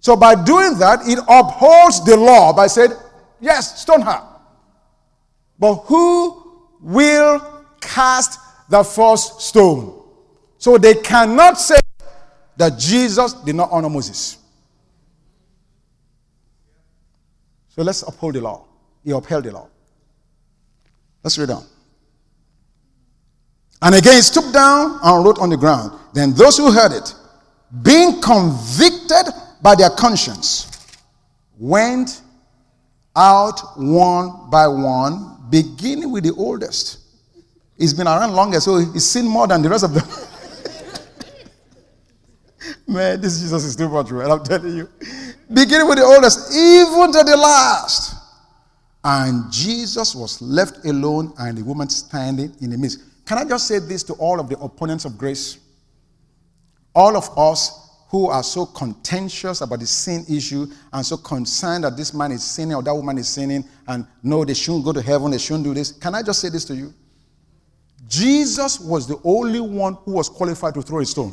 So 0.00 0.14
by 0.14 0.34
doing 0.36 0.78
that, 0.78 1.00
it 1.06 1.18
upholds 1.28 2.04
the 2.04 2.16
law 2.16 2.52
by 2.52 2.68
saying, 2.68 2.92
yes, 3.40 3.82
stone 3.82 4.02
her. 4.02 4.22
But 5.58 5.74
who 5.86 6.60
will 6.80 7.64
cast 7.80 8.38
the 8.68 8.82
first 8.84 9.40
stone. 9.40 10.02
So 10.58 10.78
they 10.78 10.94
cannot 10.94 11.58
say 11.58 11.78
that 12.56 12.78
Jesus 12.78 13.32
did 13.32 13.54
not 13.54 13.70
honor 13.70 13.88
Moses. 13.88 14.38
So 17.68 17.82
let's 17.82 18.02
uphold 18.02 18.34
the 18.34 18.40
law. 18.40 18.64
He 19.04 19.10
upheld 19.10 19.44
the 19.44 19.52
law. 19.52 19.68
Let's 21.26 21.38
read 21.38 21.50
on. 21.50 21.64
And 23.82 23.96
again, 23.96 24.14
he 24.14 24.22
stooped 24.22 24.52
down 24.52 25.00
and 25.02 25.24
wrote 25.24 25.40
on 25.40 25.50
the 25.50 25.56
ground. 25.56 25.90
Then 26.14 26.32
those 26.32 26.56
who 26.56 26.70
heard 26.70 26.92
it, 26.92 27.12
being 27.82 28.20
convicted 28.20 29.34
by 29.60 29.74
their 29.74 29.90
conscience, 29.90 30.70
went 31.58 32.22
out 33.16 33.60
one 33.76 34.48
by 34.50 34.68
one, 34.68 35.48
beginning 35.50 36.12
with 36.12 36.22
the 36.22 36.32
oldest. 36.34 37.00
He's 37.76 37.92
been 37.92 38.06
around 38.06 38.32
longer, 38.32 38.60
so 38.60 38.78
he's 38.78 39.10
seen 39.10 39.26
more 39.26 39.48
than 39.48 39.62
the 39.62 39.68
rest 39.68 39.82
of 39.82 39.94
them. 39.94 40.06
Man, 42.86 43.20
this 43.20 43.40
Jesus 43.40 43.64
is 43.64 43.74
too 43.74 43.88
much, 43.88 44.12
man. 44.12 44.30
I'm 44.30 44.44
telling 44.44 44.76
you. 44.76 44.88
Beginning 45.52 45.88
with 45.88 45.98
the 45.98 46.04
oldest, 46.04 46.54
even 46.54 47.10
to 47.10 47.24
the 47.24 47.36
last. 47.36 48.25
And 49.08 49.52
Jesus 49.52 50.16
was 50.16 50.42
left 50.42 50.84
alone, 50.84 51.32
and 51.38 51.56
the 51.56 51.62
woman 51.62 51.88
standing 51.88 52.52
in 52.60 52.70
the 52.70 52.76
midst. 52.76 53.04
Can 53.24 53.38
I 53.38 53.44
just 53.44 53.68
say 53.68 53.78
this 53.78 54.02
to 54.02 54.14
all 54.14 54.40
of 54.40 54.48
the 54.48 54.58
opponents 54.58 55.04
of 55.04 55.16
grace? 55.16 55.58
All 56.92 57.16
of 57.16 57.30
us 57.38 57.88
who 58.08 58.26
are 58.26 58.42
so 58.42 58.66
contentious 58.66 59.60
about 59.60 59.78
the 59.78 59.86
sin 59.86 60.24
issue 60.28 60.66
and 60.92 61.06
so 61.06 61.16
concerned 61.18 61.84
that 61.84 61.96
this 61.96 62.12
man 62.12 62.32
is 62.32 62.42
sinning 62.42 62.74
or 62.74 62.82
that 62.82 62.92
woman 62.92 63.16
is 63.18 63.28
sinning 63.28 63.64
and 63.86 64.04
no, 64.24 64.44
they 64.44 64.54
shouldn't 64.54 64.84
go 64.84 64.92
to 64.92 65.02
heaven, 65.02 65.30
they 65.30 65.38
shouldn't 65.38 65.62
do 65.62 65.72
this. 65.72 65.92
Can 65.92 66.12
I 66.12 66.24
just 66.24 66.40
say 66.40 66.48
this 66.48 66.64
to 66.64 66.74
you? 66.74 66.92
Jesus 68.08 68.80
was 68.80 69.06
the 69.06 69.20
only 69.22 69.60
one 69.60 69.94
who 70.04 70.14
was 70.14 70.28
qualified 70.28 70.74
to 70.74 70.82
throw 70.82 70.98
a 70.98 71.06
stone. 71.06 71.32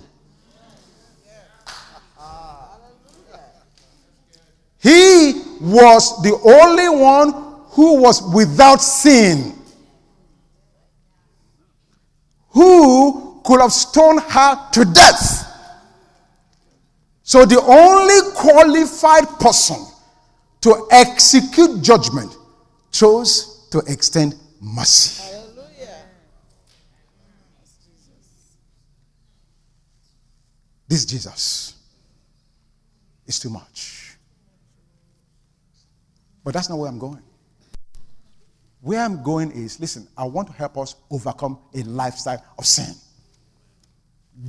He 4.77 5.41
was 5.59 6.21
the 6.21 6.39
only 6.43 6.89
one 6.89 7.52
who 7.73 8.01
was 8.01 8.21
without 8.33 8.81
sin. 8.81 9.53
Who 12.49 13.41
could 13.43 13.61
have 13.61 13.73
stoned 13.73 14.21
her 14.21 14.69
to 14.73 14.85
death. 14.85 15.49
So 17.23 17.45
the 17.45 17.59
only 17.61 18.31
qualified 18.35 19.27
person 19.39 19.77
to 20.61 20.87
execute 20.91 21.81
judgment 21.81 22.35
chose 22.91 23.67
to 23.71 23.79
extend 23.87 24.35
mercy. 24.61 25.31
This 30.87 31.05
Jesus 31.05 31.75
is 33.25 33.39
too 33.39 33.49
much. 33.49 34.15
But 36.43 36.53
that's 36.53 36.69
not 36.69 36.77
where 36.77 36.89
I'm 36.89 36.99
going. 36.99 37.21
Where 38.83 38.99
I'm 38.99 39.23
going 39.23 39.49
is 39.51 39.79
listen, 39.79 40.05
I 40.17 40.25
want 40.25 40.49
to 40.49 40.53
help 40.53 40.77
us 40.77 40.95
overcome 41.09 41.57
a 41.73 41.83
lifestyle 41.83 42.43
of 42.59 42.65
sin. 42.65 42.93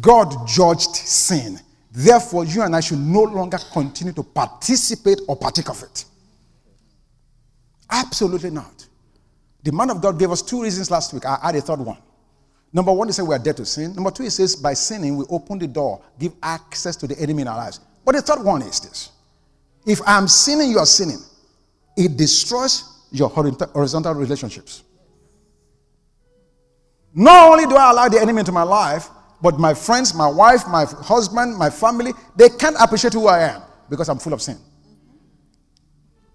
God 0.01 0.35
judged 0.49 0.97
sin. 0.97 1.61
Therefore, 1.93 2.45
you 2.45 2.63
and 2.63 2.75
I 2.75 2.81
should 2.81 2.99
no 2.99 3.23
longer 3.23 3.59
continue 3.73 4.13
to 4.13 4.25
participate 4.25 5.21
or 5.29 5.37
partake 5.37 5.71
of 5.71 5.81
it. 5.85 6.05
Absolutely 7.89 8.51
not. 8.51 8.89
The 9.63 9.71
man 9.71 9.91
of 9.91 10.03
God 10.03 10.19
gave 10.19 10.33
us 10.33 10.43
two 10.43 10.65
reasons 10.65 10.91
last 10.91 11.15
week. 11.15 11.25
I 11.25 11.39
add 11.41 11.55
a 11.55 11.61
third 11.61 11.79
one. 11.79 11.99
Number 12.73 12.93
one, 12.93 13.07
he 13.07 13.13
said 13.13 13.25
we 13.29 13.37
are 13.37 13.39
dead 13.39 13.57
to 13.59 13.65
sin. 13.65 13.95
Number 13.95 14.11
two, 14.11 14.25
he 14.25 14.31
says 14.31 14.57
by 14.57 14.75
sinning, 14.75 15.17
we 15.17 15.25
open 15.31 15.61
the 15.61 15.69
door, 15.69 16.03
give 16.19 16.33
access 16.43 16.97
to 16.97 17.07
the 17.07 17.17
enemy 17.21 17.43
in 17.43 17.49
our 17.49 17.57
lives. 17.57 17.79
But 18.05 18.17
the 18.17 18.23
third 18.23 18.43
one 18.43 18.63
is 18.63 18.81
this 18.81 19.13
if 19.87 20.01
I'm 20.05 20.27
sinning, 20.27 20.71
you 20.71 20.79
are 20.79 20.87
sinning, 20.87 21.21
it 21.97 22.17
destroys 22.17 22.94
your 23.15 23.29
horizontal 23.29 24.13
relationships. 24.15 24.83
Not 27.15 27.53
only 27.53 27.65
do 27.67 27.77
I 27.77 27.93
allow 27.93 28.09
the 28.09 28.21
enemy 28.21 28.41
into 28.41 28.51
my 28.51 28.65
life, 28.65 29.09
but 29.41 29.57
my 29.59 29.73
friends, 29.73 30.15
my 30.15 30.27
wife, 30.27 30.67
my 30.67 30.85
husband, 30.85 31.57
my 31.57 31.71
family, 31.71 32.13
they 32.35 32.49
can't 32.49 32.77
appreciate 32.81 33.13
who 33.13 33.29
I 33.29 33.55
am 33.55 33.63
because 33.89 34.09
I'm 34.09 34.19
full 34.19 34.33
of 34.33 34.43
sin. 34.43 34.59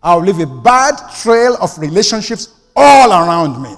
I'll 0.02 0.22
leave 0.22 0.40
a 0.40 0.46
bad 0.46 0.96
trail 1.22 1.58
of 1.60 1.78
relationships 1.78 2.62
all 2.74 3.12
around 3.12 3.62
me 3.62 3.76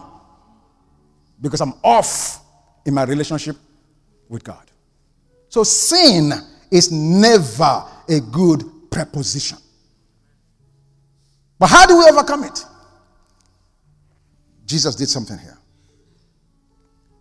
because 1.41 1.59
I'm 1.59 1.73
off 1.83 2.39
in 2.85 2.93
my 2.93 3.03
relationship 3.03 3.55
with 4.29 4.43
God. 4.43 4.69
So 5.49 5.63
sin 5.63 6.31
is 6.69 6.91
never 6.91 7.83
a 8.07 8.19
good 8.31 8.63
preposition. 8.91 9.57
But 11.57 11.67
how 11.67 11.87
do 11.87 11.97
we 11.97 12.05
overcome 12.05 12.43
it? 12.43 12.63
Jesus 14.71 14.95
did 14.95 15.09
something 15.09 15.37
here. 15.37 15.57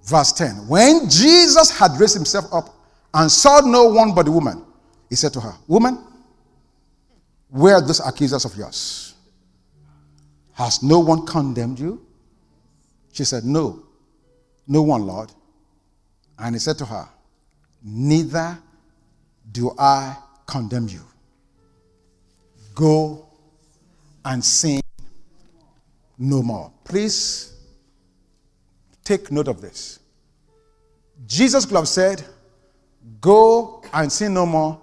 Verse 0.05 0.33
10 0.33 0.69
When 0.69 1.11
Jesus 1.11 1.77
had 1.77 1.91
raised 1.99 2.15
himself 2.15 2.47
up 2.53 2.73
and 3.13 3.29
saw 3.31 3.61
no 3.61 3.87
one 3.87 4.15
but 4.15 4.27
the 4.27 4.31
woman, 4.31 4.65
he 5.09 5.17
said 5.17 5.33
to 5.33 5.41
her, 5.41 5.55
Woman, 5.67 5.99
where 7.49 7.75
are 7.75 7.81
those 7.81 7.99
accusers 8.07 8.45
of 8.45 8.55
yours? 8.57 9.15
Has 10.53 10.81
no 10.85 11.01
one 11.01 11.27
condemned 11.27 11.81
you? 11.81 12.07
She 13.13 13.25
said, 13.25 13.43
No, 13.45 13.83
no 14.69 14.83
one, 14.83 15.05
Lord. 15.05 15.33
And 16.39 16.55
he 16.55 16.61
said 16.61 16.79
to 16.79 16.85
her, 16.85 17.09
Neither 17.83 18.59
do 19.51 19.75
I 19.77 20.17
condemn 20.47 20.87
you. 20.87 21.03
Go 22.77 23.27
and 24.25 24.45
sin 24.45 24.81
no 26.21 26.43
more. 26.43 26.71
Please 26.85 27.55
take 29.03 29.33
note 29.33 29.49
of 29.49 29.61
this. 29.61 29.99
Jesus 31.27 31.65
could 31.65 31.77
have 31.77 31.89
said, 31.89 32.23
Go 33.21 33.83
and 33.93 34.13
sin 34.13 34.35
no 34.35 34.45
more, 34.45 34.81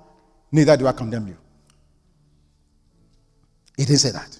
neither 0.52 0.76
do 0.76 0.88
I 0.88 0.92
condemn 0.92 1.28
you. 1.28 1.38
He 3.78 3.86
didn't 3.86 4.00
say 4.00 4.12
that. 4.12 4.40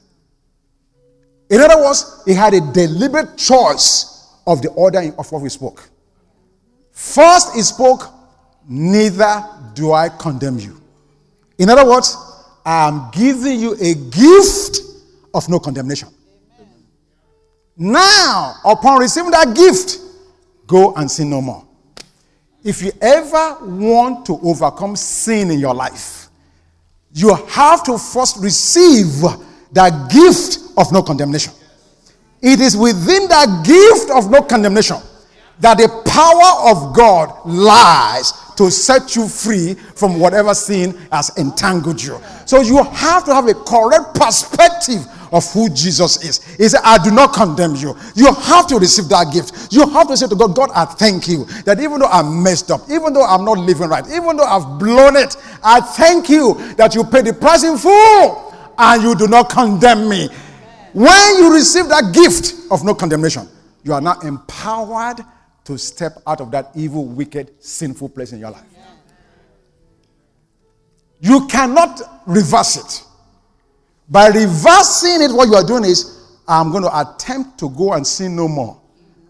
In 1.50 1.62
other 1.62 1.78
words, 1.78 2.24
he 2.26 2.34
had 2.34 2.56
a 2.56 2.62
deliberate 2.74 3.38
choice 3.38 4.34
of 4.48 4.62
the 4.64 4.70
order 4.70 5.00
of 5.18 5.32
what 5.32 5.42
we 5.42 5.50
spoke. 5.50 5.88
First, 6.92 7.56
he 7.56 7.62
spoke, 7.62 8.12
Neither 8.68 9.46
do 9.76 9.94
I 9.94 10.10
condemn 10.10 10.60
you. 10.60 10.82
In 11.58 11.70
other 11.70 11.88
words, 11.88 12.18
I 12.66 12.88
am 12.90 13.10
giving 13.14 13.62
you 13.62 13.78
a 13.80 13.94
gift 13.94 14.80
of 15.34 15.48
no 15.48 15.60
condemnation. 15.60 16.10
Now, 17.78 18.56
upon 18.66 19.00
receiving 19.00 19.32
that 19.32 19.56
gift, 19.56 20.00
go 20.66 20.96
and 20.96 21.10
sin 21.10 21.30
no 21.30 21.42
more. 21.42 21.66
If 22.64 22.82
you 22.82 22.92
ever 23.02 23.58
want 23.62 24.26
to 24.26 24.40
overcome 24.42 24.96
sin 24.96 25.52
in 25.52 25.60
your 25.60 25.76
life, 25.76 26.30
you 27.14 27.34
have 27.34 27.84
to 27.84 27.98
first 27.98 28.38
receive 28.42 29.22
that 29.72 30.12
gift 30.12 30.60
of 30.78 30.92
no 30.92 31.02
condemnation. 31.02 31.54
It 32.42 32.60
is 32.60 32.76
within 32.76 33.28
that 33.28 33.64
gift 33.66 34.12
of 34.12 34.30
no 34.32 34.42
condemnation 34.42 34.98
that 35.60 35.78
the 35.78 35.88
power 36.06 36.72
of 36.72 36.96
God 36.96 37.46
lies 37.46 38.34
to 38.58 38.70
set 38.70 39.16
you 39.16 39.28
free 39.28 39.74
from 39.74 40.20
whatever 40.20 40.54
sin 40.54 40.98
has 41.12 41.32
entangled 41.38 42.02
you. 42.02 42.20
So 42.46 42.62
you 42.62 42.84
have 42.84 43.24
to 43.26 43.34
have 43.34 43.48
a 43.48 43.54
correct 43.54 44.16
perspective 44.16 45.06
of 45.32 45.52
who 45.52 45.70
Jesus 45.70 46.24
is. 46.24 46.44
He 46.56 46.68
said, 46.68 46.82
I 46.84 46.98
do 47.04 47.12
not 47.12 47.34
condemn 47.34 47.76
you. 47.76 47.96
You 48.16 48.34
have 48.34 48.68
to 48.68 48.80
receive 48.80 49.10
that 49.10 49.32
gift. 49.34 49.74
You 49.74 49.88
have 49.90 50.08
to 50.08 50.18
say 50.18 50.28
to 50.28 50.36
God, 50.36 50.56
God, 50.56 50.70
I 50.74 50.86
thank 50.86 51.28
you 51.28 51.46
that 51.66 51.80
even 51.80 52.00
though 52.00 52.08
I'm 52.08 52.42
messed 52.44 52.72
up, 52.72 52.82
even 52.90 53.14
though 53.14 53.26
I'm 53.26 53.46
not 53.46 53.58
living 53.58 53.90
right, 53.90 54.06
even 54.08 54.38
though 54.38 54.46
I've 54.46 54.80
blown 54.80 55.16
it, 55.16 55.36
I 55.64 55.82
thank 55.82 56.30
you 56.30 56.56
that 56.76 56.96
you 56.96 57.04
paid 57.04 57.26
the 57.26 57.34
price 57.34 57.64
in 57.64 57.78
full 57.78 58.54
and 58.78 59.04
you 59.04 59.16
do 59.16 59.28
not 59.28 59.50
condemn 59.50 60.10
me. 60.10 60.30
When 60.94 61.38
you 61.38 61.54
receive 61.54 61.90
that 61.90 62.14
gift 62.14 62.72
of 62.72 62.84
no 62.84 62.96
condemnation, 62.96 63.48
you 63.84 63.94
are 63.94 64.02
now 64.02 64.20
empowered 64.20 65.24
to 65.66 65.78
step 65.78 66.14
out 66.26 66.42
of 66.42 66.52
that 66.52 66.72
evil, 66.76 67.06
wicked, 67.06 67.52
sinful 67.60 68.10
place 68.10 68.32
in 68.32 68.40
your 68.40 68.52
life. 68.52 68.64
You 71.20 71.48
cannot 71.48 72.24
reverse 72.26 72.78
it. 72.78 73.07
By 74.10 74.28
reversing 74.28 75.22
it, 75.22 75.32
what 75.32 75.48
you 75.48 75.56
are 75.56 75.66
doing 75.66 75.84
is, 75.84 76.38
I'm 76.48 76.72
going 76.72 76.84
to 76.84 77.00
attempt 77.00 77.60
to 77.60 77.70
go 77.70 77.94
and 77.94 78.08
sin 78.08 78.36
no 78.36 78.48
more. 78.48 78.80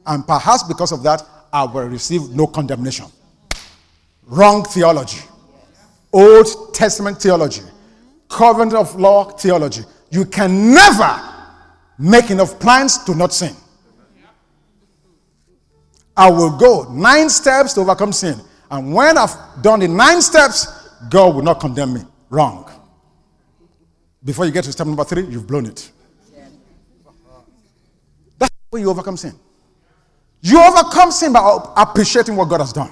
And 0.05 0.25
perhaps 0.25 0.63
because 0.63 0.91
of 0.91 1.01
that, 1.03 1.23
I 1.51 1.63
will 1.63 1.85
receive 1.85 2.29
no 2.29 2.47
condemnation. 2.47 3.07
Wrong 4.25 4.63
theology. 4.63 5.21
Old 6.13 6.73
Testament 6.73 7.21
theology. 7.21 7.63
Covenant 8.29 8.75
of 8.75 8.95
law 8.95 9.31
theology. 9.31 9.81
You 10.11 10.25
can 10.25 10.73
never 10.73 11.21
make 11.97 12.29
enough 12.29 12.59
plans 12.59 13.03
to 13.05 13.15
not 13.15 13.33
sin. 13.33 13.55
I 16.15 16.29
will 16.29 16.57
go 16.57 16.91
nine 16.91 17.29
steps 17.29 17.73
to 17.73 17.81
overcome 17.81 18.11
sin. 18.11 18.39
And 18.69 18.93
when 18.93 19.17
I've 19.17 19.35
done 19.61 19.79
the 19.79 19.87
nine 19.87 20.21
steps, 20.21 20.67
God 21.09 21.35
will 21.35 21.43
not 21.43 21.59
condemn 21.59 21.93
me. 21.93 22.01
Wrong. 22.29 22.69
Before 24.27 24.45
you 24.45 24.51
get 24.51 24.65
to 24.65 24.73
step 24.73 24.85
number 24.85 25.05
three, 25.05 25.23
you've 25.23 25.47
blown 25.47 25.67
it. 25.67 25.89
That's 28.37 28.53
how 28.69 28.77
you 28.77 28.89
overcome 28.89 29.15
sin. 29.15 29.33
You 30.41 30.61
overcome 30.61 31.11
sin 31.11 31.31
by 31.31 31.73
appreciating 31.77 32.35
what 32.35 32.49
God 32.49 32.59
has 32.59 32.73
done. 32.73 32.91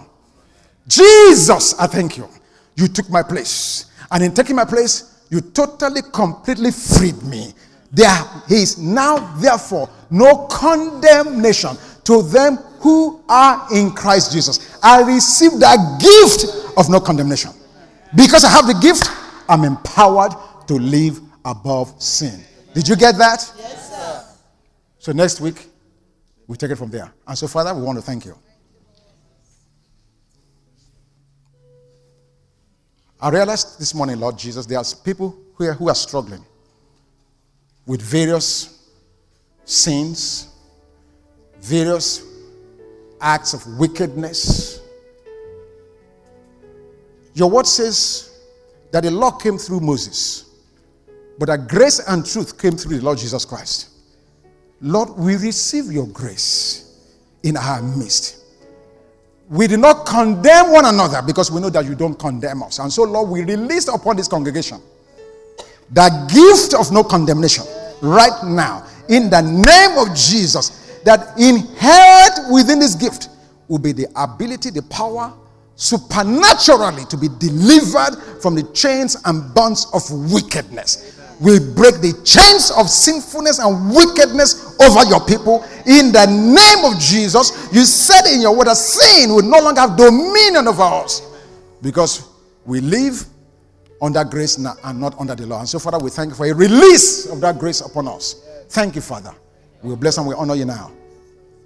Jesus, 0.88 1.78
I 1.78 1.88
thank 1.88 2.16
you. 2.16 2.30
You 2.78 2.88
took 2.88 3.10
my 3.10 3.22
place. 3.22 3.92
And 4.12 4.24
in 4.24 4.34
taking 4.34 4.56
my 4.56 4.64
place, 4.64 5.26
you 5.30 5.42
totally, 5.42 6.04
completely 6.14 6.72
freed 6.72 7.22
me. 7.24 7.54
There 7.92 8.18
is 8.50 8.78
now, 8.78 9.18
therefore, 9.36 9.90
no 10.10 10.48
condemnation 10.48 11.72
to 12.06 12.22
them 12.22 12.56
who 12.80 13.22
are 13.28 13.68
in 13.74 13.92
Christ 13.92 14.32
Jesus. 14.32 14.80
I 14.82 15.02
received 15.02 15.60
that 15.60 16.00
gift 16.00 16.78
of 16.78 16.90
no 16.90 17.02
condemnation. 17.02 17.52
Because 18.16 18.46
I 18.46 18.50
have 18.52 18.68
the 18.68 18.80
gift, 18.82 19.10
I'm 19.50 19.66
empowered 19.66 20.32
to 20.68 20.76
live 20.76 21.20
above 21.46 22.02
sin. 22.02 22.44
Did 22.74 22.88
you 22.88 22.96
get 22.96 23.18
that? 23.18 23.54
Yes, 23.58 23.92
sir. 23.92 24.26
So 25.00 25.12
next 25.12 25.40
week, 25.40 25.68
we 26.48 26.58
take 26.58 26.72
it 26.72 26.76
from 26.76 26.90
there. 26.90 27.14
And 27.26 27.38
so, 27.38 27.48
Father, 27.48 27.74
we 27.74 27.82
want 27.82 27.98
to 27.98 28.02
thank 28.02 28.26
you. 28.26 28.38
I 33.22 33.30
realized 33.30 33.80
this 33.80 33.94
morning, 33.94 34.20
Lord 34.20 34.38
Jesus, 34.38 34.66
there 34.66 34.78
are 34.78 34.84
people 35.04 35.38
who 35.56 35.66
are, 35.66 35.74
who 35.74 35.88
are 35.90 35.96
struggling 35.96 36.44
with 37.86 38.02
various 38.02 38.90
sins, 39.64 40.50
various 41.62 42.24
acts 43.22 43.54
of 43.54 43.66
wickedness. 43.80 44.82
Your 47.34 47.50
word 47.50 47.68
says 47.68 48.38
that 48.92 49.04
the 49.04 49.12
law 49.12 49.32
came 49.32 49.58
through 49.58 49.80
Moses. 49.80 50.45
But 51.38 51.48
that 51.48 51.68
grace 51.68 52.00
and 52.08 52.26
truth 52.26 52.58
came 52.58 52.78
through 52.78 52.98
the 52.98 53.04
Lord 53.04 53.18
Jesus 53.18 53.46
Christ. 53.46 53.90
Lord, 54.82 55.10
we 55.18 55.36
receive 55.36 55.92
your 55.92 56.08
grace 56.08 57.00
in 57.44 57.58
our 57.58 57.82
midst. 57.82 58.44
We 59.50 59.68
do 59.68 59.78
not 59.78 60.06
condemn 60.06 60.72
one 60.72 60.86
another 60.86 61.22
because 61.22 61.52
we 61.52 61.62
know 61.62 61.70
that 61.70 61.86
you 61.86 61.96
don't 61.96 62.18
condemn 62.18 62.64
us. 62.64 62.80
And 62.80 62.92
so, 62.92 63.04
Lord, 63.04 63.30
we 63.30 63.44
release 63.44 63.88
upon 63.88 64.18
this 64.18 64.28
congregation 64.28 64.82
the 65.92 66.10
gift 66.34 66.74
of 66.74 66.92
no 66.92 67.04
condemnation 67.04 67.64
right 68.02 68.44
now 68.44 68.88
in 69.08 69.30
the 69.30 69.42
name 69.42 69.98
of 69.98 70.16
Jesus. 70.16 70.82
That 71.04 71.38
inherent 71.38 72.52
within 72.52 72.80
this 72.80 72.96
gift 72.96 73.30
will 73.68 73.78
be 73.78 73.92
the 73.92 74.08
ability, 74.16 74.72
the 74.72 74.82
power, 74.84 75.32
supernaturally 75.76 77.06
to 77.06 77.18
be 77.18 77.28
delivered 77.38 78.42
from 78.42 78.56
the 78.56 78.64
chains 78.74 79.16
and 79.26 79.54
bonds 79.54 79.86
of 79.94 80.02
wickedness 80.32 81.15
will 81.40 81.60
break 81.76 81.96
the 82.02 82.14
chains 82.24 82.72
of 82.72 82.90
sinfulness 82.90 83.60
and 83.60 83.94
wickedness 83.94 84.76
over 84.82 85.04
your 85.10 85.24
people 85.26 85.64
in 85.86 86.12
the 86.12 86.26
name 86.28 86.86
of 86.86 87.00
Jesus. 87.00 87.70
You 87.74 87.86
said 87.86 88.26
in 88.34 88.42
your 88.42 88.56
word 88.56 88.68
that 88.68 88.78
sin 88.78 89.30
will 89.34 89.44
no 89.44 89.60
longer 89.60 89.82
have 89.82 89.98
dominion 89.98 90.68
over 90.68 90.84
us 90.84 91.22
because 91.82 92.28
we 92.66 92.82
live 92.82 93.26
under 94.02 94.24
grace 94.24 94.58
now 94.58 94.76
and 94.84 95.00
not 95.00 95.20
under 95.20 95.36
the 95.36 95.46
law. 95.46 95.60
And 95.60 95.70
so, 95.70 95.80
Father, 95.80 96.00
we 96.00 96.10
thank 96.10 96.30
you 96.30 96.36
for 96.36 96.46
a 96.46 96.54
release 96.54 97.28
of 97.28 97.42
that 97.42 97.58
grace 97.60 97.82
upon 97.82 98.08
us. 98.08 98.46
Thank 98.70 98.96
you, 98.96 99.02
Father. 99.02 99.34
We 99.82 99.96
bless 99.96 100.18
and 100.18 100.28
we 100.28 100.34
honor 100.36 100.56
you 100.56 100.66
now. 100.66 100.92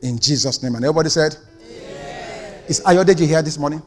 In 0.01 0.19
Jesus' 0.19 0.61
name. 0.61 0.75
And 0.75 0.83
everybody 0.83 1.09
said, 1.09 1.35
Amen. 1.61 2.63
Is 2.67 2.81
Ayodeji 2.81 3.27
here 3.27 3.41
this 3.41 3.57
morning? 3.57 3.81